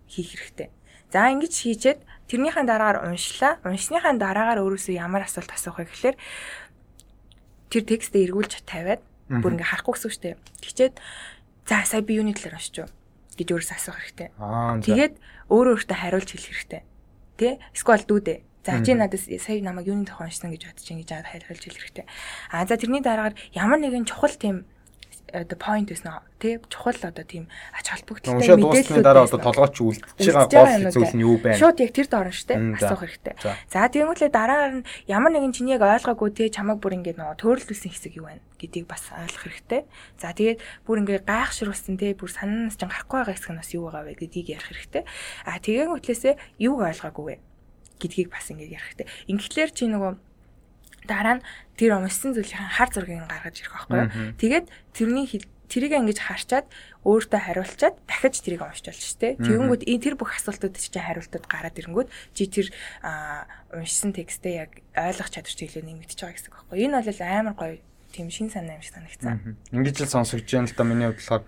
хийх 0.07 0.39
хэрэгтэй. 0.39 0.71
За 1.11 1.29
ингэж 1.29 1.53
хийчээд 1.53 2.01
тэрнийхэн 2.31 2.65
дараагаар 2.65 3.11
уншлаа. 3.11 3.61
Уншсныхаа 3.67 4.17
дараагаар 4.17 4.65
өөрөөсөө 4.65 4.97
ямар 4.97 5.29
асуулт 5.29 5.51
асуух 5.53 5.83
вэ 5.83 5.91
гэхэлэр 5.91 6.17
тэр 7.73 7.83
текстээ 7.89 8.29
эргүүлж 8.29 8.69
тавиад 8.69 9.01
бүр 9.33 9.57
ингээ 9.57 9.71
харахгүй 9.73 9.93
гэсэн 9.97 10.09
үг 10.09 10.13
шүү 10.13 10.25
дээ. 10.29 10.37
Тэгчээд 10.61 10.95
за 11.65 11.77
сая 11.89 12.05
би 12.05 12.21
юуны 12.21 12.37
талаар 12.37 12.61
уншиж 12.61 12.85
юу 12.85 12.89
гэж 13.41 13.49
өөрөөс 13.49 13.73
асуух 13.73 13.97
хэрэгтэй. 13.97 14.29
Тэгээд 14.85 15.15
өөрөө 15.49 15.73
өөртөө 15.81 15.97
хариулж 15.97 16.29
хэлэх 16.29 16.53
хэрэгтэй. 16.53 16.83
Тэ? 17.41 17.49
Эсвэл 17.73 18.05
дүүдээ. 18.05 18.39
За 18.63 18.79
чи 18.85 18.93
надаас 18.93 19.25
сая 19.27 19.65
намайг 19.65 19.89
юуны 19.89 20.05
тухай 20.05 20.29
уншсан 20.29 20.53
гэж 20.53 20.69
бодож 20.69 20.89
ингэж 20.93 21.11
хариулж 21.25 21.63
хэлэх 21.65 21.81
хэрэгтэй. 21.81 22.07
А 22.53 22.69
за 22.69 22.77
тэрний 22.77 23.01
дараагаар 23.01 23.35
ямар 23.57 23.81
нэгэн 23.81 24.05
чухал 24.05 24.37
тийм 24.37 24.69
одоо 25.33 25.59
point 25.59 25.89
гэсэн 25.89 26.11
тий 26.43 26.59
чухал 26.69 26.99
одоо 26.99 27.25
тийм 27.25 27.49
ач 27.73 27.87
холбогдолтой 27.89 28.59
мэдээлэл 28.59 29.03
дараа 29.07 29.25
одоо 29.25 29.41
толгойч 29.41 29.77
үлдчихэж 29.79 30.51
байгаа 30.51 30.91
гол 30.91 30.93
зүйл 30.93 31.15
нь 31.17 31.25
юу 31.25 31.37
байна? 31.39 31.57
Шууд 31.57 31.79
яг 31.81 31.93
тэр 31.95 32.09
доор 32.11 32.29
нь 32.29 32.37
штэ 32.37 32.59
асуух 32.59 33.07
хэрэгтэй. 33.07 33.35
За 33.71 33.87
тэгмүүлээ 33.89 34.31
дараагаар 34.35 34.75
нь 34.83 34.87
ямар 35.09 35.33
нэгэн 35.33 35.55
чиний 35.57 35.79
яг 35.79 35.87
ойлгоогүй 35.87 36.31
тий 36.37 36.49
чамаг 36.53 36.83
бүр 36.83 37.01
ингэ 37.01 37.17
нөгөө 37.17 37.41
төөрөлдүүлсэн 37.41 37.93
хэсэг 37.95 38.19
юу 38.21 38.29
байна 38.29 38.45
гэдгийг 38.61 38.87
бас 38.91 39.09
ойлгох 39.09 39.45
хэрэгтэй. 39.49 39.83
За 40.21 40.35
тэгээд 40.37 40.61
бүр 40.85 40.97
ингэ 41.01 41.25
гайхшруулсан 41.25 41.97
тий 41.97 42.13
бүр 42.13 42.29
санаанаас 42.29 42.77
ч 42.77 42.85
гарахгүй 42.85 43.19
байгаа 43.23 43.37
хэсэг 43.39 43.53
нь 43.57 43.61
бас 43.63 43.71
юу 43.73 43.89
байгаа 43.89 44.05
вэ 44.05 44.21
гэдгийг 44.21 44.49
ярих 44.53 44.69
хэрэгтэй. 44.69 45.03
А 45.49 45.57
тэгээд 45.63 45.89
хөтлөөсөө 45.89 46.35
юуг 46.61 46.81
ойлгоогүй 46.83 47.25
вэ 47.25 47.37
гэдгийг 48.03 48.29
бас 48.29 48.51
ингэ 48.51 48.69
ярих 48.69 48.87
хэрэгтэй. 48.93 49.09
Ингээхлээр 49.31 49.71
чи 49.73 49.87
нөгөө 49.89 50.13
дараа 51.09 51.41
нь 51.41 51.45
тэр 51.77 51.99
уншсан 51.99 52.35
зүйлийн 52.35 52.69
хар 52.77 52.91
зургийг 52.93 53.27
гаргаж 53.27 53.57
ирэх 53.59 53.75
байхгүй 53.75 53.99
юу. 53.99 54.11
Тэгээд 54.39 54.67
тэрний 54.95 55.27
тэрийг 55.73 55.93
ингэж 55.97 56.19
харчаад 56.21 56.67
өөртөө 57.09 57.41
хариулчаад 57.41 57.97
дахиж 58.05 58.45
тэрийг 58.45 58.61
уншиж 58.61 58.93
болж 58.93 59.03
штэ. 59.03 59.41
Тэгэнгүүт 59.41 59.89
энэ 59.89 60.03
тэр 60.05 60.15
бүх 60.21 60.37
асуултууд 60.37 60.77
чинь 60.77 61.01
хариултууд 61.01 61.49
гараад 61.49 61.81
ирэнгүүт 61.81 62.09
чи 62.37 62.45
тэр 62.45 62.69
уншсан 63.73 64.13
текстээ 64.13 64.69
яг 64.69 64.71
ойлгох 64.93 65.33
чадвар 65.33 65.57
чиглэлээр 65.57 65.89
нэмэгдэж 65.89 66.19
байгаа 66.21 66.37
гэсэн 66.37 66.51
үг 66.53 66.57
байхгүй. 66.61 66.77
Энэ 66.77 67.01
бол 67.01 67.21
амар 67.25 67.57
гоё 67.57 67.75
тийм 68.13 68.29
шин 68.29 68.53
санаа 68.53 68.77
юм 68.77 68.85
шиг 68.85 68.95
санагцсан. 69.01 69.57
Ингэж 69.73 69.97
л 70.05 70.13
сонсогдож 70.13 70.53
байна 70.53 70.69
л 70.69 70.77
да 70.77 70.85
миний 70.85 71.09
бодлохоор 71.09 71.43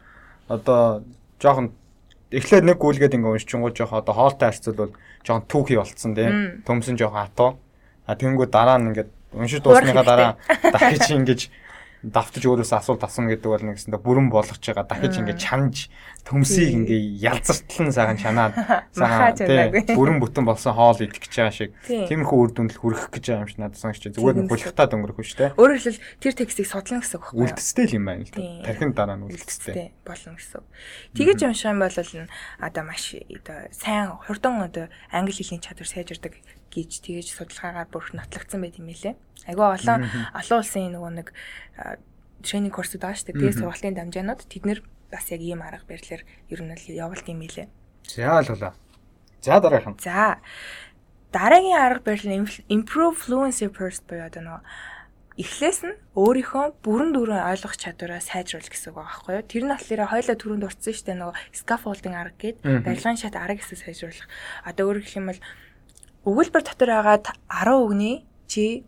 одоо 0.48 0.80
жоохон 1.36 1.68
эхлээд 2.32 2.64
нэг 2.64 2.78
гүйлгээд 2.80 3.14
ингээ 3.20 3.34
уншчихгоо 3.36 3.70
жоох 3.76 3.92
одоо 3.92 4.14
хоолтой 4.16 4.48
харьцуулбал 4.48 4.96
жоохон 5.20 5.44
түүхий 5.52 5.76
болцсон 5.76 6.16
тийм. 6.16 6.64
Төмсөн 6.64 6.96
жоохон 6.96 7.22
атуу. 7.28 7.50
А 8.08 8.16
тэгэнгүүт 8.16 8.50
дараа 8.50 8.80
нь 8.80 8.88
ингээд 8.96 9.10
уншиж 9.34 9.60
дуусныхаа 9.62 10.04
дараа 10.04 10.32
дахиж 10.62 11.10
ингэж 11.10 11.40
давтаж 12.04 12.44
өөрөөсөө 12.44 12.78
асуулт 12.78 13.04
асууна 13.04 13.32
гэдэг 13.32 13.48
бол 13.48 13.64
нэгсэндээ 13.64 14.00
бүрэн 14.04 14.28
болгож 14.28 14.60
байгаа. 14.60 14.84
Дахиж 14.84 15.16
ингээд 15.24 15.40
чанж 15.40 15.88
төмсийг 16.20 16.84
ингээ 16.84 17.00
ялзартлан 17.24 17.88
сайхан 17.96 18.20
чанаад 18.20 18.52
сайхан 18.92 19.96
бүрэн 19.96 20.20
бүтэн 20.20 20.44
болсон 20.44 20.76
хоол 20.76 21.00
идэх 21.00 21.16
гэж 21.16 21.32
байгаа 21.32 21.56
шиг. 21.56 21.72
Тиймэрхүү 21.88 22.38
үр 22.44 22.52
дүндэл 22.52 22.76
хүрэх 22.76 23.08
гэж 23.08 23.24
байгаа 23.24 23.44
юм 23.44 23.48
шиг 23.48 23.60
надад 23.64 23.80
санагч 23.80 24.04
зүгээр 24.12 24.36
нь 24.36 24.50
булхтаад 24.52 24.92
өнгөрөх 24.92 25.16
үү 25.16 25.28
штэ 25.32 25.56
өөрөөр 25.56 25.80
хэлбэл 25.80 26.04
тэр 26.20 26.34
текстийг 26.36 26.68
судлана 26.68 27.00
гэсэн 27.00 27.16
үг 27.16 27.24
байхгүй 27.24 27.40
үлдэстэй 27.40 27.84
л 27.88 27.96
юм 27.96 28.04
байна 28.04 28.24
л 28.28 28.32
тархин 28.68 28.92
дараа 28.92 29.16
нь 29.16 29.24
үлдэстэй 29.24 29.96
болно 30.04 30.36
гэсэн 30.36 30.60
үг. 30.60 30.66
Тэгэж 31.16 31.38
юм 31.40 31.78
бол 31.80 31.96
одоо 32.60 32.82
маш 32.84 33.04
одоо 33.16 33.58
сайн 33.72 34.12
хурдан 34.28 34.60
одоо 34.60 34.92
англи 35.08 35.32
хэлний 35.32 35.64
чадвар 35.64 35.88
сайжирдаг 35.88 36.36
гэж 36.74 36.90
тэгэж 37.06 37.26
судалгаагаар 37.30 37.88
бүр 37.88 38.04
нотлогдсон 38.18 38.60
байт 38.60 38.82
юм 38.82 38.90
лээ. 38.90 39.14
Айгүй 39.46 39.66
олон 39.78 40.10
олон 40.34 40.58
улсын 40.58 40.90
нөгөө 40.90 41.12
нэг 41.22 41.28
тренинг 42.42 42.74
курсууд 42.74 43.02
байгаа 43.06 43.16
шүү 43.16 43.26
дээ. 43.30 43.38
Тэгээд 43.40 43.60
сургалтын 43.62 43.96
дамжаанууд 43.96 44.42
тэд 44.44 44.64
нэр 44.66 44.80
бас 45.08 45.26
яг 45.30 45.40
ийм 45.40 45.62
арга 45.62 45.86
барилаар 45.86 46.22
ер 46.26 46.60
нь 46.60 46.74
л 46.74 46.86
явуулт 46.90 47.26
юм 47.30 47.40
лээ. 47.40 47.68
За 48.10 48.40
л 48.42 48.50
болоо. 48.50 48.72
За 49.40 49.60
дараагийн. 49.60 49.96
За 50.02 50.38
дараагийн 51.32 51.78
арга 51.78 52.02
барил 52.04 52.44
нь 52.44 52.48
improve 52.68 53.16
fluency 53.16 53.70
first 53.70 54.04
буюу 54.10 54.26
одоо 54.26 54.42
нөгөө 54.42 54.62
эхлээс 55.34 55.80
нь 55.82 55.98
өөрийнхөө 56.14 56.78
бүрэн 56.86 57.10
дүүрэн 57.10 57.42
ойлгох 57.50 57.74
чадвараа 57.74 58.22
сайжруулах 58.22 58.70
гэсэн 58.70 58.94
үг 58.94 59.02
байхгүй 59.02 59.32
юу. 59.34 59.50
Тэр 59.50 59.62
нь 59.66 59.72
болохоор 59.74 60.14
хоёлаа 60.14 60.36
түрүүнд 60.38 60.62
дурдсан 60.62 60.94
шүү 60.94 61.06
дээ 61.10 61.18
нөгөө 61.18 61.36
scaffolding 61.58 62.14
арга 62.14 62.38
гээд 62.38 62.58
барилгын 62.62 63.18
шат 63.18 63.34
арга 63.34 63.58
гэсэн 63.58 63.82
сайжруулах. 63.82 64.30
Одоо 64.62 64.94
өөрөөр 64.94 65.02
хэлэх 65.02 65.18
юм 65.18 65.28
бол 65.34 65.42
өгүүлбэр 66.24 66.62
дотор 66.64 66.90
байгаа 66.90 67.16
10 67.48 67.84
үгний 67.84 68.16
чи 68.48 68.84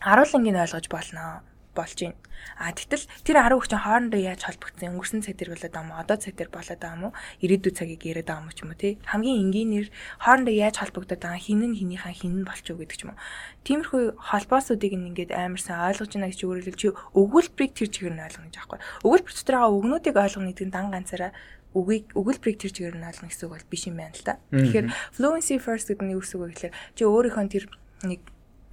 10 0.00 0.32
лангийг 0.32 0.56
ойлгож 0.56 0.86
болно. 0.88 1.42
болж 1.74 1.96
байна. 1.96 2.16
А 2.58 2.72
тэгтэл 2.72 3.06
тэр 3.24 3.36
10 3.40 3.56
хүчин 3.56 3.80
хоорондоо 3.80 4.20
яаж 4.20 4.44
холбогдсон 4.44 4.92
өнгөрсөн 4.92 5.24
цаг 5.24 5.40
дээр 5.40 5.56
болоод 5.56 5.72
байгаа 5.72 5.88
юм? 5.88 5.96
Одоо 5.96 6.16
цаг 6.20 6.34
дээр 6.36 6.50
болоод 6.52 6.80
байгаа 6.80 6.96
юм 6.98 7.04
уу? 7.08 7.16
Ирээдүйн 7.40 7.76
цагийг 7.78 8.02
яриад 8.04 8.28
байгаа 8.28 8.44
юм 8.44 8.52
ч 8.52 8.60
юм 8.60 8.70
уу 8.72 8.78
тий? 8.78 8.92
Хамгийн 9.08 9.40
энгийнээр 9.48 9.88
хоорондоо 10.20 10.54
яаж 10.54 10.76
холбогдоод 10.82 11.22
байгаа 11.22 11.40
хин 11.40 11.64
нь 11.64 11.78
хинийхээ 11.78 12.12
хин 12.12 12.32
нь 12.42 12.46
болчих 12.46 12.76
гэдэг 12.76 12.98
ч 12.98 13.02
юм 13.06 13.16
уу. 13.16 13.20
Тиймэрхүү 13.64 14.02
холбоосуудыг 14.20 14.92
ингээд 14.92 15.32
амарсан 15.32 15.80
ойлгож 15.80 16.10
байна 16.12 16.28
гэж 16.28 16.40
өөрөлдөл 16.44 16.80
чи 16.80 16.88
өгүүлбэрийг 16.92 17.72
тэр 17.72 17.88
чигээр 17.88 18.14
нь 18.20 18.24
ойлгоно 18.26 18.48
гэж 18.52 18.56
аахгүй. 18.58 18.78
Өгүүлбэр 19.06 19.32
дотор 19.32 19.56
байгаа 19.56 19.72
үгнүүдийг 19.72 20.16
ойлгоно 20.18 20.48
гэдэг 20.50 20.66
нь 20.68 20.74
дан 20.76 20.86
ганцаараа 20.92 21.32
үгийг 21.72 22.12
өгүүлбэрийг 22.12 22.58
тэр 22.60 22.72
чигээр 22.72 22.96
нь 23.00 23.08
ойлгоно 23.08 23.30
гэсэн 23.32 23.46
үг 23.48 23.54
бол 23.56 23.70
биш 23.72 23.84
юм 23.88 23.96
байна 24.00 24.16
л 24.16 24.24
да. 24.24 24.34
Тэгэхээр 24.52 24.86
fluency 25.16 25.56
first 25.56 25.88
гэдэг 25.88 26.04
нь 26.06 26.14
юу 26.16 26.22
гэсэн 26.22 26.36
үг 26.36 26.44
вэ 26.44 26.54
гэхээр 26.54 26.76
чи 26.96 27.02
өөрийнхөө 27.08 27.48
тэр 27.48 27.64
нэг 28.04 28.20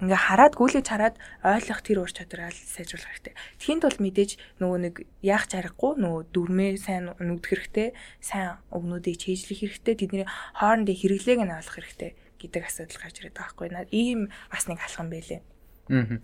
ингээ 0.00 0.16
хараад 0.16 0.56
гүйлгэж 0.56 0.86
хараад 0.88 1.16
ойлгох 1.44 1.80
тэр 1.84 1.98
ур 2.00 2.08
чадвараа 2.08 2.48
сайжруулах 2.48 3.12
хэрэгтэй. 3.20 3.34
Тхийн 3.60 3.80
тул 3.84 3.96
мэдээж 4.00 4.30
нөгөө 4.56 4.78
нэг 4.80 4.94
яах 5.20 5.44
чаргагүй 5.52 6.00
нөгөө 6.00 6.22
дүрмээ 6.32 6.80
сайн 6.80 7.12
нүдэх 7.20 7.52
хэрэгтэй, 7.52 7.88
сайн 8.24 8.56
өгнүүдийг 8.72 9.16
чийжлэх 9.20 9.60
хэрэгтэй, 9.60 9.94
тэдний 10.00 10.26
хоорондын 10.56 10.96
хэрэглээг 10.96 11.40
нь 11.44 11.52
ойлгох 11.52 11.76
хэрэгтэй 11.76 12.10
гэдэг 12.40 12.62
асуудал 12.64 13.00
гарч 13.04 13.16
ирээд 13.20 13.36
байгаа 13.36 13.52
байхгүй 13.52 13.68
наа. 13.76 13.84
Ийм 13.92 14.32
бас 14.48 14.64
нэг 14.64 14.80
алхам 14.80 15.12
байлээ. 15.12 15.44
Аа. 15.92 16.16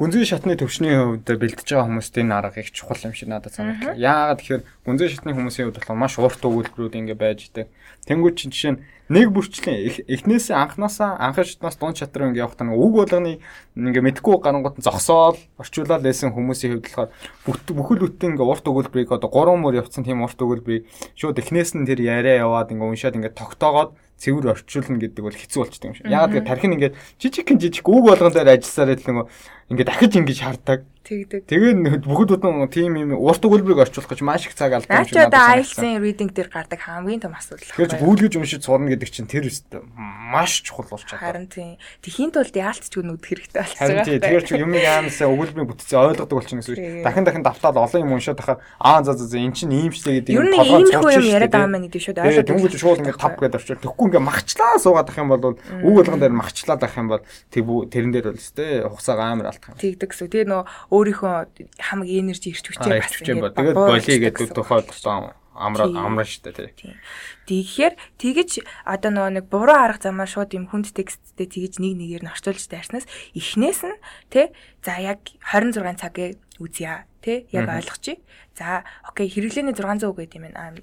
Гүнзгий 0.00 0.24
шатны 0.24 0.56
төвшний 0.56 0.96
хувьд 0.96 1.28
бэлдэж 1.28 1.76
байгаа 1.76 1.84
хүмүүст 1.84 2.16
энэ 2.16 2.32
арга 2.32 2.64
их 2.64 2.72
чухал 2.72 2.96
юм 3.04 3.12
шиг 3.12 3.28
надад 3.28 3.52
санагдав. 3.52 4.00
Яагаад 4.00 4.40
тэгэхээр 4.40 4.62
гүнзгий 4.88 5.12
шатны 5.12 5.36
хүмүүсийн 5.36 5.68
хувьд 5.68 5.76
болохоор 5.76 6.00
маш 6.00 6.16
урт 6.16 6.40
өгүүлбэрүүд 6.40 6.96
ингээ 7.04 7.18
байж 7.20 7.52
идэг. 7.52 7.68
Тэнгүүд 8.08 8.36
чинь 8.40 8.48
жишээ 8.48 8.72
нь 8.72 8.82
нэг 9.10 9.34
бүрчлэн. 9.34 10.06
Эхнээсээ 10.06 10.54
анханасаа 10.54 11.18
анхан 11.18 11.42
шатнаас 11.42 11.74
дунд 11.74 11.98
шат 11.98 12.14
руу 12.14 12.30
ингээ 12.30 12.46
явах 12.46 12.54
тань. 12.54 12.70
Үг 12.70 12.94
болгоны 12.94 13.42
ингээ 13.74 14.06
мэдгүй 14.06 14.38
гарангууд 14.38 14.78
зогсоол 14.78 15.34
орчуулаад 15.58 16.06
лээсэн 16.06 16.30
хүмүүсийн 16.30 16.78
хувьд 16.78 17.10
болохоор 17.42 17.74
бүхэл 17.74 18.02
бүтэн 18.06 18.38
ингээ 18.38 18.46
урт 18.46 18.70
өгүүлбэрийг 18.70 19.10
одоо 19.10 19.26
3 19.26 19.58
мөр 19.58 19.82
явцсан 19.82 20.06
тийм 20.06 20.22
урт 20.22 20.38
өгүүлбэрийг 20.38 20.86
шууд 21.18 21.42
эхнээс 21.42 21.74
нь 21.74 21.90
тэр 21.90 22.06
яриа 22.06 22.46
яваад 22.46 22.70
ингээ 22.70 22.86
уншаад 22.86 23.18
ингээ 23.18 23.34
тогтоогоод 23.34 23.98
цэвэр 24.20 24.52
орчуулна 24.54 25.00
гэдэг 25.00 25.22
бол 25.26 25.34
хэцүү 25.34 25.60
болчтой 25.64 25.88
юм 25.90 25.96
шиг. 25.98 26.06
Ягаад 26.06 26.30
гэвэл 26.30 26.50
тархин 26.52 26.74
ингээд 26.76 26.94
жижиг 27.16 27.50
гин 27.50 27.58
жижиг 27.58 27.88
үг 27.88 28.04
болгон 28.04 28.30
дээр 28.30 28.52
ажилласаар 28.52 28.94
л 28.94 29.06
нөгөө 29.08 29.26
ингээд 29.74 29.90
дахиж 29.90 30.12
ингэж 30.20 30.38
харддаг. 30.44 30.80
Тэгдэг. 31.10 31.42
Тэгээ 31.50 32.06
бүгд 32.06 32.38
бүтэн 32.38 32.70
тийм 32.70 32.94
юм 32.94 33.18
урт 33.18 33.42
өгүүлбэрийг 33.42 33.82
орчуулах 33.82 34.14
гэж 34.14 34.22
маш 34.22 34.46
их 34.46 34.54
цаг 34.54 34.78
алдсан 34.78 35.02
юм 35.02 35.10
шиг 35.10 35.18
надад 35.18 35.34
санагдсан. 35.34 35.82
IELTS-ийн 35.82 35.98
reading 35.98 36.30
дээр 36.30 36.46
гардаг 36.54 36.78
хамгийн 36.86 37.18
том 37.26 37.34
асуудал. 37.34 37.66
Тэгэхээр 37.66 37.98
гүйлгэж 37.98 38.32
уншиж 38.38 38.62
сурна 38.62 38.94
гэдэг 38.94 39.10
чинь 39.10 39.26
тэр 39.26 39.50
маш 39.98 40.62
чухал 40.62 40.86
болж 40.86 41.02
байгаа. 41.10 41.18
Харин 41.18 41.50
тийм. 41.50 41.82
Тэхийн 41.98 42.30
тулд 42.30 42.54
яалтч 42.54 42.94
гүн 42.94 43.18
үдх 43.18 43.26
хэрэгтэй 43.26 43.58
болчихсон. 43.58 43.82
Харин 43.90 44.06
тийм. 44.06 44.20
Тэгэхээр 44.22 44.46
чи 44.46 44.54
юмыг 44.54 44.86
аамсаа 44.86 45.28
өгүүлбэрийн 45.34 45.66
бүтцээ 45.66 45.98
ойлгодог 45.98 46.36
болчихно 46.38 46.62
гэсэн 46.62 46.74
үг. 46.78 47.02
Дахин 47.02 47.24
дахин 47.26 47.42
давтаад 47.42 47.74
олон 47.74 48.00
юм 48.06 48.14
уншаад 48.14 48.38
байхаар 48.38 48.62
аа 48.78 49.02
за 49.02 49.18
за 49.18 49.26
за 49.26 49.38
эн 49.42 49.50
чинь 49.50 49.74
ийм 49.74 49.90
ч 49.90 50.06
гэдэг 50.06 50.30
юм 50.30 50.46
толгой 50.54 50.86
цогч 50.94 51.18
юм 51.18 51.26
яриад 51.26 51.50
байгаа 51.50 51.74
мэн 51.74 51.90
гэдэг 51.90 52.02
шүүд 52.06 52.18
ойлгоод. 52.22 52.46
Тэнгүүд 52.54 52.74
шууд 52.78 52.98
ингээд 53.02 53.18
тав 53.18 53.34
гэдээ 53.34 53.58
орчуул. 53.58 53.82
Тэгэхгүй 53.82 54.06
ингээд 54.14 54.28
махчлаа 54.30 54.78
суугаад 54.78 55.10
ах 55.10 55.18
юм 55.18 55.28
бол 55.34 55.58
үг 55.58 55.94
болгон 55.98 56.22
дээр 56.22 56.34
махчлаад 56.38 56.82
ах 56.86 56.94
юм 56.94 57.08
бол 57.10 57.22
тэрэн 57.50 58.12
дээр 58.14 58.26
бол 58.30 58.38
өстэй 58.38 58.86
хугацаа 58.86 59.18
амар 59.18 59.50
алдах 59.50 59.74
юм. 59.74 59.82
Тэгдэг 59.82 60.08
гэсэн. 60.14 60.30
Тэгээ 60.30 60.46
нөө 60.46 60.62
өөрийнхөө 61.00 61.80
хамаг 61.80 62.08
энержи 62.12 62.52
ирч 62.52 62.68
хүчээ 62.68 63.00
бас 63.00 63.16
ингээд 63.24 63.56
тэгээд 63.56 63.76
болиё 63.76 64.18
гэдэг 64.28 64.48
тухай 64.52 64.84
тусаа 64.84 65.40
амраа 65.60 66.24
штэ 66.24 66.72
тий. 66.72 66.96
Тэгэхээр 67.44 67.94
тэгэж 68.16 68.50
одоо 68.86 69.10
нөгөө 69.12 69.32
нэг 69.40 69.46
буруу 69.50 69.76
арга 69.76 70.08
замаар 70.08 70.30
шууд 70.30 70.56
юм 70.56 70.70
хүнд 70.70 70.94
тексттэй 70.94 71.44
тэгэж 71.44 71.82
нэг 71.82 72.00
нэгээр 72.00 72.24
нь 72.24 72.32
орчуулж 72.32 72.64
дайрснаас 72.70 73.04
эхнээс 73.36 73.80
нь 73.84 73.98
тий 74.32 74.54
за 74.80 74.96
яг 75.02 75.20
26 75.42 76.00
цагийг 76.00 76.40
үзье 76.56 77.04
тий 77.20 77.44
яг 77.52 77.68
ойлгочих. 77.68 78.22
За 78.56 78.86
окей 79.04 79.28
хэрэглээний 79.28 79.76
600 79.76 80.08
үг 80.08 80.24
гэдэг 80.24 80.38
юм 80.40 80.48
байна. 80.54 80.80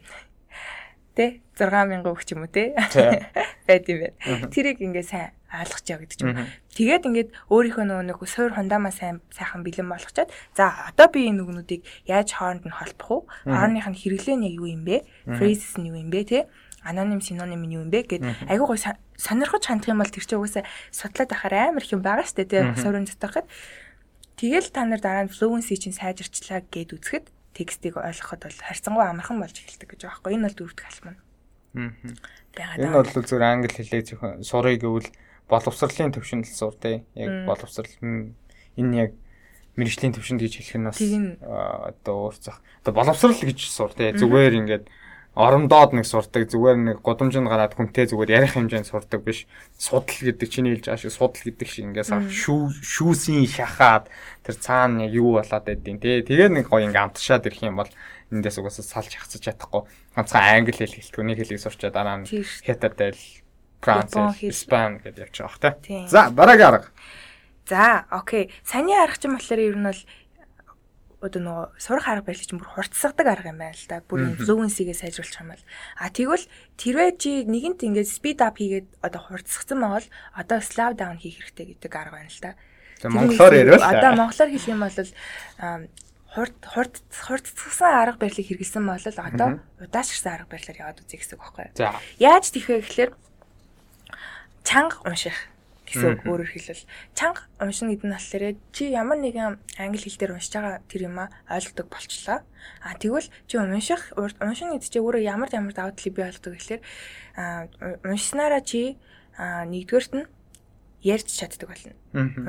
Тэ 1.17 1.41
6000 1.57 2.05
үг 2.05 2.21
ч 2.21 2.37
юм 2.37 2.45
уу 2.45 2.51
те 2.51 2.75
байд 3.67 3.87
юм 3.89 3.97
байна. 4.03 4.51
Тэрийг 4.53 4.77
ингээ 4.83 5.05
сайн 5.07 5.36
ойлгочихё 5.51 5.97
гэдэг 6.03 6.17
ч 6.17 6.21
юм. 6.27 6.35
Тэгээд 6.75 7.07
ингээд 7.07 7.29
өөрийнхөө 7.47 7.85
нөгөө 7.87 8.05
нэг 8.11 8.19
суур 8.27 8.51
хундамаа 8.53 8.91
сайн 8.91 9.23
сайхан 9.31 9.63
бэлэн 9.63 9.87
болгочоод 9.87 10.29
за 10.53 10.91
одоо 10.91 11.07
би 11.07 11.31
энэ 11.31 11.41
үгнүүдийг 11.43 11.81
яаж 12.05 12.35
хооронд 12.35 12.67
нь 12.67 12.75
холбох 12.75 13.09
уу? 13.09 13.21
Хоорондынх 13.47 13.87
нь 13.87 13.99
хэрэглээ 13.99 14.37
нь 14.37 14.47
юу 14.59 14.67
юм 14.67 14.83
бэ? 14.83 15.07
Phrases 15.39 15.79
нь 15.79 15.87
юу 15.87 15.97
юм 15.97 16.11
бэ 16.11 16.21
те? 16.27 16.39
Аноним 16.83 17.23
синоним 17.23 17.63
нь 17.63 17.73
юу 17.75 17.87
юм 17.87 17.91
бэ 17.91 18.03
гэд 18.07 18.23
айгүй 18.51 18.67
гой 18.67 18.79
сонирхож 19.15 19.63
хандах 19.65 19.91
юм 19.91 20.03
бол 20.03 20.11
тэр 20.11 20.23
чинь 20.27 20.39
угаасаа 20.39 20.63
судлаад 20.91 21.31
ахаар 21.31 21.75
амар 21.75 21.83
их 21.83 21.91
юм 21.95 22.03
байгаа 22.03 22.27
штэ 22.27 22.47
те 22.47 22.75
суурин 22.75 23.07
затахад. 23.07 23.47
Тэгэл 24.37 24.69
та 24.69 24.85
нар 24.85 25.01
дараа 25.01 25.25
нь 25.25 25.33
fluency 25.33 25.75
чинь 25.79 25.95
сайжирчлаа 25.95 26.61
гэд 26.69 26.93
үзэхэд 26.93 27.25
текстийг 27.57 27.97
ойлгоход 27.97 28.45
бол 28.45 28.59
харьцангуй 28.61 29.05
амархан 29.09 29.41
болж 29.41 29.57
эхэлдэг 29.57 29.97
гэж 29.97 30.01
байгаа 30.05 30.21
байхгүй. 30.21 30.33
Энэ 30.37 30.45
бол 30.45 30.57
дөрөвдөг 30.61 30.85
алхам 30.85 31.09
нь. 31.09 31.19
Аа. 31.77 32.77
Энэ 32.77 32.93
бол 32.93 33.09
зөвхөн 33.09 33.41
англи 33.41 33.73
хэлээ 33.73 34.03
зөвхөн 34.13 34.45
сурыг 34.45 34.85
гэвэл 34.85 35.09
боловсролын 35.47 36.13
төвшөнд 36.13 36.45
л 36.47 36.77
те. 36.79 37.03
Яг 37.15 37.47
боловсрал 37.47 37.91
энэ 38.01 38.95
яг 38.95 39.11
мэрэгжлийн 39.75 40.13
төвшөнд 40.13 40.41
гэж 40.43 40.53
хэлэх 40.59 40.77
нь 40.77 40.87
бас 40.87 40.99
одоо 41.01 42.31
уурцах. 42.31 42.61
Одоо 42.83 42.93
боловсрал 42.93 43.35
гэж 43.35 43.59
те. 43.95 44.13
Зүгээр 44.15 44.53
ингээд 44.63 44.85
оромдоод 45.37 45.93
нэг 45.93 46.09
сурдаг 46.09 46.49
зүгээр 46.49 46.77
нэг 46.81 46.97
годомжинд 47.05 47.45
гараад 47.45 47.77
хүнтэй 47.77 48.09
зүгээр 48.09 48.41
ярих 48.41 48.57
хэмжээнд 48.57 48.89
сурдаг 48.89 49.21
биш 49.21 49.45
судал 49.77 50.09
гэдэг 50.09 50.49
чиний 50.49 50.73
хэлж 50.73 50.89
байгаа 50.89 50.97
шиг 50.97 51.13
судал 51.13 51.45
гэдэг 51.45 51.67
шиг 51.69 51.85
ингээс 51.93 52.09
шүү 52.09 52.73
шүүсийн 52.81 53.45
шахаад 53.45 54.09
тэр 54.41 54.55
цаана 54.57 55.05
юу 55.05 55.37
болоод 55.37 55.61
байдیں۔ 55.69 56.01
Тэ 56.01 56.25
тэгээ 56.25 56.49
нэг 56.57 56.65
гоё 56.73 56.89
ингээм 56.89 57.13
амтшаад 57.13 57.45
ирэх 57.45 57.69
юм 57.69 57.77
бол 57.77 57.91
эндээс 58.33 58.57
угаасаа 58.57 59.05
салж 59.05 59.13
хацаж 59.13 59.41
чадахгүй 59.45 59.85
ганцхан 60.17 60.41
англи 60.41 60.73
хэл 60.73 60.97
хэлтгүү 60.97 61.23
нэг 61.29 61.37
хэлийг 61.37 61.61
сурчаад 61.61 61.93
дараа 61.93 62.17
нь 62.17 62.25
хятадэл 62.65 63.21
франц 63.81 64.13
испан 64.41 64.99
гэдэг 64.99 65.29
явж 65.29 65.37
байгаа 65.41 65.77
хэ. 65.81 66.07
За 66.07 66.29
дараагийн 66.29 66.67
арга. 66.67 66.89
За 67.67 68.05
окей. 68.09 68.51
Саний 68.63 68.95
арга 68.95 69.17
чинь 69.19 69.35
болохоор 69.35 69.59
ер 69.59 69.77
нь 69.77 69.87
бол 69.87 70.01
одоо 71.17 71.41
нөгөө 71.41 71.81
сурах 71.81 72.07
арга 72.07 72.29
барил 72.29 72.45
чинь 72.45 72.61
бүр 72.61 72.71
хурцсагдаг 72.77 73.27
арга 73.27 73.49
юм 73.49 73.57
байна 73.57 73.73
л 73.73 73.89
да. 73.89 74.05
Бүр 74.05 74.37
fluency-гээ 74.37 74.93
сайжруулах 74.93 75.41
юм 75.41 75.49
бол. 75.53 75.65
А 75.97 76.13
тэгвэл 76.13 76.45
тэрвээ 76.77 77.11
чи 77.17 77.31
нэгэнт 77.49 77.81
ингээд 77.81 78.05
speed 78.05 78.39
up 78.45 78.61
хийгээд 78.61 79.01
одоо 79.01 79.21
хурцсагсан 79.25 79.81
байгаа 79.81 79.97
бол 79.97 80.09
одоо 80.37 80.59
slow 80.61 80.91
down 80.93 81.17
хийх 81.17 81.41
хэрэгтэй 81.41 81.73
гэдэг 81.73 81.91
арга 81.97 82.21
байна 82.21 82.29
л 82.29 82.41
да. 82.45 82.53
За 83.01 83.09
монголоор 83.09 83.53
яриа. 83.57 83.81
Одоо 83.81 84.11
монголоор 84.13 84.49
хэлэх 84.53 84.69
юм 84.69 84.81
бол 84.85 84.97
хурд 86.37 86.55
хурд 86.61 86.95
хурдцсан 87.09 87.89
арга 87.97 88.21
барилыг 88.21 88.45
хэрэгэлсэн 88.45 88.85
бол 88.85 89.01
одоо 89.01 89.49
удаашрсан 89.81 90.33
арга 90.37 90.53
барилаар 90.53 90.81
яваад 90.85 91.01
үзье 91.01 91.17
гэсэн 91.17 91.33
үг 91.33 91.41
байхгүй 91.41 91.65
юу. 91.81 91.97
Яаж 92.21 92.45
тийх 92.53 92.69
вэ 92.69 92.85
гэхээр 92.85 93.11
чанга 94.67 94.99
унших 95.07 95.47
гэсэн 95.87 96.19
үг 96.19 96.27
өөрөөр 96.27 96.51
хэлбэл 96.51 96.83
чанга 97.15 97.47
уншина 97.63 97.95
гэдэг 97.95 98.07
нь 98.11 98.15
болохоор 98.19 98.43
чи 98.75 98.83
ямар 98.91 99.19
нэгэн 99.23 99.55
англи 99.79 100.03
хэл 100.03 100.19
дээр 100.19 100.35
уншиж 100.35 100.51
байгаа 100.59 100.83
тэр 100.91 101.07
юм 101.07 101.23
а 101.23 101.31
ойлгодог 101.47 101.87
болчлоо. 101.87 102.43
А 102.83 102.99
тэгвэл 102.99 103.31
чи 103.47 103.55
унших 103.55 104.11
уншина 104.19 104.75
гэдэг 104.75 104.91
чи 104.91 104.99
өөрөө 104.99 105.23
ямар 105.23 105.47
ямар 105.55 105.71
давуу 105.71 105.95
талыг 105.95 106.11
бий 106.11 106.27
болгодог 106.27 106.53
гэхээр 106.59 106.81
уншснараа 108.03 108.59
чи 108.59 108.99
нэгдүгээрт 109.39 110.13
нь 110.19 110.27
ярьж 111.07 111.31
чаддаг 111.31 111.71
болно. 111.71 111.95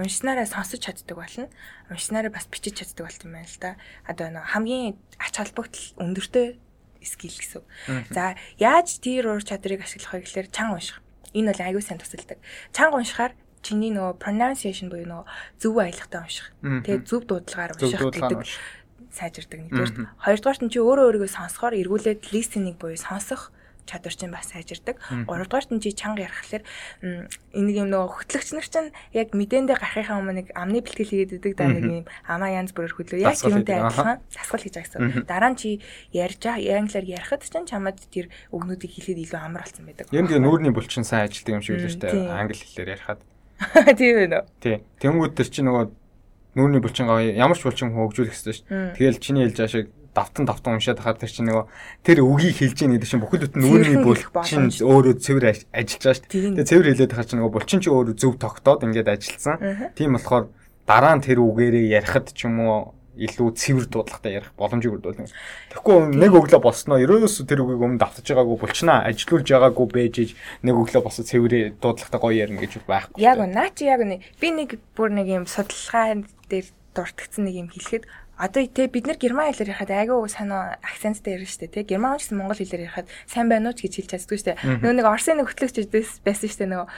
Уншснараа 0.03 0.47
сонсож 0.51 0.83
чаддаг 0.83 1.15
болно. 1.15 1.47
Уншснараа 1.87 2.35
бас 2.35 2.51
бичиж 2.51 2.83
чаддаг 2.83 3.07
болт 3.07 3.23
юм 3.23 3.39
байна 3.39 3.47
л 3.47 3.63
да. 3.63 3.79
Одоо 4.11 4.35
нэг 4.35 4.43
хамгийн 4.43 4.99
ач 5.23 5.39
холбогдол 5.39 5.87
өндөртэй 6.03 6.59
скил 7.07 7.39
гэсэн. 7.39 7.63
За 8.11 8.35
яаж 8.59 8.99
тэр 8.99 9.31
уур 9.31 9.47
чадрыг 9.47 9.87
ашиглах 9.87 10.19
вэ 10.19 10.27
гэхээр 10.27 10.51
чанга 10.51 10.83
унших 10.83 10.99
Энэ 11.35 11.53
бол 11.53 11.63
аягүй 11.65 11.83
сайн 11.85 12.01
тусалдаг. 12.01 12.39
Чанга 12.73 13.01
уншихаар 13.01 13.33
чиний 13.63 13.91
нөгөө 13.91 14.17
pronunciation 14.23 14.89
буюу 14.89 15.09
нөгөө 15.09 15.27
зөв 15.59 15.75
аялахтаа 15.77 16.25
унших. 16.25 16.47
Тэгээ 16.63 17.05
зөв 17.05 17.23
дуудлагаар 17.27 17.73
унших 17.75 18.01
гэдэг 18.01 18.41
сайжирдаг 19.11 19.61
нэгдүгээр. 19.67 19.93
Хоёрдугаарт 20.25 20.63
нь 20.63 20.73
чи 20.73 20.79
өөрөө 20.79 21.07
өөрийгөө 21.11 21.31
сонсохоор 21.33 21.75
эргүүлээд 21.81 22.31
listening 22.31 22.77
буюу 22.79 22.99
сонсох 22.99 23.51
чадвар 23.89 24.13
чинь 24.13 24.31
бас 24.31 24.53
сайжирдаг. 24.53 25.01
Гуравдугаарт 25.25 25.73
нь 25.73 25.81
чи 25.81 25.97
чанга 25.97 26.29
ярихлаар 26.29 26.63
энийг 27.57 27.77
юм 27.81 27.89
нөгөө 27.89 28.29
хөтлөгч 28.29 28.49
нар 28.53 28.69
чинь 28.69 28.93
яг 29.17 29.33
мэдээндээ 29.33 29.81
гарахынхаа 29.81 30.21
өмнө 30.21 30.45
нэг 30.45 30.49
амны 30.53 30.85
бэлтгэл 30.85 31.09
хийгээд 31.09 31.37
идэг 31.41 31.57
да 31.57 31.73
нэг 31.73 32.05
юм 32.05 32.07
амаа 32.29 32.53
янз 32.53 32.77
бүрээр 32.77 32.93
хөдлөө. 32.93 33.25
Яг 33.25 33.41
тэрнтэй 33.41 33.81
адилхан 33.81 34.21
дасгал 34.29 34.61
хийж 34.61 34.75
байгаа 34.77 35.25
гэсэн. 35.25 35.25
Дараа 35.25 35.51
нь 35.51 35.59
чи 35.59 35.81
ярьж 36.13 36.45
англиар 36.45 37.07
ярихад 37.09 37.43
чинь 37.49 37.65
чамд 37.65 38.05
тэр 38.13 38.29
өгнүүдийг 38.53 38.93
хэлээд 38.93 39.25
илүү 39.25 39.41
амар 39.41 39.65
болсон 39.65 39.89
байдаг. 39.89 40.13
Юм 40.13 40.29
тэгээ 40.29 40.45
нүүрний 40.45 40.73
булчин 40.77 41.09
сайн 41.09 41.25
ажилтдаг 41.25 41.57
юм 41.57 41.65
шиг 41.65 41.81
л 41.81 41.89
шүү 41.89 42.05
дээ. 42.05 42.29
Англи 42.29 42.61
хэлээр 42.61 42.93
ярихад. 42.93 43.21
Тийм 43.99 44.15
ээ 44.23 44.29
нөө. 44.31 44.45
Тий. 44.63 44.77
Тэнгүүд 45.03 45.33
төр 45.35 45.49
чи 45.51 45.63
нөгөө 45.67 45.85
нүүрний 46.59 46.83
булчин 46.83 47.07
гоё 47.11 47.35
ямар 47.35 47.59
ч 47.59 47.63
булчин 47.67 47.91
хөгжүүлэх 47.95 48.35
хэрэгтэй 48.35 48.55
шүү 48.55 48.67
дээ. 48.71 48.95
Тэгэл 48.99 49.19
чиний 49.23 49.43
хэлж 49.47 49.57
байгаа 49.59 49.75
шиг 49.75 49.87
давтан 50.19 50.45
давтан 50.51 50.75
уншаад 50.75 50.99
хахад 50.99 51.23
тэр 51.23 51.31
чинь 51.31 51.47
нөгөө 51.47 51.65
тэр 52.03 52.19
үгийг 52.27 52.59
хэлж 52.59 52.79
яах 52.83 52.93
гэдэг 52.99 53.09
чинь 53.09 53.23
бүхэл 53.23 53.45
бүтэн 53.47 53.63
нүүрний 53.63 53.99
булчин 54.03 54.67
өөрөө 54.75 55.15
цэвэр 55.23 55.47
ажиллаж 55.71 56.03
байгаа 56.03 56.19
шүү 56.19 56.27
дээ. 56.27 56.59
Тэгээ 56.59 56.71
цэвэр 56.75 56.89
хэлээд 56.91 57.15
хахад 57.15 57.29
чинь 57.31 57.39
нөгөө 57.39 57.55
булчин 57.55 57.79
чи 57.79 57.89
өөрөө 57.95 58.17
зөв 58.19 58.35
тогтоод 58.43 58.83
ингээд 58.83 59.15
ажилласан. 59.15 59.57
Тийм 59.95 60.19
болохоор 60.19 60.51
дараа 60.83 61.15
нь 61.15 61.23
тэр 61.23 61.39
үгээрээ 61.39 61.95
ярихад 62.03 62.35
ч 62.35 62.51
юм 62.51 62.59
уу 62.67 62.99
илүү 63.19 63.49
цэвэр 63.59 63.87
дуудлагатай 63.91 64.39
ярих 64.39 64.55
боломжийг 64.55 64.95
өрдүүлнэ. 64.95 65.27
Тэгэхгүй 65.75 65.97
нэг 66.23 66.33
өглөө 66.39 66.63
болсноо 66.63 67.03
ерөөсө 67.03 67.51
тэр 67.51 67.67
үгийг 67.67 67.83
өмнө 67.83 67.99
давтаж 67.99 68.23
байгаагүй 68.31 68.57
булчнаа 68.63 69.11
ажилуулж 69.11 69.49
байгаагүй 69.51 69.87
бэжж 69.91 70.39
нэг 70.63 70.75
өглөө 70.79 71.03
босоо 71.03 71.27
цэвэр 71.27 71.75
дуудлагатай 71.83 72.21
гоё 72.23 72.39
ярина 72.47 72.63
гэж 72.63 72.79
байхгүй. 72.87 73.19
Яг 73.19 73.43
наа 73.43 73.75
чи 73.75 73.91
яг 73.91 74.07
нэг 74.07 74.23
би 74.39 74.55
нэг 74.55 74.79
бүр 74.95 75.11
нэг 75.11 75.27
юм 75.27 75.51
судалгаа 75.51 76.23
дээр 76.47 76.71
дуртагцсан 76.95 77.51
нэг 77.51 77.55
юм 77.67 77.69
хэлэхэд 77.75 78.07
одоо 78.39 78.63
тэ 78.65 78.87
бид 78.87 79.11
нар 79.11 79.19
герман 79.19 79.51
хэлээр 79.51 79.75
ярихад 79.75 79.91
айгүй 79.91 80.31
санаа 80.31 80.79
акценттай 80.81 81.37
ярина 81.37 81.51
шүү 81.51 81.61
дээ 81.67 81.75
тэ 81.83 81.89
герман 81.91 82.17
гэсэн 82.23 82.39
монгол 82.39 82.59
хэлээр 82.59 82.87
ярихад 82.87 83.11
сайн 83.27 83.51
байна 83.51 83.71
уу 83.71 83.77
ч 83.77 83.91
гэж 83.91 83.95
хэлж 83.99 84.11
чаддгүй 84.15 84.39
шүү 84.39 84.49
дээ 84.55 84.59
нөгөө 84.79 84.97
нэг 85.03 85.07
орсын 85.11 85.37
нэг 85.43 85.51
хөтлөгч 85.51 85.77
байсан 86.23 86.47
шүү 86.47 86.61
дээ 86.63 86.73
нөгөө 86.73 86.89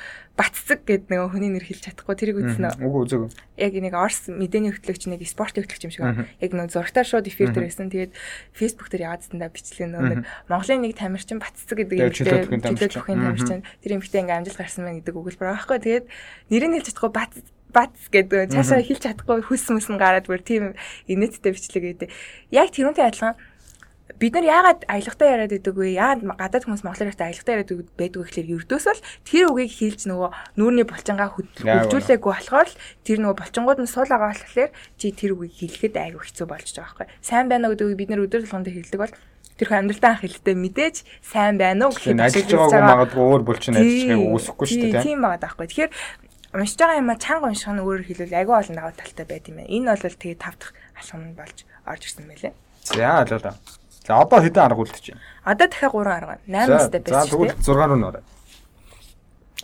баццэг 0.41 0.80
гэд 0.88 1.05
нөгөө 1.12 1.28
хүний 1.36 1.53
нэр 1.53 1.66
хэлж 1.68 1.82
чадахгүй. 1.84 2.16
Тэрийг 2.16 2.38
үзсэн 2.41 2.64
үү 2.72 2.86
үгүй 2.86 3.01
үзег 3.05 3.22
яг 3.61 3.74
нэг 3.76 3.93
орс 3.93 4.30
мэдээний 4.32 4.72
хөтлөгч 4.72 5.03
нэг 5.12 5.20
спортын 5.28 5.68
хөтлөгч 5.68 5.84
юм 5.84 5.93
шиг 5.93 6.05
яг 6.41 6.51
нөгөө 6.57 6.72
зургатаар 6.72 7.09
шууд 7.09 7.28
эфир 7.28 7.53
дээр 7.53 7.68
байсан. 7.68 7.93
Тэгээд 7.93 8.16
Facebook 8.57 8.88
дээр 8.88 9.05
яваадсандаа 9.11 9.53
бичлэг 9.53 9.91
нөгөө 9.93 10.11
нэг 10.16 10.20
монголын 10.49 10.80
нэг 10.80 10.97
тамирчин 10.97 11.45
баццэг 11.45 11.76
гэдэг 11.76 11.99
юм 12.01 12.14
чөлөөт 12.14 12.49
бүхэн 12.49 12.64
тамирчин. 12.64 13.61
тэр 13.84 13.93
эмэгтэй 14.01 14.20
ингээм 14.24 14.38
амжилт 14.41 14.61
гарсан 14.64 14.82
байна 14.88 14.99
гэдэг 15.05 15.18
өгүүлбэр 15.20 15.51
байхгүй. 15.53 15.78
Тэгээд 15.84 16.07
нэрийг 16.49 16.72
хэлж 16.72 16.86
чадахгүй 16.88 17.12
бац 17.12 17.34
бац 17.72 17.94
гэдэг 18.10 18.50
цаашаа 18.52 18.82
хэлж 18.82 19.02
чадахгүй 19.06 19.46
хүс 19.46 19.70
мүс 19.70 19.88
нь 19.88 20.00
гараад 20.00 20.26
бүр 20.26 20.42
тийм 20.42 20.74
инээдтэй 21.06 21.54
бичлэг 21.54 21.84
гэдэг. 22.04 22.08
Яг 22.50 22.68
тэрүүнтэй 22.74 23.06
адилхан 23.06 23.38
бид 24.20 24.34
нар 24.34 24.44
яагаад 24.44 24.84
аялгатай 24.84 25.28
яриад 25.32 25.52
байдаг 25.54 25.74
вэ? 25.74 25.96
Яагаад 25.96 26.20
гадаад 26.36 26.64
хүмүүс 26.68 26.84
монголоор 26.84 27.10
ярьтаа 27.14 27.26
аялгатай 27.30 27.54
яриад 27.56 27.70
байдаг 27.96 28.20
вэ 28.20 28.26
гэхээр 28.28 28.52
ердөөс 28.58 28.86
л 28.90 29.04
тэр 29.24 29.44
үгийг 29.48 29.72
хэлж 29.72 30.00
нөгөө 30.10 30.30
нүүрний 30.60 30.86
булчингаа 30.88 31.30
хөгжүүлээгүй 31.30 32.32
болохоор 32.34 32.68
л 32.68 32.80
тэр 33.06 33.18
нөгөө 33.22 33.38
булчингууд 33.40 33.80
нь 33.80 33.88
сул 33.88 34.10
байгаа 34.10 34.34
болохоор 34.34 34.70
чи 34.98 35.06
тэр 35.14 35.32
үгийг 35.38 35.56
хэлэхэд 35.56 35.94
айгүй 35.96 36.22
хэцүү 36.26 36.46
болж 36.50 36.68
байгаа 36.68 36.84
байхгүй. 36.90 37.06
Сайн 37.24 37.46
байна 37.48 37.70
гэдэг 37.70 37.86
үгийг 37.86 38.00
бид 38.00 38.10
нар 38.10 38.24
өдөр 38.26 38.44
болгонд 38.44 38.68
хэлдэг 38.68 39.00
бол 39.00 39.14
тэрхүү 39.60 39.76
амьдралдаа 39.76 40.10
анх 40.16 40.24
хэлдэг 40.24 40.56
мэдээж 40.56 40.96
сайн 41.20 41.56
байна 41.60 41.88
уу 41.88 41.94
гэхэд 41.96 42.20
ажиллаж 42.20 42.52
байгаагүй 42.56 42.92
магадгүй 42.92 43.24
өөр 43.28 43.42
булчин 43.44 43.76
ажиллахыг 43.76 44.20
үүсэхгүй 44.36 44.66
шүү 44.68 44.84
дээ. 44.88 45.04
Тийм 45.04 45.20
байгаа 45.20 45.40
даахгүй. 45.44 45.68
Тэгэхээр 45.68 45.92
уншиж 46.53 46.78
байгаа 46.78 46.98
юм 46.98 47.11
а 47.11 47.16
чанга 47.16 47.46
унших 47.46 47.70
нь 47.70 47.82
өөрөөр 47.82 48.07
хэлбэл 48.11 48.40
агүй 48.42 48.57
олон 48.59 48.76
даваа 48.76 48.94
талтай 48.98 49.26
байд 49.26 49.46
юм 49.46 49.57
байна. 49.62 49.70
Энэ 49.70 49.86
бол 49.94 50.18
тэгээ 50.18 50.38
тав 50.42 50.55
дахь 50.59 50.74
алхам 50.98 51.34
болж 51.38 51.59
орж 51.86 52.03
ирсэн 52.03 52.26
байлээ. 52.26 52.55
За 52.84 53.22
ойлголоо. 53.22 53.55
За 54.07 54.12
одоо 54.18 54.38
хэдэн 54.42 54.64
арга 54.66 54.82
үлдэж 54.82 55.05
байна? 55.14 55.22
Одоо 55.46 55.66
дахиад 55.70 55.94
3 55.94 56.11
арга. 56.11 56.34
8 56.46 56.68
настай 56.74 57.01
байсан. 57.01 57.22
За 57.22 57.30
тэгвэл 57.30 57.55
6 57.55 57.70
руу 57.70 57.98
нөрөө. 58.03 58.22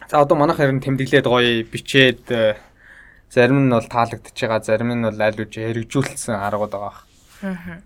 За 0.06 0.16
одоо 0.22 0.36
манайх 0.38 0.58
харин 0.62 0.78
тэмдэглээд 0.78 1.26
гоё 1.26 1.66
бичээд 1.66 2.24
э, 2.30 2.54
зарим 3.34 3.66
нь 3.66 3.74
бол 3.74 3.82
таалагдчихж 3.82 4.38
байгаа, 4.46 4.62
зарим 4.62 4.94
нь 4.94 5.02
бол 5.02 5.18
аль 5.18 5.42
үжи 5.42 5.58
хэрэгжүүлсэн 5.66 6.38
аргууд 6.38 6.70
байгаа. 6.70 6.94
Аа. 7.42 7.82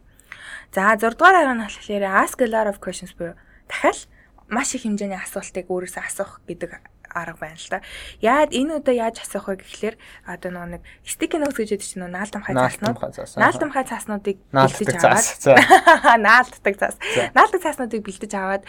За 0.77 0.93
6 0.93 1.17
дугаар 1.17 1.41
арга 1.41 1.55
нь 1.57 1.65
болохоор 1.65 2.05
ask 2.05 2.39
a 2.45 2.47
lot 2.53 2.69
of 2.69 2.77
questions 2.85 3.17
буюу 3.17 3.33
дахиад 3.65 4.05
маш 4.51 4.75
их 4.75 4.85
хэмжээний 4.85 5.17
асуултыг 5.17 5.71
өөрөөсөө 5.73 6.03
асуух 6.05 6.45
гэдэг 6.45 6.71
арга 7.15 7.39
байна 7.41 7.59
л 7.59 7.69
да. 7.71 7.79
Яад 8.21 8.51
энэ 8.55 8.81
удаа 8.81 8.95
яаж 8.95 9.21
асуух 9.21 9.51
вэ 9.51 9.63
гэхлээр 9.63 9.97
одоо 10.27 10.51
нөгөө 10.51 10.71
нэг 10.79 10.83
стикийн 11.05 11.43
нөөц 11.45 11.57
гэж 11.59 11.69
ядчих 11.77 11.91
чинь 11.95 12.07
наалтам 12.07 12.43
хай 12.43 12.55
цааснууд 12.55 12.99
наалтам 13.37 13.71
хай 13.71 13.85
цааснуудыг 13.85 14.39
бэлдэж 14.51 15.03
аваад 15.03 15.29
наалтдаг 16.27 16.75
цаас 16.79 16.97
наалтдаг 17.35 17.61
цааснуудыг 17.63 18.03
бэлдэж 18.07 18.33
аваад 18.35 18.63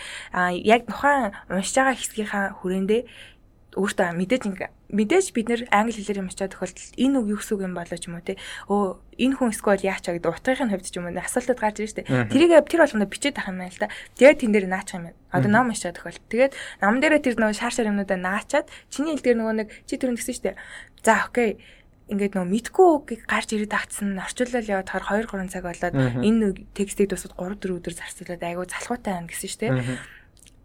яг 0.66 0.82
тухайн 0.90 1.32
уншиж 1.50 1.76
байгаа 1.78 1.96
хэсгийнхаа 1.96 2.46
хүрээндээ 2.60 3.02
өөртөө 3.72 4.12
мэдээж 4.20 4.44
ингээ 4.52 4.70
мэдээж 4.92 5.32
бид 5.32 5.48
нэр 5.48 5.62
англи 5.72 5.96
хэлээр 5.96 6.22
юм 6.22 6.28
ачаа 6.28 6.52
тохиолдолд 6.52 6.92
энэ 7.00 7.16
үг 7.24 7.28
юу 7.32 7.40
гэсэн 7.40 7.56
үг 7.56 7.64
юм 7.64 7.76
болоо 7.76 7.98
ч 7.98 8.06
юм 8.12 8.20
уу 8.20 8.28
те. 8.28 8.36
Өө 8.68 9.00
энэ 9.16 9.36
хүн 9.40 9.52
эсвэл 9.56 9.88
яачаа 9.88 10.14
гэдэг 10.20 10.28
утгын 10.28 10.72
хувьд 10.76 10.88
ч 10.92 10.96
юм 11.00 11.08
уу 11.08 11.16
асуултууд 11.16 11.60
гарч 11.60 11.78
ирж 11.80 11.92
штэ. 11.96 12.08
Тэрийг 12.28 12.52
тэр 12.68 12.84
болгоно 12.84 13.08
бичээд 13.08 13.40
авах 13.40 13.52
юм 13.56 13.60
байна 13.64 13.72
л 13.72 13.80
да. 13.80 13.88
Тэгээд 14.20 14.40
тэн 14.44 14.52
дээр 14.52 14.68
наачих 14.68 14.96
юм 15.00 15.04
байна. 15.08 15.20
Одоо 15.32 15.50
ном 15.52 15.72
ачаа 15.72 15.96
тохиолдолд. 15.96 16.28
Тэгээд 16.28 16.54
нам 16.84 17.00
дээр 17.00 17.24
тэр 17.24 17.36
нөгөө 17.40 17.56
шар 17.56 17.72
шар 17.72 17.88
юмнуудаа 17.88 18.20
наачаад 18.20 18.68
чиний 18.92 19.16
хэл 19.16 19.24
дээр 19.24 19.40
нөгөө 19.40 19.56
нэг 19.64 19.68
чи 19.88 19.96
түрүүн 19.96 20.20
гэсэн 20.20 20.36
штэ. 20.36 20.60
За 21.08 21.24
окей. 21.32 21.64
Ингээд 22.12 22.36
нөө 22.36 22.44
мэдгүй 22.44 22.88
үгийг 23.00 23.24
гарч 23.24 23.56
ирээд 23.56 23.72
агцсан 23.72 24.20
орчуулал 24.20 24.68
яваад 24.68 24.92
хаар 24.92 25.24
2 25.24 25.32
3 25.32 25.48
цаг 25.48 25.64
болоод 25.64 25.96
энэ 26.20 26.68
текстийг 26.76 27.08
дусад 27.08 27.40
3 27.40 27.56
4 27.56 27.80
өдөр 27.80 27.96
зарцуулаад 27.96 28.44
айгу 28.44 28.68
залхуутай 28.68 29.16
байна 29.16 29.32
гэсэн 29.32 29.48
штэ 29.48 29.68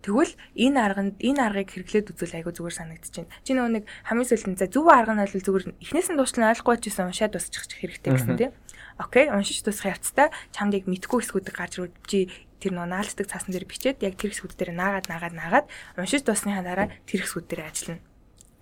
Тэгвэл 0.06 0.32
энэ 0.54 0.78
арганд 0.78 1.14
энэ 1.18 1.40
аргыг 1.42 1.74
хэрэглээд 1.74 2.14
үзвэл 2.14 2.38
айгүй 2.38 2.54
зүгээр 2.54 2.78
санагдчихэв. 2.78 3.26
Чи 3.42 3.58
нөгөө 3.58 3.72
нэг 3.74 3.84
хамгийн 4.06 4.30
сүүлд 4.30 4.62
за 4.62 4.70
зөв 4.70 4.86
арга 4.86 5.18
нь 5.18 5.22
бол 5.26 5.34
зүгээр 5.34 5.64
эхнээс 5.82 6.08
нь 6.14 6.18
дуусна 6.22 6.54
ойлгохгүй 6.54 6.78
чийсэн 6.78 7.10
уншаад 7.10 7.34
дуусчих 7.34 7.66
хэрэгтэй 7.74 8.14
гэсэн 8.14 8.38
тийм. 8.38 8.54
Окей, 9.02 9.26
уншиж 9.34 9.66
дуусгах 9.66 9.98
явцдаа 9.98 10.30
чамд 10.54 10.78
яг 10.78 10.86
мэдгүй 10.86 11.26
хэсгүүдийг 11.26 11.56
гарч 11.58 11.82
ирвэл 11.82 11.98
чи 12.06 12.30
тэр 12.62 12.78
нөгөө 12.78 12.90
наалцдаг 12.94 13.26
цаасан 13.26 13.50
дээр 13.50 13.66
бичээд 13.66 14.06
яг 14.06 14.14
тэр 14.14 14.30
хэсгүүд 14.30 14.54
дээр 14.54 14.72
наагаад 14.78 15.10
наагаад 15.10 15.34
наагаад 15.34 15.66
уншиж 15.98 16.22
дуусныхаа 16.22 16.64
дараа 16.64 16.86
тэр 17.04 17.26
хэсгүүд 17.26 17.46
дээр 17.50 17.66
ажиллана 17.66 18.00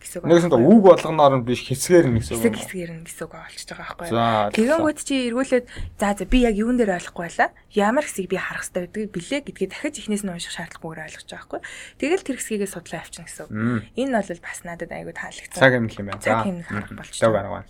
гэсэн 0.05 0.21
үг. 0.21 0.29
Нэгсэн 0.29 0.53
үг 0.53 0.81
болгоноор 0.85 1.35
нь 1.41 1.47
биш 1.49 1.65
хэсгээр 1.65 2.07
нь 2.13 2.21
гэсэн 2.21 2.37
үг. 2.37 2.43
Хэсэг 2.45 2.57
хэсгээр 2.61 2.93
нь 2.93 3.05
гэсэн 3.09 3.25
үг 3.25 3.33
болчихж 3.33 3.69
байгаа 3.73 3.97
байхгүй 3.97 4.09
юу? 4.13 4.53
Тэгэнгүүт 4.53 5.01
чи 5.01 5.15
эргүүлээд 5.33 5.67
за 5.97 6.09
за 6.13 6.25
би 6.29 6.39
яг 6.45 6.55
юун 6.61 6.77
дээр 6.77 7.01
ойлгохгүй 7.01 7.25
байла. 7.25 7.57
Ямар 7.73 8.05
хэсгийг 8.05 8.29
би 8.29 8.37
харах 8.37 8.69
хэрэгтэй 8.69 8.85
байдгийг 8.85 9.13
билээ 9.17 9.41
гэдгийг 9.49 9.71
дахиж 9.73 9.95
эхнээс 10.05 10.25
нь 10.29 10.33
унших 10.37 10.53
шаардлагагүйгээр 10.53 11.05
ойлгож 11.09 11.25
байгаа 11.25 11.41
байхгүй 11.41 11.61
юу? 11.65 11.69
Тэгэл 12.05 12.27
тэр 12.29 12.37
хэсгийгээ 12.39 12.71
судлаа 12.71 13.01
авчихна 13.01 13.27
гэсэн 13.27 13.45
үг. 13.49 13.53
Энэ 13.97 14.13
бол 14.13 14.41
бас 14.45 14.61
надад 14.69 14.93
айгүй 14.93 15.15
таалагдсан. 15.17 15.59
Цаг 15.59 15.73
юм 15.73 15.89
юм 15.89 16.07
байна. 16.13 16.21
За. 16.21 16.45
болчихж 16.93 17.25
байгаа. 17.25 17.65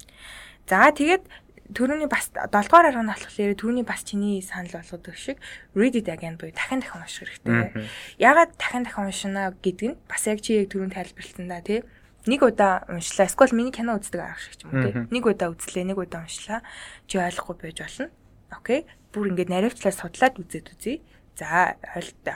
За 0.66 0.90
тэгээд 0.90 1.24
төрөний 1.72 2.08
бас 2.08 2.28
7 2.34 2.50
дугаар 2.52 2.92
арга 2.92 3.02
нь 3.02 3.08
болохоор 3.08 3.54
төрөний 3.56 3.84
бас 3.84 4.04
чиний 4.04 4.42
санал 4.44 4.72
болгодог 4.76 5.16
шиг 5.16 5.40
read 5.72 5.96
it 5.96 6.08
again 6.12 6.36
буюу 6.36 6.52
дахин 6.52 6.80
дахин 6.80 7.00
унших 7.00 7.28
хэрэгтэй. 7.40 7.88
Ягаад 8.20 8.52
дахин 8.60 8.84
дахин 8.84 9.08
уншина 9.08 9.56
гэдэг 9.64 9.88
нь 9.88 9.96
бас 10.08 10.26
яг 10.28 10.44
чи 10.44 10.60
яг 10.60 10.68
төрөнд 10.68 10.92
тайлбарласан 10.92 11.48
да 11.48 11.64
тий 11.64 11.80
нэг 12.26 12.40
удаа 12.42 12.84
уншлаа. 12.88 13.28
Эсвэл 13.28 13.52
миний 13.52 13.72
кино 13.74 14.00
үздэг 14.00 14.20
арга 14.20 14.40
шиг 14.40 14.56
ч 14.56 14.64
юм 14.64 14.72
уу 14.72 14.84
тий. 14.84 14.94
Нэг 15.12 15.24
удаа 15.28 15.52
үзлээ, 15.52 15.84
нэг 15.84 15.98
удаа 16.00 16.24
уншлаа. 16.24 16.60
Чи 17.04 17.20
ойлгохгүй 17.20 17.56
байж 17.60 17.78
болно. 17.84 18.08
Окей. 18.52 18.88
Бүр 19.12 19.30
ингээд 19.32 19.52
наривчлаар 19.52 19.94
судлаад 19.94 20.40
үзээд 20.40 20.72
үзье. 20.72 21.04
За 21.36 21.76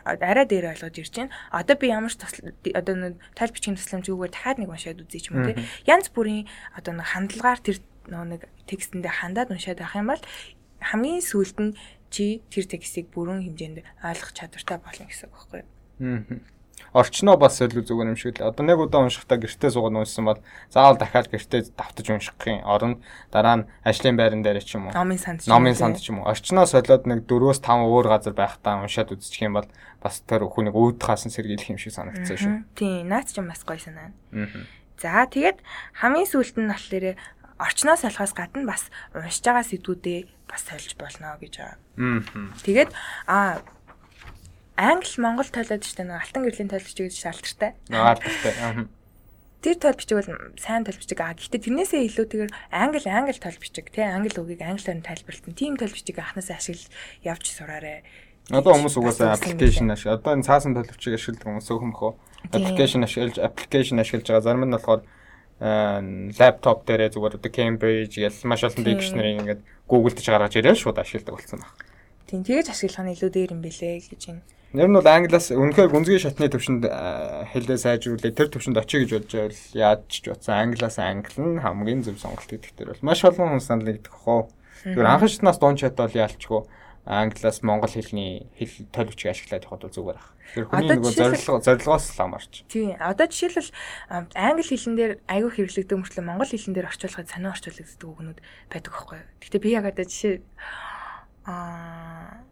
арай 0.05 0.45
дээр 0.45 0.75
ойлгож 0.77 0.97
ирж 0.99 1.15
байна. 1.17 1.33
Одоо 1.55 1.77
би 1.79 1.89
ямар 1.89 2.13
ч 2.13 2.21
одоо 2.21 2.95
тайл 3.33 3.55
бичгийн 3.55 3.79
тусламжгүйгээр 3.79 4.33
дахиад 4.35 4.59
нэг 4.61 4.69
уншаад 4.69 5.01
үзье 5.01 5.21
ч 5.23 5.33
юм 5.33 5.41
уу 5.41 5.49
тий. 5.55 5.57
Янз 5.87 6.13
бүрийн 6.13 6.51
одоо 6.75 6.93
нэг 6.99 7.09
хандлагаар 7.09 7.61
тэр 7.63 7.79
нэг 8.11 8.51
текстэндээ 8.67 9.15
хандаад 9.23 9.55
уншаад 9.55 9.81
авах 9.81 9.97
юм 9.97 10.11
бол 10.13 10.25
хамгийн 10.83 11.23
сүүлд 11.23 11.59
нь 11.63 11.73
чи 12.11 12.43
тэр 12.51 12.67
текстийг 12.67 13.09
бүрэн 13.15 13.47
хэмжээнд 13.47 13.87
ойлгох 14.03 14.33
чадвартай 14.35 14.79
болно 14.83 15.07
гэсэн 15.07 15.31
үг 15.31 15.35
байхгүй 15.37 15.61
юу? 15.63 15.69
Аа 16.43 16.58
орчноо 16.93 17.37
бас 17.37 17.61
илүү 17.61 17.85
зүгээр 17.85 18.11
юм 18.13 18.19
шиг 18.19 18.41
л. 18.41 18.49
Одоо 18.49 18.65
нэг 18.65 18.79
удаа 18.79 19.05
уншихдаа 19.05 19.39
гэртээ 19.39 19.71
суугаад 19.75 19.99
уншсан 19.99 20.25
бол 20.25 20.41
заавал 20.73 20.97
дахиад 20.97 21.29
гэртээ 21.29 21.75
давтаж 21.77 22.07
уншихын 22.09 22.65
оронд 22.65 23.03
дараа 23.31 23.63
нь 23.63 23.69
ажлын 23.85 24.17
байран 24.17 24.43
дээр 24.43 24.65
ч 24.65 24.77
юм 24.77 24.89
уу. 24.89 24.97
Номын 24.97 25.19
санд 25.19 25.43
ч 25.43 25.49
юм 25.49 25.53
уу. 25.53 25.59
Номын 25.59 25.77
санд 25.77 25.97
ч 26.01 26.07
юм 26.09 26.19
уу. 26.23 26.29
Орчноо 26.29 26.67
солиод 26.67 27.05
нэг 27.07 27.29
4-5 27.29 27.65
өөр 27.87 28.07
газар 28.09 28.35
байхдаа 28.35 28.83
уншаад 28.83 29.13
үзчих 29.13 29.45
юм 29.45 29.61
бол 29.61 29.69
бас 30.03 30.23
тэр 30.25 30.47
хүнийг 30.49 30.75
өөд 30.75 31.03
хаасан 31.03 31.35
сэргийлэх 31.35 31.75
юм 31.75 31.79
шиг 31.79 31.93
санагдсан 31.93 32.37
шүү. 32.39 32.55
Тийм, 32.79 33.09
наац 33.11 33.35
ч 33.35 33.43
юм 33.43 33.51
бас 33.51 33.63
гоё 33.67 33.79
санаа. 33.79 34.15
За 34.99 35.27
тэгээд 35.31 35.63
хамгийн 36.03 36.27
сүүлд 36.27 36.59
нь 36.59 36.71
болохоор 36.71 37.15
орчноос 37.59 38.03
солихоос 38.03 38.35
гадна 38.35 38.67
бас 38.67 38.91
уншиж 39.15 39.43
байгаа 39.43 39.67
сэдвүүдээ 39.67 40.21
бас 40.47 40.63
сольж 40.67 40.95
болно 40.99 41.35
гэж 41.39 41.55
байгаа. 41.59 41.79
Тэгээд 42.63 42.91
а 43.27 43.63
англи 44.79 45.19
монгол 45.19 45.51
тойлоод 45.51 45.83
штэ 45.83 46.07
нэг 46.07 46.23
алтан 46.23 46.47
гэрлийн 46.47 46.71
тойл 46.71 46.87
бичиг 46.87 47.11
гэж 47.11 47.17
шаалтартай. 47.19 47.75
Алдартай. 47.91 48.87
Тэр 49.59 49.75
тойл 49.75 49.99
бичиг 49.99 50.17
бол 50.23 50.31
сайн 50.55 50.87
тойл 50.87 51.03
бичиг 51.03 51.19
аа. 51.19 51.35
Гэхдээ 51.35 51.67
тэрнээсээ 51.67 52.07
илүүтэйгээр 52.07 52.53
англи 52.71 53.11
англи 53.11 53.35
тойл 53.35 53.59
бичиг 53.59 53.91
тий 53.91 54.07
англи 54.07 54.39
үгийг 54.39 54.63
англиар 54.63 55.03
нь 55.03 55.03
тайлбарлалтан. 55.03 55.59
Тийм 55.59 55.75
тойл 55.75 55.91
бичиг 55.91 56.23
анханасаа 56.23 56.63
ашиглаж 56.63 56.87
явж 57.27 57.45
сураарэ. 57.51 58.07
Одоо 58.55 58.79
хүмүүс 58.79 58.95
угаасаа 59.03 59.35
аппликейшн 59.35 59.91
ашиг. 59.91 60.15
Одоо 60.15 60.39
энэ 60.39 60.47
цаасан 60.47 60.79
тойл 60.79 60.87
бичиг 60.95 61.19
ашигладаг 61.19 61.43
хүмүүс 61.43 61.69
өөхмөхөө. 61.75 62.13
Аппликейшн 62.55 63.03
ашиглаж 63.03 63.37
аппликейшн 63.43 63.99
ашиглаж 63.99 64.31
байгаа. 64.31 64.47
Зарим 64.47 64.63
нь 64.63 64.75
болохоор 64.79 65.03
лаптоп 65.59 66.87
дээрээ 66.87 67.19
зүгээр 67.19 67.35
одоо 67.35 67.51
Cambridge 67.51 68.15
гэл 68.15 68.47
маш 68.47 68.63
олон 68.63 68.85
дикшнэрийг 68.87 69.43
ингээд 69.43 69.61
Google 69.91 70.15
дэж 70.15 70.27
гаргаж 70.31 70.55
ирэл 70.55 70.79
шууд 70.79 71.03
ашигладаг 71.03 71.35
болсон 71.35 71.67
байна. 71.67 71.75
Тийм 72.31 72.47
тэгэж 72.47 72.71
ашиглах 72.71 73.03
нь 73.03 73.13
илүү 73.19 73.31
дээр 73.35 73.53
юм 73.59 73.61
бэлээ 73.67 74.07
гэж 74.07 74.23
юм 74.31 74.39
Нэр 74.77 74.93
нь 74.93 74.97
бол 75.01 75.09
англиас 75.09 75.49
үнэхээр 75.49 75.89
гүнзгий 75.89 76.21
шатны 76.21 76.53
төвшөнд 76.53 76.85
хэлээ 76.85 77.79
сайжруулээ 77.81 78.37
тэр 78.37 78.53
төвшөнд 78.53 78.77
очие 78.77 79.09
гэж 79.09 79.11
бодож 79.17 79.33
байвал 79.33 79.65
яаж 79.73 80.03
ч 80.13 80.29
утсан 80.29 80.77
англиас 80.77 81.01
англи 81.01 81.41
нь 81.41 81.63
хамгийн 81.65 82.05
зөв 82.05 82.21
сонголт 82.21 82.53
гэдэг 82.53 82.77
дээр 82.77 82.93
бол 82.93 83.07
маш 83.09 83.25
олон 83.25 83.57
хүн 83.57 83.65
санал 83.65 83.89
нэгдэх 83.89 84.13
хоо. 84.13 84.53
Тэр 84.85 85.09
анхан 85.09 85.33
шатнаас 85.33 85.57
дуун 85.57 85.81
чат 85.81 85.97
бол 85.97 86.13
яалчгүй 86.13 86.69
англиас 87.09 87.65
монгол 87.65 87.89
хэлний 87.89 88.45
хэл 88.61 89.09
бичиг 89.09 89.33
ашиглаад 89.33 89.65
явахад 89.65 89.89
бол 89.89 89.97
зүгээр 89.97 90.19
ах. 90.21 90.37
Тэгэхээр 90.53 90.69
хүний 90.69 90.97
нөгөө 91.01 91.17
зорилго 91.17 91.65
зорилгоос 91.65 92.05
л 92.13 92.21
амарч. 92.29 92.53
Тийм. 92.69 92.93
Одоо 93.01 93.25
жишээлбэл 93.25 93.73
англи 94.37 94.65
хэлэн 94.69 94.97
дээр 95.01 95.13
аягүй 95.25 95.53
хэрэглэгдэг 95.57 95.97
мөртлөө 95.97 96.25
монгол 96.29 96.53
хэлэн 96.53 96.75
дээр 96.77 96.93
орчуулахад 96.93 97.33
сонио 97.33 97.57
орчуулагддаг 97.57 98.05
үгнүүд 98.05 98.39
байдаг 98.69 98.93
байхгүй 98.93 99.17
юу? 99.17 99.29
Гэхдээ 99.41 99.65
би 99.65 99.71
яг 99.73 99.89
одоо 99.89 100.05
жишээ 100.05 100.37
аа 101.49 102.45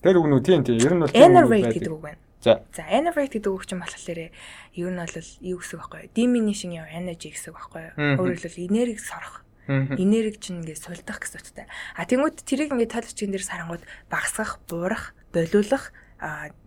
Тэр 0.00 0.16
үгнүүд 0.20 0.44
тийм 0.44 0.62
тийм 0.64 0.76
ер 0.80 0.94
нь 0.96 1.02
бол 1.04 1.12
enerate 1.12 1.76
гэдэг 1.76 1.92
үг 1.92 2.02
байна. 2.02 2.20
За. 2.40 2.64
За 2.72 2.82
enerate 2.88 3.36
гэдэг 3.36 3.52
үг 3.52 3.64
чинь 3.68 3.80
болохоор 3.80 4.20
ер 4.20 4.90
нь 4.90 5.00
бол 5.00 5.16
юу 5.44 5.58
гэсэн 5.60 5.76
үг 5.76 5.82
байхгүй 5.84 6.00
юу? 6.08 6.12
Diminution 6.16 6.72
of 6.80 6.88
energy 6.88 7.28
гэсэн 7.30 7.52
үг 7.52 7.58
байхгүй 7.60 7.82
юу? 7.84 7.94
Өөрөөр 8.16 8.40
хэлбэл 8.40 8.66
энергийг 8.68 9.00
сорох 9.04 9.44
энерги 9.68 10.38
чинь 10.40 10.64
ингээд 10.64 10.82
сулдах 10.82 11.20
гэсэн 11.20 11.38
утгатай. 11.38 11.66
А 11.94 12.02
тэнгууд 12.08 12.42
тэрийг 12.42 12.74
ингээд 12.74 12.94
тойлогчийн 12.96 13.30
дээр 13.30 13.44
сарангууд 13.44 13.84
багасгах, 14.10 14.58
буурах, 14.66 15.14
болиулах 15.30 15.94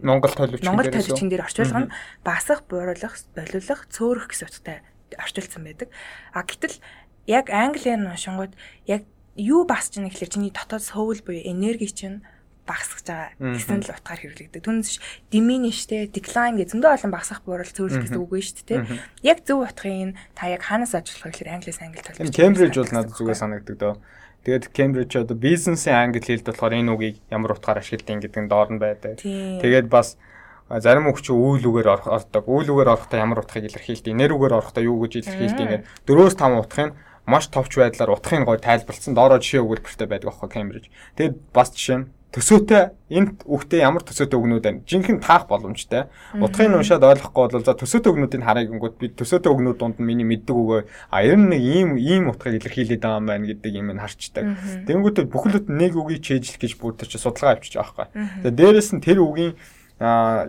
Монгол 0.02 0.34
тойлогчийн 0.34 0.66
Монгол 0.66 0.90
тойлогчийн 0.90 1.30
дээр 1.30 1.46
орчуулга 1.46 1.80
нь 1.86 1.94
багасгах, 2.26 2.66
бууруулах, 2.66 3.16
болиулах, 3.38 3.82
цөөрөх 3.92 4.26
гэсэн 4.32 4.48
утгатай 4.50 4.78
орчуулсан 5.14 5.62
байдаг. 5.62 5.90
А 6.34 6.42
гэтэл 6.42 6.82
яг 7.30 7.54
англиар 7.54 8.02
нь 8.02 8.10
уншингууд 8.10 8.54
яг 8.90 9.06
юу 9.38 9.70
багасч 9.70 10.02
байгаа 10.02 10.10
гэхэлэр 10.10 10.34
чиний 10.34 10.52
дотоод 10.54 10.82
сөүл 10.82 11.22
буюу 11.22 11.46
энерги 11.46 11.86
чинь 11.92 12.26
багасгаж 12.64 13.04
байгаа 13.04 13.30
гэсэн 13.60 13.84
л 13.84 13.92
утгаар 13.92 14.20
хэрэглэгдэг. 14.24 14.62
Түүнээс 14.64 14.92
diminish-тэй 15.32 16.08
decline 16.08 16.58
гэж 16.60 16.74
зөндөө 16.74 16.92
олон 16.96 17.12
багасгах 17.12 17.44
буурал 17.44 17.68
цөөлөх 17.68 18.08
гэсэн 18.08 18.20
үг 18.24 18.32
байна 18.32 18.48
шүү 18.48 18.68
дээ. 18.68 18.82
Яг 19.28 19.38
зөв 19.44 19.60
утгын 19.68 20.16
та 20.36 20.48
яг 20.48 20.64
хаанаас 20.64 20.96
ажиллах 20.96 21.32
гэхээр 21.32 21.54
англиас 21.60 21.80
англи 21.84 22.02
толгой. 22.04 22.32
Cambridge 22.32 22.78
бол 22.80 22.94
надад 22.96 23.16
зүгээр 23.20 23.40
санагддаг 23.40 23.78
дөө. 23.78 23.96
Тэгээд 24.44 24.66
Cambridge 24.76 25.16
одоо 25.20 25.38
бизнесийн 25.40 25.96
англи 25.96 26.20
хэлд 26.20 26.48
болохоор 26.48 26.76
энэ 26.76 26.92
үгийг 26.92 27.16
ямар 27.32 27.56
утгаар 27.56 27.80
ашигладаг 27.80 28.28
гэдэг 28.28 28.42
нь 28.44 28.52
доор 28.52 28.70
нь 28.72 28.80
байдаг. 28.80 29.20
Тэгээд 29.20 29.88
бас 29.88 30.20
зарим 30.68 31.08
үг 31.08 31.24
чи 31.24 31.32
үйл 31.32 31.64
үгээр 31.64 32.08
ордог. 32.08 32.44
Үйл 32.48 32.72
үгээр 32.76 32.92
орохдоо 32.92 33.20
ямар 33.20 33.40
утгыг 33.44 33.72
илэрхийлдэг, 33.72 34.12
нэр 34.12 34.36
үгээр 34.36 34.58
орохдоо 34.60 34.84
юу 34.84 35.00
гэж 35.04 35.24
илэрхийлдэг 35.24 35.64
ингээд 35.64 35.88
дөрөөс 36.08 36.36
там 36.36 36.60
утгыг 36.60 36.92
маш 37.24 37.48
товч 37.48 37.80
байдлаар 37.80 38.16
утгыг 38.20 38.44
гой 38.44 38.60
тайлбарлсан 38.60 39.16
доороо 39.16 39.40
жишээ 39.40 39.64
өгүүлбэртэй 39.64 40.08
байдаг 40.12 40.28
аахгүй 40.32 40.50
Cambridge. 40.52 40.88
Тэгээд 41.16 41.36
бас 41.56 41.72
жишээ 41.72 41.98
нь 42.04 42.08
төсөөтэй 42.34 42.98
энд 43.14 43.46
үгтэй 43.46 43.86
ямар 43.86 44.02
төсөөтэй 44.02 44.38
өгнүүд 44.42 44.64
байна. 44.66 44.82
Жинхэнэ 44.90 45.22
таах 45.22 45.46
боломжтой. 45.46 46.10
Утгыг 46.34 46.74
уншаад 46.74 47.06
ойлгохгүй 47.06 47.46
бол 47.54 47.62
за 47.62 47.78
төсөөтэй 47.78 48.10
өгнүүдийг 48.10 48.42
харъя 48.42 48.66
гингүүд 48.74 48.96
би 48.98 49.08
төсөөтэй 49.14 49.54
өгнүүд 49.54 49.78
донд 49.78 50.02
нь 50.02 50.08
миний 50.10 50.26
мэддэг 50.26 50.58
өгөө 50.58 50.82
а 51.14 51.22
ер 51.22 51.38
нь 51.38 51.54
нэг 51.54 51.62
ийм 51.62 51.90
ийм 52.02 52.34
утгыг 52.34 52.58
илэрхийлээд 52.58 53.06
байгаа 53.06 53.22
юм 53.22 53.30
байна 53.30 53.46
гэдэг 53.54 53.72
юм 53.78 53.94
нь 53.94 54.02
харчдаг. 54.02 54.44
Тэнгүүтээ 54.90 55.30
бүхэлд 55.30 55.70
нэг 55.70 55.94
үгийг 55.94 56.26
чэйжлэх 56.26 56.58
гэж 56.58 56.74
бүрдэж 56.82 57.22
судалгаа 57.22 57.54
авчиж 57.54 57.78
байгаа 57.78 58.10
байхгүй. 58.10 58.50
Тэгээ 58.50 58.58
дээрэс 58.58 58.90
нь 58.98 59.06
тэр 59.06 59.22
үгийн 59.22 59.54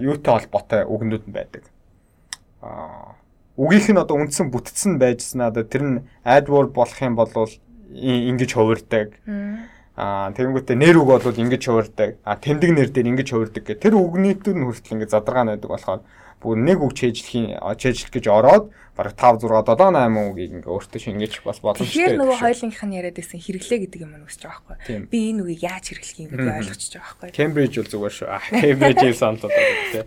юутай 0.01 0.32
холбоотой 0.41 0.89
үгнүүд 0.89 1.24
нь 1.28 1.37
байдаг. 1.37 1.68
Аа 2.64 3.20
үгийнх 3.57 3.93
нь 3.93 4.01
одоо 4.01 4.18
үндсэн 4.18 4.51
бүтцэн 4.51 4.99
байжснаа 4.99 5.55
тэр 5.55 5.82
нь 5.85 6.03
AdWord 6.26 6.74
болох 6.74 6.99
юм 6.99 7.14
бол 7.14 7.30
ингэж 7.95 8.51
хувирдаг. 8.57 9.14
Аа 9.95 10.34
тэгэнгүүтээ 10.34 10.74
нэр 10.74 10.99
үг 10.99 11.09
бол 11.14 11.22
ингэж 11.22 11.62
хувирдаг. 11.70 12.18
Аа 12.26 12.34
тэмдэг 12.34 12.70
нэр 12.74 12.88
дээр 12.90 13.11
ингэж 13.14 13.28
хувирдаг 13.30 13.62
гэх. 13.62 13.78
Тэр 13.78 13.95
үгнийтүүд 13.95 14.59
нь 14.59 14.66
хүртэл 14.66 14.95
ингэ 14.99 15.07
задаргаа 15.07 15.47
найдаг 15.47 15.70
болохоор 15.70 16.03
бүр 16.42 16.59
нэг 16.59 16.78
үг 16.82 16.92
чэйжлэхийн 16.99 17.62
чэйжлэх 17.62 18.11
гэж 18.11 18.26
ороод 18.28 18.74
бараг 18.99 19.14
5 19.16 19.47
6 19.47 19.70
7 19.70 19.95
8 19.97 20.34
үгийг 20.34 20.53
ингээ 20.61 20.70
өөртөө 20.70 21.01
шингээж 21.01 21.32
бас 21.47 21.59
боломжтой. 21.62 21.88
Тэгэхээр 21.88 22.18
нөгөө 22.20 22.36
хоёулынх 22.42 22.80
нь 22.84 22.97
яриад 22.99 23.16
байсан 23.16 23.38
хэрэглээ 23.40 23.78
гэдэг 23.86 24.01
юм 24.03 24.12
нь 24.18 24.26
үсэж 24.28 24.42
байгаа 24.45 24.66
байхгүй. 24.74 25.09
Би 25.09 25.18
энэ 25.30 25.40
үгийг 25.47 25.62
яаж 25.62 25.84
хэрэглэх 25.88 26.18
юм 26.20 26.30
бэ 26.34 26.59
ойлгочихж 26.59 26.92
байгаа 26.95 27.14
байхгүй. 27.22 27.38
Кембриж 27.38 27.72
бол 27.74 27.90
зүгээр 27.90 28.14
шүү. 28.18 28.28
Кембрижийг 28.61 29.16
санал 29.18 29.40
болгоод 29.40 29.82
тийм. 29.95 30.07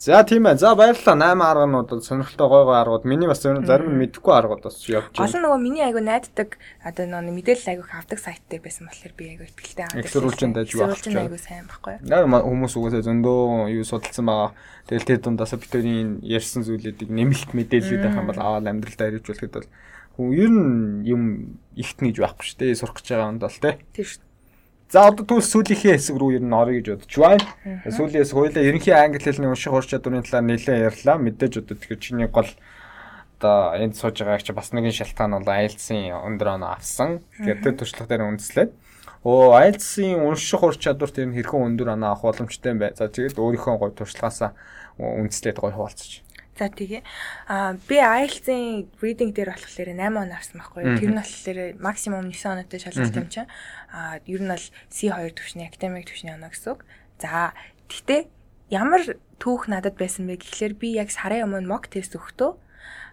За 0.00 0.24
тийм 0.24 0.48
ээ. 0.48 0.56
За 0.56 0.72
баярлалаа. 0.72 1.12
8 1.12 1.44
арганууд 1.44 2.00
сонирхолтой 2.00 2.48
гой 2.48 2.64
гой 2.64 2.80
аргууд. 2.80 3.04
Миний 3.04 3.28
бас 3.28 3.44
зарим 3.44 3.60
нь 3.60 4.00
мэдэхгүй 4.00 4.32
аргууд 4.32 4.64
бас 4.64 4.80
явж 4.88 5.12
байна. 5.12 5.28
Нь 5.28 5.44
нөгөө 5.44 5.60
миний 5.60 5.84
айгу 5.84 6.00
найддаг 6.00 6.56
одоо 6.80 7.04
нөгөө 7.04 7.36
мэдээлэл 7.36 7.68
айгу 7.68 7.84
авдаг 7.84 8.16
сайт 8.16 8.40
дээр 8.48 8.64
байсан 8.64 8.88
болохоор 8.88 9.12
би 9.12 9.24
айгу 9.36 9.44
ихтэй 9.44 9.84
авдаг. 9.84 10.00
Эксрүүлжин 10.00 10.56
дэж 10.56 10.72
баг. 10.72 10.96
Эксрүүлжин 10.96 11.20
айгу 11.20 11.36
сайн 11.36 11.68
байхгүй. 11.68 12.00
Наа 12.00 12.24
хүмүүс 12.24 12.74
угаасаа 12.80 13.04
зөндөө 13.04 13.76
юу 13.76 13.84
судалсан 13.84 14.24
байгаа. 14.24 14.56
Тэгэл 14.88 15.04
тэр 15.04 15.20
дундаас 15.20 15.52
битүүрийн 15.52 16.24
ярьсан 16.24 16.64
зүйлүүдийг 16.64 17.12
нэмэлт 17.12 17.52
мэдээлэлүүд 17.52 18.00
байх 18.00 18.16
юм 18.16 18.28
бол 18.32 18.40
аваад 18.40 18.72
амьдралдаа 18.72 19.04
хэрэгжүүлэхэд 19.04 19.52
бол 19.52 19.68
хүн 20.16 20.32
ер 20.32 20.48
нь 20.48 21.04
юм 21.04 21.22
ихтэн 21.76 22.08
гэж 22.08 22.16
байхгүй 22.24 22.44
шүү 22.48 22.56
дээ. 22.56 22.80
Сурах 22.80 22.96
гэж 22.96 23.06
байгаа 23.12 23.32
юм 23.36 23.40
даа 23.44 23.52
л 23.52 23.60
те. 23.60 23.76
Тийм 23.92 24.08
шүү. 24.08 24.29
За 24.90 25.06
одоо 25.06 25.22
түл 25.22 25.42
сүүлийнхээ 25.42 25.94
хэсэг 25.94 26.18
рүү 26.18 26.42
ер 26.42 26.44
нь 26.44 26.50
орё 26.50 26.82
гэж 26.82 26.86
бодож 26.98 27.14
байна. 27.14 27.46
Сүүлээс 27.86 28.34
хоёлаа 28.34 28.62
ерөнхий 28.66 28.90
англи 28.90 29.22
хэлний 29.22 29.46
унших 29.46 29.70
ур 29.70 29.86
чадварын 29.86 30.26
талаар 30.26 30.50
нэлээд 30.50 30.86
ярьлаа. 30.90 31.16
Мэдээж 31.22 31.62
одоо 31.62 31.78
тэгэхээр 31.78 32.02
чиний 32.02 32.26
гол 32.26 32.50
одоо 33.38 33.78
энд 33.78 33.94
сууж 33.94 34.18
байгааг 34.18 34.42
чи 34.42 34.50
бас 34.50 34.74
нэгэн 34.74 34.90
шалтгаан 34.90 35.38
бол 35.38 35.46
IELTS-ийн 35.46 36.10
өндөр 36.10 36.58
оноо 36.58 36.74
авсан. 36.74 37.22
Тэгэхээр 37.38 37.62
тэр 37.62 37.74
туршлага 37.78 38.10
дээр 38.10 38.26
үндэслээд 38.34 38.70
Оо 39.22 39.52
IELTS-ийн 39.52 40.24
унших 40.24 40.62
ур 40.64 40.76
чадвар 40.80 41.12
тэр 41.12 41.28
хэрхэн 41.28 41.76
өндөр 41.76 41.92
оноо 41.92 42.16
авах 42.16 42.32
боломжтой 42.32 42.72
юм 42.72 42.80
бэ? 42.80 42.96
За 42.96 43.04
тэгээд 43.12 43.36
өөрийнхөө 43.36 43.76
гой 43.76 43.92
туршлагаасаа 43.92 44.56
үндэслээд 44.96 45.60
гой 45.60 45.76
хуваалцаж. 45.76 46.24
За 46.56 46.72
тэгээ. 46.72 47.04
Аа 47.52 47.76
би 47.84 48.00
IELTS-ийн 48.00 48.88
reading 49.04 49.36
дээр 49.36 49.52
болохоор 49.52 49.92
8 49.92 50.16
он 50.16 50.32
авсан 50.32 50.56
байхгүй 50.56 50.80
юу. 50.88 50.96
Тэр 50.96 51.12
нь 51.12 51.20
болохоор 51.20 51.60
максимум 51.84 52.32
9 52.32 52.48
оноотой 52.48 52.80
шалгалт 52.80 53.16
юм 53.16 53.28
чинь. 53.28 53.48
Аа 53.90 54.22
ер 54.26 54.40
нь 54.42 54.50
бол 54.50 54.66
C2 54.90 55.34
төвшний 55.34 55.66
academic 55.66 56.06
төвшний 56.06 56.34
оноо 56.34 56.50
гэсэн 56.50 56.72
үг. 56.74 56.86
За 57.18 57.52
гэтээ 57.90 58.30
ямар 58.70 59.02
түүх 59.42 59.66
надад 59.66 59.98
байсан 59.98 60.30
бэ 60.30 60.38
гэхлээр 60.40 60.74
би 60.78 60.88
яг 60.94 61.10
сарын 61.10 61.50
өмнө 61.50 61.66
mock 61.66 61.90
test 61.90 62.14
өгтөө 62.14 62.54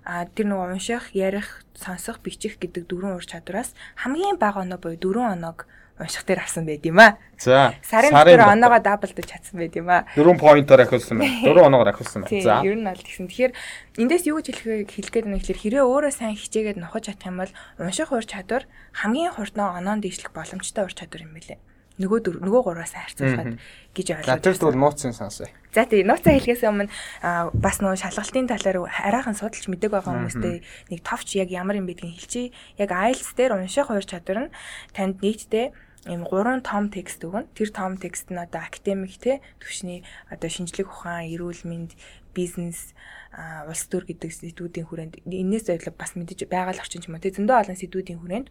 а 0.07 0.23
тэр 0.23 0.47
нэг 0.47 0.59
унших, 0.63 1.11
ярих, 1.11 1.67
сонсох, 1.75 2.23
бичих 2.23 2.55
гэдэг 2.63 2.87
дөрвөн 2.87 3.19
ур 3.19 3.25
чадвараас 3.27 3.75
хамгийн 3.99 4.39
бага 4.39 4.63
оноо 4.63 4.79
буюу 4.79 4.95
дөрвөн 4.95 5.35
оноог 5.35 5.67
унших 5.99 6.25
дээр 6.25 6.45
авсан 6.45 6.65
байд 6.65 6.85
юм 6.85 6.99
аа. 7.01 7.17
За. 7.37 7.73
Сарын 7.81 8.13
дотор 8.13 8.53
оноогоо 8.53 8.81
даблдаж 8.81 9.25
чадсан 9.25 9.57
байд 9.57 9.73
юм 9.75 9.89
аа. 9.89 10.05
4 10.13 10.37
поинтоор 10.37 10.81
ахиулсан 10.85 11.17
байна. 11.17 11.41
4 11.41 11.65
оноогоор 11.65 11.89
ахиулсан 11.89 12.21
байна. 12.25 12.41
За. 12.41 12.61
Ер 12.61 12.77
нь 12.77 12.85
аль 12.85 13.01
гэсэн. 13.01 13.25
Тэгэхээр 13.25 13.53
эндээс 13.97 14.25
юу 14.29 14.37
гэж 14.37 14.47
хэлэх 14.53 14.93
хэлэх 14.93 15.11
гээд 15.13 15.25
байна 15.25 15.41
гэхээр 15.41 15.61
хэрэг 15.61 15.83
өөрөө 15.89 16.13
сайн 16.13 16.37
хичээгээд 16.37 16.77
нухаж 16.77 17.09
чадах 17.09 17.29
юм 17.29 17.37
бол 17.41 17.53
унших 17.81 18.13
ур 18.13 18.25
чадвар 18.25 18.69
хамгийн 18.93 19.33
хурднаа 19.33 19.77
оноонд 19.81 20.05
дийшлэх 20.05 20.29
боломжтой 20.33 20.85
ур 20.85 20.93
чадвар 20.93 21.25
юм 21.25 21.33
билээ 21.33 21.57
нөгөө 21.97 22.45
нөгөө 22.45 22.61
гураас 22.61 22.93
харьцуулахад 22.93 23.57
гэж 23.97 24.07
ойлгож 24.21 24.29
байна. 24.29 24.45
Тэр 24.45 24.57
бол 24.61 24.77
нууцын 24.77 25.13
сонсоо. 25.17 25.49
За 25.73 25.85
тий 25.89 26.05
нууцаа 26.05 26.37
хэлхээс 26.37 26.61
өмнө 26.69 26.93
бас 27.57 27.81
нөгөө 27.81 27.97
шалгалтын 27.97 28.49
талаар 28.53 28.85
арайхан 28.85 29.33
судалж 29.33 29.65
мэдэг 29.65 29.89
байгаа 29.89 30.13
хүмүүстэй 30.13 30.61
нэг 30.93 30.99
товч 31.01 31.41
яг 31.41 31.49
ямар 31.49 31.81
юм 31.81 31.89
байдгийг 31.89 32.21
хэлчихье. 32.21 32.53
Яг 32.77 32.93
IELTS 32.93 33.33
дээр 33.33 33.57
унших 33.57 33.89
хоёр 33.89 34.05
чадвар 34.05 34.45
нь 34.45 34.53
танд 34.93 35.25
нийтдээ 35.25 35.73
ийм 36.07 36.23
гурван 36.23 36.63
том 36.63 36.89
текст 36.89 37.21
өгнө. 37.23 37.51
Тэр 37.53 37.69
том 37.75 37.99
текст 37.99 38.31
нь 38.31 38.39
одоо 38.39 38.63
академик 38.63 39.19
те 39.19 39.43
төвшний 39.59 40.07
одоо 40.31 40.49
шинжлэх 40.49 40.87
ухаан, 40.87 41.27
эрүүл 41.27 41.67
мэнд, 41.67 41.93
бизнес, 42.33 42.95
улс 43.67 43.83
төр 43.91 44.07
гэдэг 44.07 44.31
сэдвүүдийн 44.31 44.87
хүрээнд 44.87 45.13
энэс 45.27 45.67
зөвлөг 45.67 45.95
бас 45.99 46.15
мэдэж 46.15 46.47
байгаа 46.47 46.73
л 46.73 46.83
орчин 46.83 47.03
ч 47.03 47.11
юм 47.11 47.19
уу 47.19 47.23
те 47.23 47.35
зөндөө 47.35 47.59
олон 47.61 47.77
сэдвүүдийн 47.77 48.21
хүрээнд 48.23 48.49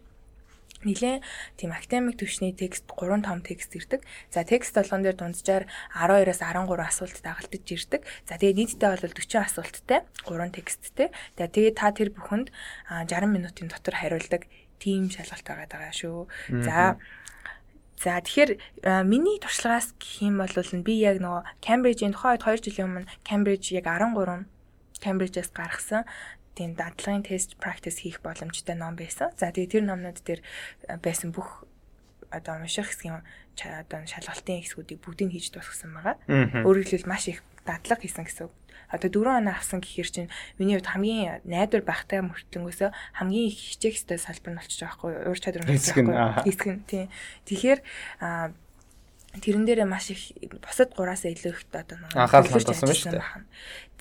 Нилээ 0.85 1.25
тийм 1.57 1.73
академик 1.73 2.21
төвшний 2.21 2.53
текст 2.53 2.85
3 2.85 3.25
том 3.25 3.41
текст 3.41 3.73
ирдэг. 3.73 4.05
За 4.29 4.45
текст 4.45 4.77
болгон 4.77 5.01
дээр 5.01 5.17
дунджаар 5.17 5.65
12-оос 5.97 6.37
13 6.37 6.85
асуулт 6.85 7.17
дагалдаж 7.25 7.65
ирдэг. 7.65 8.05
За 8.29 8.37
тэгээ 8.37 8.77
нийтдээ 8.77 8.89
бол 8.93 9.01
40 9.01 9.41
асуулттай 9.41 10.05
3 10.29 10.53
тексттэй. 10.53 11.09
За 11.33 11.49
тэгээ 11.49 11.73
та 11.73 11.89
тэр 11.89 12.13
бүхэнд 12.13 12.53
60 12.93 13.09
минутын 13.25 13.73
дотор 13.73 13.97
хариулдаг 13.97 14.45
тийм 14.77 15.09
шалгалт 15.09 15.49
байгаа 15.49 15.89
шүү. 15.97 16.29
За 16.61 17.01
За 17.97 18.21
тэгэхээр 18.21 19.05
миний 19.09 19.41
туршлагаас 19.41 19.97
гэх 19.97 20.21
юм 20.21 20.37
бол 20.37 20.53
би 20.85 20.93
яг 21.01 21.17
нөгөө 21.17 21.65
Cambridge-ийн 21.65 22.13
тухайд 22.13 22.45
2 22.45 22.61
жилийн 22.69 22.87
өмнө 22.87 23.09
Cambridge 23.25 23.73
яг 23.73 23.89
13 23.89 24.45
Cambridge-аас 25.01 25.49
гаргасан 25.49 26.05
тийм 26.57 26.73
дадлагын 26.73 27.21
тест 27.21 27.57
practice 27.61 28.01
хийх 28.01 28.21
боломжтой 28.25 28.73
ном 28.73 28.97
байсан. 28.97 29.29
За 29.37 29.53
тэгээ 29.53 29.81
тэр 29.81 29.83
номнууд 29.85 30.19
дээр 30.25 30.41
э, 30.41 30.97
байсан 30.97 31.29
бүх 31.29 31.65
одоо 32.33 32.57
унших 32.57 32.89
хэсгийн 32.89 33.21
одоо 33.57 33.99
шалгалтын 34.09 34.65
хэсгүүдийг 34.65 34.99
бүгдийг 35.05 35.37
хийж 35.37 35.53
дуусгасан 35.53 35.93
байгаа. 35.93 36.17
Өөрөөр 36.65 36.85
хэлбэл 36.89 37.13
маш 37.13 37.29
их 37.29 37.45
дадлага 37.61 38.01
хийсэн 38.01 38.25
гэсэн 38.25 38.49
үг. 38.49 38.53
Одоо 38.87 39.09
4 39.11 39.43
оноо 39.43 39.53
авсан 39.53 39.83
гэхэр 39.83 40.09
чинь 40.09 40.31
миний 40.57 40.79
хувьд 40.79 40.91
хамгийн 40.91 41.43
найдвар 41.43 41.83
багтай 41.83 42.23
мөртлөнгөөсөө 42.23 42.89
хамгийн 43.19 43.47
их 43.51 43.59
хичээх 43.59 43.95
хэвээр 43.99 44.21
салбар 44.23 44.51
нь 44.55 44.59
болчихж 44.63 44.79
байгаа 44.79 44.97
хгүй 44.97 45.13
уур 45.27 45.39
чадвар 45.39 45.63
нь 45.67 45.71
байхгүй. 45.75 46.03
Хэсэг 46.47 46.67
нь 46.71 46.83
тийм. 46.87 47.07
Тэгэхээр 47.47 47.79
тэрэн 49.43 49.63
дээрээ 49.67 49.87
маш 49.87 50.09
их 50.11 50.31
бусад 50.63 50.95
гураасаа 50.95 51.35
илүү 51.35 51.51
их 51.51 51.61
одоо 51.75 51.97
анхаарал 52.15 52.47
хандсан 52.47 52.87
байна 52.87 52.95
шүү 52.95 53.11
дээ. 53.11 53.43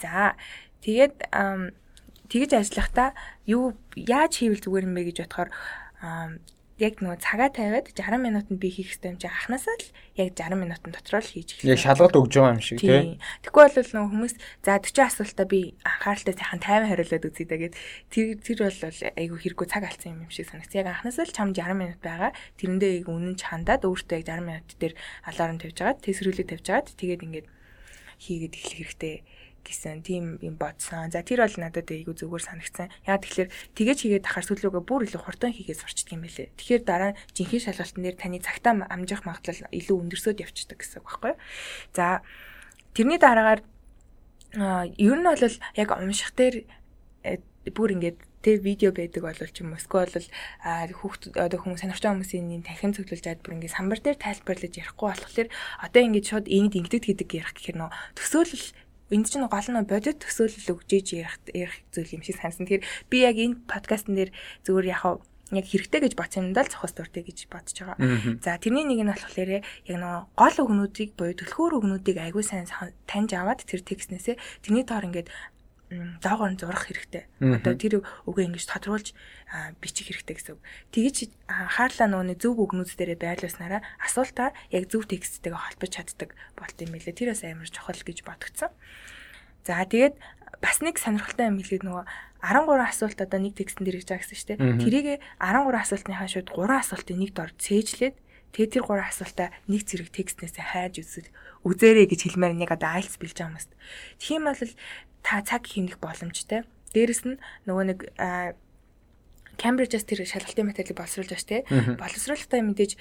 За 0.00 0.38
тэгээд 0.86 1.14
тэгж 2.30 2.50
ажиллахдаа 2.54 3.10
юу 3.46 3.74
яаж 3.94 4.38
хийвэл 4.38 4.62
зүгээр 4.62 4.86
юм 4.86 4.94
бэ 4.94 5.02
гэж 5.10 5.16
бодохоор 5.26 5.50
яг 6.76 7.00
нөгөө 7.00 7.20
цагаа 7.24 7.48
тавиад 7.48 7.88
60 7.96 8.20
минутанд 8.20 8.60
би 8.60 8.68
хийх 8.68 8.92
хэрэгтэй 8.92 9.16
юм 9.16 9.20
чи 9.20 9.28
анханасаа 9.32 9.76
л 9.80 9.88
яг 10.20 10.36
60 10.36 10.60
минутын 10.60 10.92
дотор 10.92 11.24
л 11.24 11.32
хийж 11.32 11.56
эхэллээ. 11.56 11.72
Яг 11.72 11.80
шалгалт 11.80 12.16
өгж 12.20 12.32
байгаа 12.36 12.52
юм 12.52 12.60
шиг 12.60 12.78
тий. 12.84 13.16
Тэгэхгүй 13.40 13.62
бол 13.64 13.92
нөгөө 13.96 14.12
хүмүүс 14.12 14.34
за 14.60 14.76
40 14.76 15.08
асуултаа 15.08 15.46
би 15.48 15.60
анхааралтай 15.88 16.34
сайхан 16.36 16.60
50 16.60 16.90
хариулаад 16.92 17.24
үзье 17.32 17.46
дэгээд 17.48 17.74
тэр 18.12 18.26
тэр 18.44 18.58
бол 18.68 18.80
айгүй 19.16 19.38
хэрэггүй 19.40 19.66
цаг 19.72 19.84
алдсан 19.88 20.20
юм 20.20 20.28
шиг 20.28 20.52
санагц. 20.52 20.76
Яг 20.76 20.92
анханасаа 20.92 21.24
л 21.24 21.32
чам 21.32 21.56
60 21.56 21.80
минут 21.80 22.00
байгаа. 22.04 22.36
Тэрэндээ 22.60 22.92
яг 23.00 23.08
үнэн 23.08 23.40
ч 23.40 23.48
хандаад 23.48 23.88
өөртөө 23.88 24.20
яг 24.20 24.28
60 24.28 24.44
минут 24.44 24.68
дээр 24.76 24.94
алаарм 25.24 25.56
тавьж 25.56 25.78
агаад 25.80 26.04
тэсрүүлэг 26.04 26.46
тавьж 26.52 26.66
агаад 26.68 26.92
тэгээд 26.92 27.24
ингээд 27.24 27.48
хийгээд 28.20 28.52
эхлэх 28.52 28.76
хэрэгтэй 28.84 29.16
гэсэн 29.66 30.06
тийм 30.06 30.38
юм 30.38 30.54
бодсон. 30.54 31.10
За 31.10 31.26
тэр 31.26 31.42
бол 31.42 31.56
надад 31.58 31.90
айгүй 31.90 32.14
зүгээр 32.14 32.44
санагдсан. 32.46 32.88
Яг 33.02 33.26
тэгэхээр 33.26 33.50
тэгэж 33.74 33.98
хийгээд 34.06 34.28
ахаар 34.30 34.46
сүлөөгөө 34.46 34.82
бүр 34.86 35.10
илүү 35.10 35.22
хурдан 35.26 35.50
хийгээд 35.50 35.82
сурчдаг 35.82 36.14
юм 36.14 36.22
байлээ. 36.22 36.54
Тэгэхээр 36.54 36.82
дараа 36.86 37.12
жинхэнэ 37.34 37.64
шалгалтын 37.66 38.02
дээр 38.06 38.16
таны 38.16 38.38
цагтаа 38.38 38.86
амжих 38.86 39.26
магадлал 39.26 39.66
илүү 39.74 39.96
өндөрсөд 40.06 40.42
явчихдаг 40.46 40.78
гэсэн 40.78 41.02
үг 41.02 41.06
байхгүй 41.10 41.34
юу? 41.34 41.40
За 41.90 42.22
тэрний 42.94 43.18
дараагаар 43.18 43.60
ер 44.54 45.16
нь 45.18 45.26
бол 45.26 45.56
яг 45.76 45.88
унших 45.90 46.32
дээр 46.38 46.64
э, 47.26 47.42
бүр 47.74 47.98
ингээд 47.98 48.18
тэг 48.46 48.62
видео 48.62 48.94
байдаг 48.94 49.26
бол 49.26 49.34
ч 49.34 49.58
юм 49.60 49.74
уу 49.74 49.80
эсвэл 49.80 50.06
бол 50.06 50.94
хүүхд 51.02 51.34
одоо 51.34 51.58
хүмүүс 51.58 51.82
сонирхож 51.82 52.02
байгаа 52.06 52.14
хүмүүсийн 52.22 52.62
танхим 52.62 52.94
цоглуулж 52.94 53.26
аад 53.26 53.42
бүр 53.42 53.58
ингээд 53.58 53.74
самбар 53.74 53.98
дээр 53.98 54.22
тайлбарлаж 54.22 54.74
ярихгүй 54.78 55.08
болохоор 55.10 55.48
одоо 55.82 56.00
ингээд 56.06 56.30
шууд 56.30 56.46
энд 56.46 56.72
ингэдэг 56.78 57.02
гэдэг 57.10 57.28
ярих 57.34 57.52
гэхээр 57.58 57.78
нөө 57.82 57.90
төсөөлөл 58.14 58.66
энд 59.10 59.26
чинь 59.30 59.46
гол 59.46 59.68
нь 59.70 59.86
бодит 59.86 60.22
төсөөлөл 60.22 60.74
өгж 60.74 60.90
ийж 60.94 61.08
ярих 61.14 61.36
ярих 61.54 61.76
зүйл 61.94 62.14
юм 62.18 62.22
шиг 62.26 62.36
сансан. 62.38 62.66
Тэгэхээр 62.66 62.84
би 63.10 63.16
яг 63.22 63.36
энэ 63.38 63.60
подкастн 63.70 64.14
дээр 64.18 64.30
зөвөр 64.66 64.86
яхав 64.90 65.22
яг 65.54 65.66
хэрэгтэй 65.66 66.00
гэж 66.02 66.12
бодсон 66.18 66.50
юмдаа 66.50 66.66
л 66.66 66.72
зохиос 66.74 66.94
дуртай 66.98 67.22
гэж 67.22 67.46
бодож 67.46 67.76
байгаа. 67.78 67.98
За 68.42 68.58
тэрний 68.58 68.82
нэг 68.82 69.06
нь 69.06 69.10
болохоор 69.14 69.62
яг 69.62 69.62
нөгөө 69.86 70.22
гол 70.34 70.56
өгнүүдийг 70.66 71.14
буюу 71.14 71.38
төлхөөр 71.38 71.72
өгнүүдийг 71.78 72.18
аягүй 72.18 72.42
сайн 72.42 72.66
таньж 73.06 73.30
аваад 73.38 73.62
тэр 73.62 73.86
текстнээсээ 73.86 74.34
тэрний 74.66 74.82
тоор 74.82 75.06
ингээд 75.06 75.30
доогоор 75.90 76.50
нь 76.50 76.58
зурах 76.58 76.90
хэрэгтэй. 76.90 77.30
Одоо 77.38 77.74
тэр 77.78 78.02
үгээ 78.26 78.50
ингэж 78.50 78.64
тодруулж 78.66 79.14
бичих 79.78 80.10
хэрэгтэй 80.10 80.34
гэсэн 80.34 80.54
үг. 80.58 80.62
Тэгэж 80.90 81.16
хаарлаа 81.46 82.08
нөгөө 82.10 82.42
зөв 82.42 82.58
үгнүүд 82.58 82.90
дээрээ 82.98 83.18
байрлуулснараа 83.22 83.80
асуултаа 84.02 84.50
яг 84.74 84.90
зөв 84.90 85.06
тексттэйгээ 85.06 85.54
холбож 85.54 85.90
чаддаг 85.94 86.30
болт 86.58 86.76
юм 86.82 86.90
билээ. 86.90 87.14
Тэр 87.14 87.30
бас 87.30 87.46
амар 87.46 87.70
чухал 87.70 88.02
гэж 88.02 88.18
бодогдсон. 88.26 88.74
За 89.62 89.86
тэгээд 89.86 90.18
бас 90.58 90.82
нэг 90.82 90.98
сонирхолтой 90.98 91.54
юм 91.54 91.62
хэлээд 91.62 91.86
нөгөө 91.86 92.04
13 92.42 92.82
асуулт 92.82 93.18
одоо 93.22 93.38
нэг 93.38 93.54
текстэн 93.54 93.86
дээр 93.86 94.02
хийж 94.02 94.10
байгаа 94.10 94.22
гэсэн 94.26 94.38
шүү 94.38 94.48
дээ. 94.58 94.82
Тэрийг 94.82 95.06
13 95.38 95.70
асуултныхаа 95.70 96.28
шууд 96.30 96.48
3 96.50 96.82
асуултыг 96.82 97.16
нэг 97.16 97.30
дор 97.34 97.50
цээжлээд 97.58 98.16
тэгээд 98.56 98.72
тэр 98.80 98.84
3 98.88 99.12
асуултаа 99.12 99.48
нэг 99.68 99.84
зэрэг 99.84 100.08
текстнээс 100.08 100.56
хайж 100.56 101.04
үзэл 101.04 101.28
үзээрэй 101.68 102.08
гэж 102.08 102.20
хэлмээр 102.24 102.56
нэг 102.56 102.70
одоо 102.72 102.96
айлц 102.96 103.20
билж 103.20 103.36
байгаа 103.36 103.52
юм 103.52 103.60
байна. 103.60 103.76
Тийм 104.16 104.42
бол 104.48 104.62
та 105.20 105.44
цаг 105.44 105.68
хэмнэх 105.68 106.00
боломжтой. 106.00 106.64
Дээрэс 106.96 107.22
нь 107.28 107.36
нөгөө 107.68 107.84
нэг 107.92 108.00
Cambridge-аас 109.56 110.04
тэр 110.04 110.20
шалгалтын 110.28 110.68
материалыг 110.68 111.00
боловсруулж 111.00 111.32
шүү 111.32 111.48
дээ. 111.48 111.96
Боловсруулалтаа 111.96 112.60
мэдээж 112.60 112.92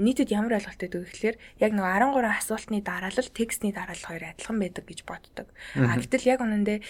нийтэд 0.00 0.32
ямар 0.32 0.56
ойлголттой 0.56 0.88
вэ 0.88 1.04
гэхээр 1.04 1.36
яг 1.60 1.72
нөгөө 1.76 2.16
13 2.16 2.32
асуултны 2.32 2.80
дараалал, 2.80 3.28
текстний 3.36 3.76
дараалал 3.76 4.08
хоёр 4.08 4.24
адилхан 4.32 4.56
байдаг 4.56 4.84
гэж 4.88 5.04
боддог. 5.04 5.52
А 5.76 6.00
гэтэл 6.00 6.32
яг 6.32 6.40
үнэндээ 6.40 6.80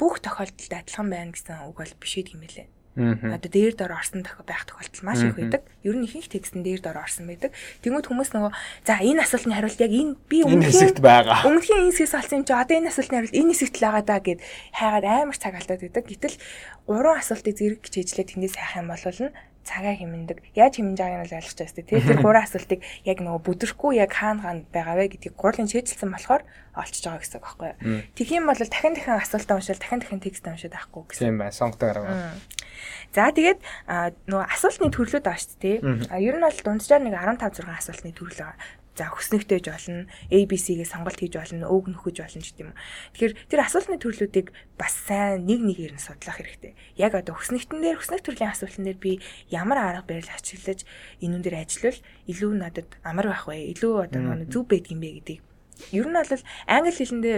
бүх 0.00 0.24
тохиолдолд 0.24 0.72
адилхан 0.72 1.08
байна 1.12 1.36
гэсэн 1.36 1.68
үг 1.68 1.76
бол 1.84 1.94
биш 2.00 2.16
юм 2.16 2.40
лээ. 2.40 2.79
Одоо 2.98 3.50
дээр 3.50 3.78
дор 3.78 3.94
орсон 3.94 4.26
байх 4.26 4.66
тохиолдол 4.66 5.04
маш 5.06 5.22
их 5.22 5.38
байдаг. 5.38 5.62
Ер 5.86 5.94
нь 5.94 6.04
ихэнх 6.10 6.26
текстэн 6.26 6.66
дээр 6.66 6.82
дор 6.82 6.98
орсон 6.98 7.30
байдаг. 7.30 7.54
Тэнгүүд 7.86 8.10
хүмүүс 8.10 8.34
нөгөө 8.34 8.50
за 8.82 8.98
энэ 8.98 9.22
асуултны 9.22 9.54
хариулт 9.54 9.78
яг 9.78 9.92
энэ 9.94 10.18
би 10.26 10.42
өмнөх 10.42 10.74
хэсэгт 10.74 10.98
байгаа. 10.98 11.46
Өмнөхийн 11.46 11.86
энэ 11.86 11.94
хэсгээс 11.94 12.18
олсон 12.18 12.42
юм 12.42 12.46
чи 12.50 12.52
одоо 12.52 12.76
энэ 12.82 12.90
асуултны 12.90 13.16
хариулт 13.22 13.38
энэ 13.38 13.52
хэсэгт 13.54 13.76
л 13.78 13.84
байгаа 13.86 14.04
даа 14.10 14.20
гэд 14.20 14.40
хайгаад 14.74 15.06
амар 15.06 15.38
цаг 15.38 15.54
алдаад 15.54 15.80
байдаг. 15.86 16.04
Гэтэл 16.10 16.36
гурван 16.90 17.18
асуултыг 17.22 17.54
зэрэг 17.54 17.80
хичээжлээ 17.86 18.26
тэндээс 18.26 18.56
хайх 18.58 18.82
юм 18.82 18.90
бол 18.90 19.06
нь 19.06 19.30
цагаа 19.64 19.94
хэмндэг. 19.94 20.40
Яаж 20.56 20.80
хэмнэж 20.80 20.98
байгааг 20.98 21.20
нь 21.20 21.28
л 21.30 21.36
ойлгож 21.38 21.58
байгаа 21.60 21.76
дээ. 21.84 22.06
Тэр 22.08 22.18
гурван 22.24 22.44
асуултыг 22.44 22.80
яг 23.04 23.18
нөгөө 23.20 23.42
бүдрэхгүй 23.44 23.92
яг 24.00 24.10
хаана 24.16 24.40
хаана 24.40 24.64
байгаа 24.72 24.96
вэ 24.96 25.04
гэдгийг 25.14 25.34
гурлын 25.36 25.68
шийдэлсэн 25.68 26.10
болохоор 26.10 26.42
олчж 26.74 27.04
байгаа 27.04 27.20
гэсэн 27.20 27.38
үг 27.38 27.44
байхгүй 27.44 27.68
юу. 27.68 27.78
Тэгэх 28.16 28.36
юм 28.40 28.46
бол 28.48 28.60
дахин 28.60 28.94
дахин 28.96 29.20
асуултаа 29.20 29.56
уншаал 29.60 29.80
дахин 29.80 30.00
дахин 30.00 30.20
текст 30.24 30.44
уншаад 30.48 30.74
авахгүй 30.74 31.02
гэсэн. 31.12 31.24
Тийм 31.28 31.38
бай. 31.38 31.50
Сонгодог 31.52 31.88
арга. 31.92 32.34
За 33.12 33.28
тэгээд 33.28 33.60
нөгөө 34.30 34.46
асуултны 34.48 34.88
төрлүүд 34.88 35.24
байгаа 35.26 35.42
шүү 35.44 35.60
дээ. 35.60 35.76
Ер 36.24 36.36
нь 36.40 36.44
бол 36.46 36.60
дунджаар 36.64 37.02
нэг 37.04 37.14
15 37.18 37.60
6 37.60 37.68
асуултны 37.68 38.14
төрөл 38.16 38.40
байгаа 38.40 38.56
за 39.00 39.08
хөснөгтэйж 39.08 39.64
болно 39.72 40.04
ABC-гээ 40.28 40.84
сонголт 40.84 41.16
хийж 41.16 41.40
болно 41.40 41.72
өөг 41.72 41.88
нөхөж 41.88 42.20
болно 42.20 42.44
гэдэг 42.44 42.60
юм. 42.60 42.76
Тэгэхээр 43.16 43.34
тэр 43.48 43.60
асуултны 43.64 43.96
төрлүүдийг 43.96 44.52
бас 44.76 44.92
сайн 45.08 45.48
нэг 45.48 45.64
нэгээр 45.64 45.96
нь 45.96 46.04
судлах 46.04 46.36
хэрэгтэй. 46.36 46.76
Яг 47.00 47.16
одоо 47.16 47.32
хөснөгтөн 47.40 47.80
дээр 47.80 47.96
хөснөх 47.96 48.20
төрлийн 48.20 48.52
асуултан 48.52 48.84
дээр 48.84 49.00
би 49.00 49.12
ямар 49.48 49.80
арга 49.80 50.04
барил 50.04 50.28
ашиглаж 50.28 50.84
энүүн 51.24 51.40
дээр 51.40 51.64
ажиллавал 51.64 52.00
илүү 52.28 52.50
надад 52.60 52.88
амар 53.00 53.26
байх 53.32 53.48
вэ? 53.48 53.72
Илүү 53.72 53.92
одоо 54.04 54.20
зөв 54.52 54.68
байдаг 54.68 54.92
юм 54.92 55.00
бэ 55.00 55.10
гэдгийг. 55.24 55.40
Ер 55.96 56.04
нь 56.04 56.12
бол 56.20 56.44
англи 56.68 56.92
хэлэндээ 56.92 57.36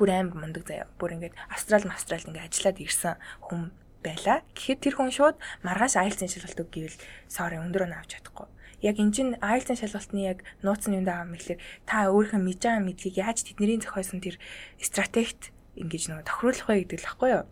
бүр 0.00 0.08
амар 0.16 0.48
мундаг 0.48 0.64
заяа. 0.64 0.88
Бүр 0.96 1.20
ингээд 1.20 1.36
австрал 1.52 1.84
австрал 1.92 2.24
ингээд 2.24 2.48
ажиллаад 2.48 2.80
ирсэн 2.80 3.20
хүн 3.44 3.68
байла. 4.00 4.40
Гэхдээ 4.56 4.80
тэр 4.80 4.94
хүн 4.96 5.12
шууд 5.12 5.36
маргааш 5.60 6.00
IELTS-ийн 6.00 6.32
шалгалт 6.32 6.62
өг 6.64 6.70
гэвэл 6.72 6.98
sorry 7.28 7.60
өндөр 7.60 7.84
нь 7.84 7.96
авч 7.96 8.16
чадахгүй 8.16 8.48
яг 8.84 9.00
эн 9.00 9.10
чинь 9.16 9.32
IELTS 9.40 9.80
шалгалтны 9.80 10.20
яг 10.20 10.44
нууц 10.60 10.84
нь 10.84 11.00
юм 11.00 11.08
даа 11.08 11.24
юм 11.24 11.32
гэхэлэр 11.32 11.60
та 11.88 12.12
өөрийнхөө 12.12 12.40
мэдж 12.44 12.60
байгаа 12.68 12.84
мэдлийг 12.84 13.16
яаж 13.16 13.38
тэдний 13.48 13.80
зохиосон 13.80 14.20
тэр 14.20 14.36
стратегт 14.76 15.56
ингэж 15.74 16.12
нөгөө 16.12 16.26
тохируулах 16.28 16.68
вэ 16.70 16.76
гэдэг 16.86 17.00
л 17.02 17.08
баггүй 17.08 17.30
юу. 17.34 17.44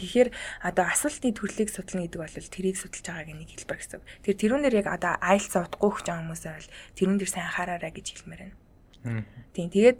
Тэгэхээр 0.00 0.28
одоо 0.64 0.84
асуултны 0.88 1.34
төрлийг 1.36 1.68
судлах 1.68 2.08
гэдэг 2.08 2.20
бол 2.22 2.32
тэрийг 2.32 2.76
судалж 2.80 3.04
байгааг 3.04 3.36
нэг 3.36 3.50
хэлбэр 3.52 3.78
гэсэн. 3.82 4.00
Тэр 4.24 4.36
тэрүүнээр 4.40 4.74
яг 4.80 4.88
одоо 4.88 5.12
IELTS 5.20 5.54
утгагүй 5.60 5.90
хж 5.92 6.06
байгаа 6.08 6.22
хүмүүсээ 6.24 6.54
бол 6.56 6.70
тэрүүн 6.96 7.18
дээр 7.20 7.32
сайн 7.34 7.46
анхаараарай 7.50 7.92
гэж 7.92 8.06
хэлмээр 8.16 8.42
байна. 8.48 9.26
Тийм 9.52 9.68
тэгээд 9.68 9.98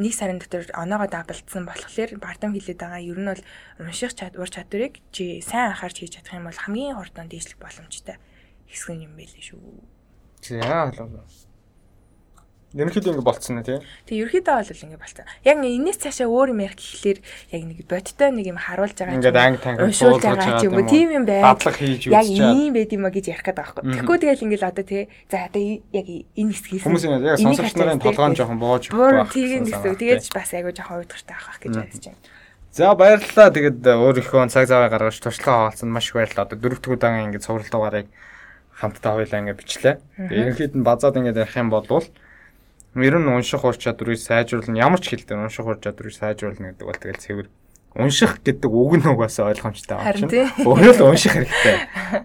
нэг 0.00 0.14
сарын 0.14 0.38
дотор 0.42 0.66
оноогоо 0.74 1.08
дагбалдсан 1.10 1.62
болохоор 1.66 2.10
бардам 2.18 2.54
хилээд 2.58 2.80
байгаа 2.82 3.02
ер 3.02 3.18
нь 3.18 3.30
бол 3.30 3.42
унших 3.78 4.14
чадвар 4.18 4.50
чадварыг 4.50 4.98
чи 5.14 5.42
сайн 5.42 5.74
анхаарч 5.74 6.02
хийж 6.02 6.18
чадах 6.18 6.38
юм 6.38 6.46
бол 6.46 6.58
хамгийн 6.58 6.98
хурдан 6.98 7.26
дээшлэх 7.26 7.58
боломжтой 7.58 8.18
хэсэг 8.70 9.02
юм 9.02 9.18
байлээ 9.18 9.42
шүү. 9.42 9.60
За 10.46 10.88
болоо. 10.94 11.26
Ерөнхийдөө 12.70 13.18
ингэ 13.18 13.26
болцсон 13.26 13.58
нэ 13.58 13.66
тий. 13.66 13.78
Тэг 14.06 14.30
ерөнхийдөө 14.30 14.54
бол 14.62 14.82
ингэ 14.94 15.02
болцсон. 15.02 15.26
Яг 15.42 15.58
энэс 15.58 15.98
цаашаа 16.06 16.30
өөр 16.30 16.54
юм 16.54 16.62
ярих 16.62 16.78
гэхлээр 16.78 17.18
яг 17.50 17.62
нэг 17.66 17.78
бодтой 17.82 18.30
нэг 18.30 18.46
юм 18.46 18.62
харуулж 18.62 18.94
байгаа 18.94 19.10
юм. 19.10 19.18
Ингээд 19.18 19.42
анги 19.42 19.58
танги 19.58 19.82
уншуулж 19.90 20.22
байгаа 20.22 20.62
юм. 20.62 20.86
Тийм 20.86 21.08
юм 21.10 21.24
байна. 21.26 21.50
Бадлаг 21.50 21.74
хийж 21.74 22.06
үзчихээ. 22.06 22.14
Яг 22.14 22.26
ийм 22.30 22.70
байд 22.78 22.94
юм 22.94 23.02
а 23.02 23.10
гэж 23.10 23.26
ярих 23.26 23.42
гэдэг 23.42 23.58
байхгүй. 23.58 23.82
Тэгэхгүй 23.90 24.18
тэгэл 24.22 24.44
ингээл 24.46 24.70
одоо 24.70 24.84
тий. 24.86 25.02
За 25.26 25.50
одоо 25.50 25.62
яг 25.66 26.06
энэ 26.06 26.52
хэсгээс 26.54 26.84
хүмүүс 26.86 27.04
яг 27.10 27.38
сонсогч 27.42 27.74
нарын 27.74 27.98
толгойн 27.98 28.38
жоохон 28.38 28.62
боож 28.62 28.86
байх. 28.86 29.34
Тийм 29.34 29.66
гэсэн. 29.66 29.98
Тэгээд 29.98 30.30
бас 30.30 30.50
айгуу 30.54 30.70
жоохон 30.70 31.02
уйдгартай 31.02 31.34
авах 31.34 31.58
гэж 31.58 31.74
бодож 31.74 32.04
байна. 32.06 32.22
За 32.70 32.94
баярлалаа. 32.94 33.50
Тэгээд 33.50 33.82
өөрийнхөө 33.82 34.46
цаг 34.46 34.70
заваа 34.70 34.94
гаргаж 34.94 35.18
туршлага 35.18 35.74
хаалцсан 35.74 35.90
маш 35.90 36.06
их 36.06 36.22
баярлалаа. 36.22 36.46
Одоо 36.46 36.54
дөрөвдөг 36.54 36.94
удаан 36.94 37.34
ингэ 37.34 37.42
цуврал 37.42 37.66
дугаарыг 37.66 38.06
хамтдаа 38.80 39.20
хоёлаа 39.20 39.40
ингэ 39.44 39.60
бичлээ. 39.60 39.94
Ерөнхийд 40.16 40.74
нь 40.74 40.86
базаад 40.86 41.20
ингэ 41.20 41.36
ярих 41.36 41.56
юм 41.60 41.68
бол 41.68 41.84
ер 42.96 43.16
нь 43.20 43.28
унших 43.28 43.62
ур 43.62 43.76
чадварыг 43.76 44.18
сайжруулна 44.18 44.80
ямар 44.80 44.98
ч 44.98 45.12
хэлээр 45.12 45.46
унших 45.46 45.68
ур 45.68 45.78
чадварыг 45.78 46.16
сайжруулна 46.16 46.74
гэдэг 46.74 46.86
бол 46.88 46.98
тэгэл 46.98 47.22
цэвэр 47.22 47.48
унших 47.94 48.42
гэдэг 48.42 48.70
үг 48.70 48.92
нь 48.98 49.06
угаасаа 49.06 49.50
ойлгомжтой 49.50 49.98
байгаа 49.98 50.14
чинь. 50.14 50.66
Өөрөө 50.66 50.94
л 50.98 51.10
унших 51.10 51.34
хэрэгтэй. 51.34 51.76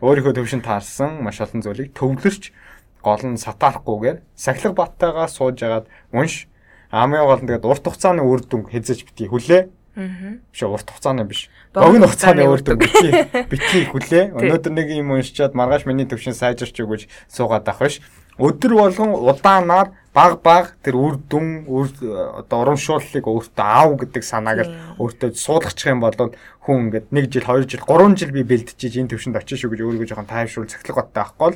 Өөрийнхөө 0.02 0.34
төвшин 0.38 0.62
таарсан 0.62 1.22
маш 1.22 1.42
олон 1.42 1.62
зүйлийг 1.62 1.94
төвлөрч 1.98 2.54
гол 3.02 3.24
нь 3.26 3.38
сатаарахгүйгээр 3.38 4.18
сахилга 4.34 4.74
баттайгаа 4.86 5.30
сууж 5.30 5.58
агаад 5.62 5.86
унш 6.14 6.50
амын 6.90 7.26
гол 7.26 7.42
нь 7.42 7.50
тэгээд 7.50 7.66
урт 7.66 7.86
хугацааны 7.86 8.22
үр 8.22 8.42
дүн 8.46 8.70
хэзэж 8.70 9.06
битгий 9.10 9.30
хүлээ. 9.30 9.64
Аа. 9.98 10.38
Биш 10.50 10.62
урт 10.66 10.90
хугацааны 10.90 11.26
биш. 11.26 11.50
Богино 11.76 12.08
хугацааны 12.08 12.48
үр 12.48 12.62
дүн 12.64 12.80
битгий 12.80 13.12
битгий 13.52 13.84
хүлээ. 13.92 14.32
Өнөөдөр 14.32 14.72
нэг 14.72 14.88
юм 14.96 15.12
уншичаад 15.16 15.54
маргааш 15.60 15.84
миний 15.86 16.08
төвшин 16.08 16.34
сайжирч 16.34 16.80
өгөж 16.80 17.08
суугаад 17.28 17.68
авах 17.68 17.92
биш. 17.92 18.00
Өдөр 18.40 18.76
болгон 18.80 19.12
удаанаар 19.16 19.92
баг 20.16 20.40
баг 20.40 20.76
тэр 20.84 20.96
үр 20.96 21.20
дүн 21.20 21.68
одоо 21.68 22.58
урамшууллыг 22.64 23.28
өөртөө 23.28 23.64
аав 23.64 23.96
гэдэг 24.00 24.24
санааг 24.24 24.60
л 24.64 24.72
өөртөө 25.00 25.36
суулгачих 25.36 25.92
юм 25.92 26.00
бол 26.00 26.16
хүн 26.64 26.88
ингээд 26.88 27.12
1 27.12 27.32
жил 27.32 27.44
2 27.44 27.68
жил 27.68 27.84
3 27.84 28.16
жил 28.16 28.32
би 28.32 28.48
бэлдчихэж 28.48 28.96
энэ 29.04 29.12
төвшөнд 29.12 29.40
очиж 29.40 29.60
шүү 29.60 29.76
гэж 29.76 29.80
өөрийгөө 29.84 30.08
жоохон 30.08 30.32
тайвшруул 30.32 30.72
цахилгаан 30.72 31.04
баттай 31.04 31.20
байхгүй 31.24 31.44
бол 31.44 31.56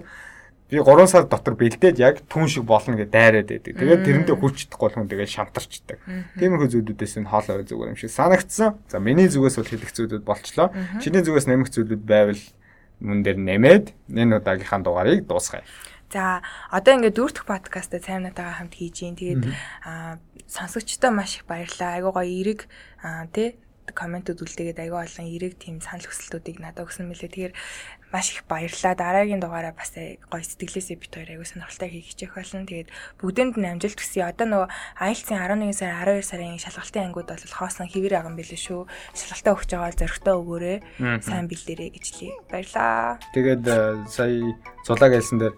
би 0.70 0.78
3 0.78 1.10
сар 1.10 1.26
дотор 1.26 1.58
бэлдээд 1.58 1.98
яг 1.98 2.22
түн 2.30 2.46
шиг 2.46 2.64
болно 2.70 2.94
гэж 2.94 3.10
дайраад 3.10 3.50
байдаг. 3.50 3.74
Тэгээд 3.74 4.06
тэрэндээ 4.06 4.38
хүрч 4.38 4.70
чадахгүй 4.70 4.90
хүн 4.94 5.10
тэгээд 5.10 5.34
шантарчдаг. 5.34 5.98
Тиймэрхүү 6.38 6.70
зүйлүүдээс 6.70 7.18
энэ 7.18 7.30
хоол 7.30 7.48
аваа 7.50 7.66
зүгээр 7.66 7.92
юм 7.92 7.98
шиг 7.98 8.14
санагдсан. 8.14 8.78
За 8.86 9.02
миний 9.02 9.26
зүгээс 9.26 9.58
бол 9.58 9.72
хэлэх 9.74 9.94
зүйлүүд 9.98 10.24
болчлоо. 10.24 10.70
Чиний 11.02 11.26
зүгээс 11.26 11.50
нэмэх 11.50 11.74
зүйлүүд 11.74 12.04
байвал 12.06 12.44
мөн 13.02 13.20
дээр 13.26 13.40
нэмээд 13.42 13.86
энэ 14.14 14.38
удаагийнхаа 14.38 14.86
дугаарыг 14.86 15.26
дуусгая. 15.26 15.66
За 16.14 16.42
одоо 16.70 17.02
ингээд 17.02 17.18
дүүртэх 17.18 17.46
подкастаа 17.50 18.02
цаймнатайгаа 18.02 18.62
хамт 18.62 18.78
хийж 18.78 19.06
гин. 19.06 19.18
Тэгээд 19.18 19.44
сонсогчдоо 20.46 21.10
маш 21.10 21.42
их 21.42 21.50
баярлалаа. 21.50 21.98
Айгуу 21.98 22.14
гоё 22.14 22.30
эерэг 22.30 22.70
тий 23.34 23.58
комментууд 23.94 24.42
үлдээгээд 24.42 24.82
аягүй 24.86 25.02
олон 25.02 25.28
эрэг 25.30 25.54
тийм 25.58 25.82
санал 25.82 26.06
хүсэлтүүдийг 26.06 26.62
надад 26.62 26.86
өгсөн 26.86 27.10
мөлий. 27.10 27.30
Тэгэхээр 27.30 27.54
маш 28.14 28.34
их 28.34 28.44
баярлалаа. 28.50 28.96
Дараагийн 28.98 29.42
дугаараа 29.42 29.74
бас 29.74 29.94
гоё 29.94 30.44
сэтгэлээсээ 30.44 30.98
бит 30.98 31.14
хоёр 31.14 31.30
аягүй 31.30 31.48
сонирхолтой 31.48 31.90
хийх 31.90 32.10
хичээх 32.10 32.34
болно. 32.34 32.66
Тэгээд 32.66 32.90
бүгдэнд 33.22 33.56
нь 33.62 33.70
амжилт 33.70 34.00
хүсье. 34.02 34.26
Одоо 34.26 34.48
нөгөө 34.50 34.70
IELTS-ийн 34.98 35.40
11 35.40 35.78
сар 35.78 35.94
12 36.06 36.26
сарын 36.26 36.58
шалгалтын 36.58 37.06
ангууд 37.10 37.30
бол 37.30 37.56
хоосон 37.60 37.88
хэвэр 37.90 38.26
юм 38.26 38.36
билээ 38.38 38.60
шүү. 38.60 38.82
Шалгалтаа 39.14 39.54
өгч 39.54 39.70
байгаа 39.78 39.94
зөрөгтэй 39.94 40.36
өгөөрэй. 40.36 40.78
Сайн 41.22 41.46
бэлдэрэй 41.46 41.90
гэж 41.94 42.06
лээ. 42.18 42.34
Баярлалаа. 42.50 43.22
Тэгээд 43.34 43.64
э, 43.70 43.78
сая 44.10 44.58
зулааг 44.86 45.14
хэлсэн 45.14 45.38
дээр 45.38 45.56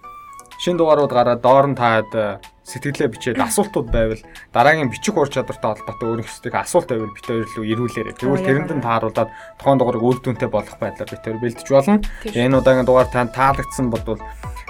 шин 0.60 0.76
дугаарууд 0.78 1.12
гараад 1.12 1.42
доор 1.42 1.66
нь 1.72 1.80
таад 1.80 2.12
э, 2.14 2.38
сэтгэлээ 2.62 3.10
бичээд 3.10 3.42
асуултууд 3.42 3.90
байвал 3.90 4.22
дараагийн 4.54 4.94
бичих 4.94 5.18
ур 5.18 5.28
чадвартай 5.28 5.82
холбоотой 5.82 6.08
өөрийнхөө 6.14 6.62
асуулт 6.62 6.90
байвал 6.94 7.10
бит 7.10 7.26
хоёр 7.26 7.46
рүү 7.58 7.66
ирүүлээрэй. 7.74 8.16
Тэгвэл 8.22 8.46
тэрэнд 8.46 8.72
нь 8.78 8.86
тааруулаад 8.86 9.30
тухайн 9.58 9.78
дугаарыг 9.82 10.06
үр 10.06 10.18
дүнтэй 10.22 10.50
болох 10.50 10.78
байдлаар 10.78 11.10
бит 11.10 11.26
хоёр 11.26 11.42
бэлдэж 11.42 11.68
болно. 11.74 12.06
Энэ 12.30 12.58
удаагийн 12.62 12.86
дугаар 12.86 13.10
танд 13.10 13.34
таалагдсан 13.34 13.90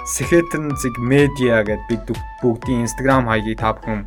Сэхэтэн 0.02 0.74
зэг 0.74 0.98
медиа 0.98 1.62
гэдээ 1.62 1.86
бид 1.86 2.02
бүгдийн 2.42 2.90
Instagram 2.90 3.30
хаягийг 3.30 3.62
та 3.62 3.76
бүхэн 3.76 4.02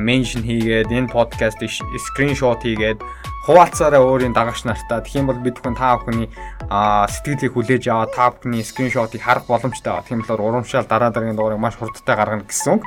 меншн 0.00 0.40
хийгээд 0.40 0.88
энэ 0.88 1.12
подкастыг 1.12 1.68
скриншот 1.68 2.64
хийгээд 2.64 3.04
хуваалцаараа 3.44 4.00
өөрийн 4.00 4.32
дагагч 4.32 4.64
нартаа 4.64 5.04
тэгхийн 5.04 5.28
бол 5.28 5.36
бид 5.36 5.60
бүхэн 5.60 5.76
та 5.76 6.00
бүхний 6.00 6.32
сэтгэлийг 6.72 7.52
хүлээж 7.52 7.84
аваад 7.92 8.16
та 8.16 8.32
бүхний 8.32 8.64
скриншотыг 8.64 9.20
харах 9.20 9.44
боломжтой. 9.44 10.00
Тийм 10.08 10.24
болохоор 10.24 10.64
урамшаал 10.64 10.88
дараа 10.88 11.12
дараагийн 11.12 11.36
дугаарыг 11.36 11.60
маш 11.60 11.76
хурдтай 11.76 12.16
гаргана 12.16 12.48
гэсэн 12.48 12.80
үг. 12.80 12.82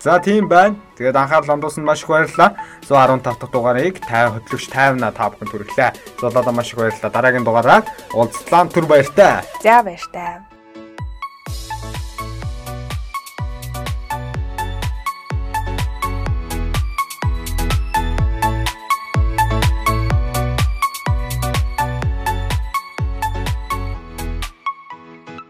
За 0.00 0.18
тийм 0.18 0.48
байна. 0.48 0.76
Тэгээд 0.96 1.16
анхаарал 1.16 1.46
хандуулсанд 1.46 1.86
маш 1.86 2.02
их 2.02 2.08
баярлалаа. 2.08 2.54
115 2.88 3.22
дахь 3.22 3.50
дугаарыг 3.50 3.98
50 4.06 4.34
хөтлөгч 4.34 4.66
50-аа 4.70 5.12
та 5.12 5.30
бүхэн 5.30 5.50
түрэхлээ. 5.50 5.90
Золоодоо 6.20 6.54
маш 6.54 6.70
их 6.72 6.78
баярлалаа. 6.78 7.10
Дараагийн 7.10 7.44
дугаараар 7.44 7.84
уулзлаа 8.14 8.66
түр 8.70 8.86
баяртай. 8.86 9.42
За 9.62 9.82
баяртай. 9.82 10.47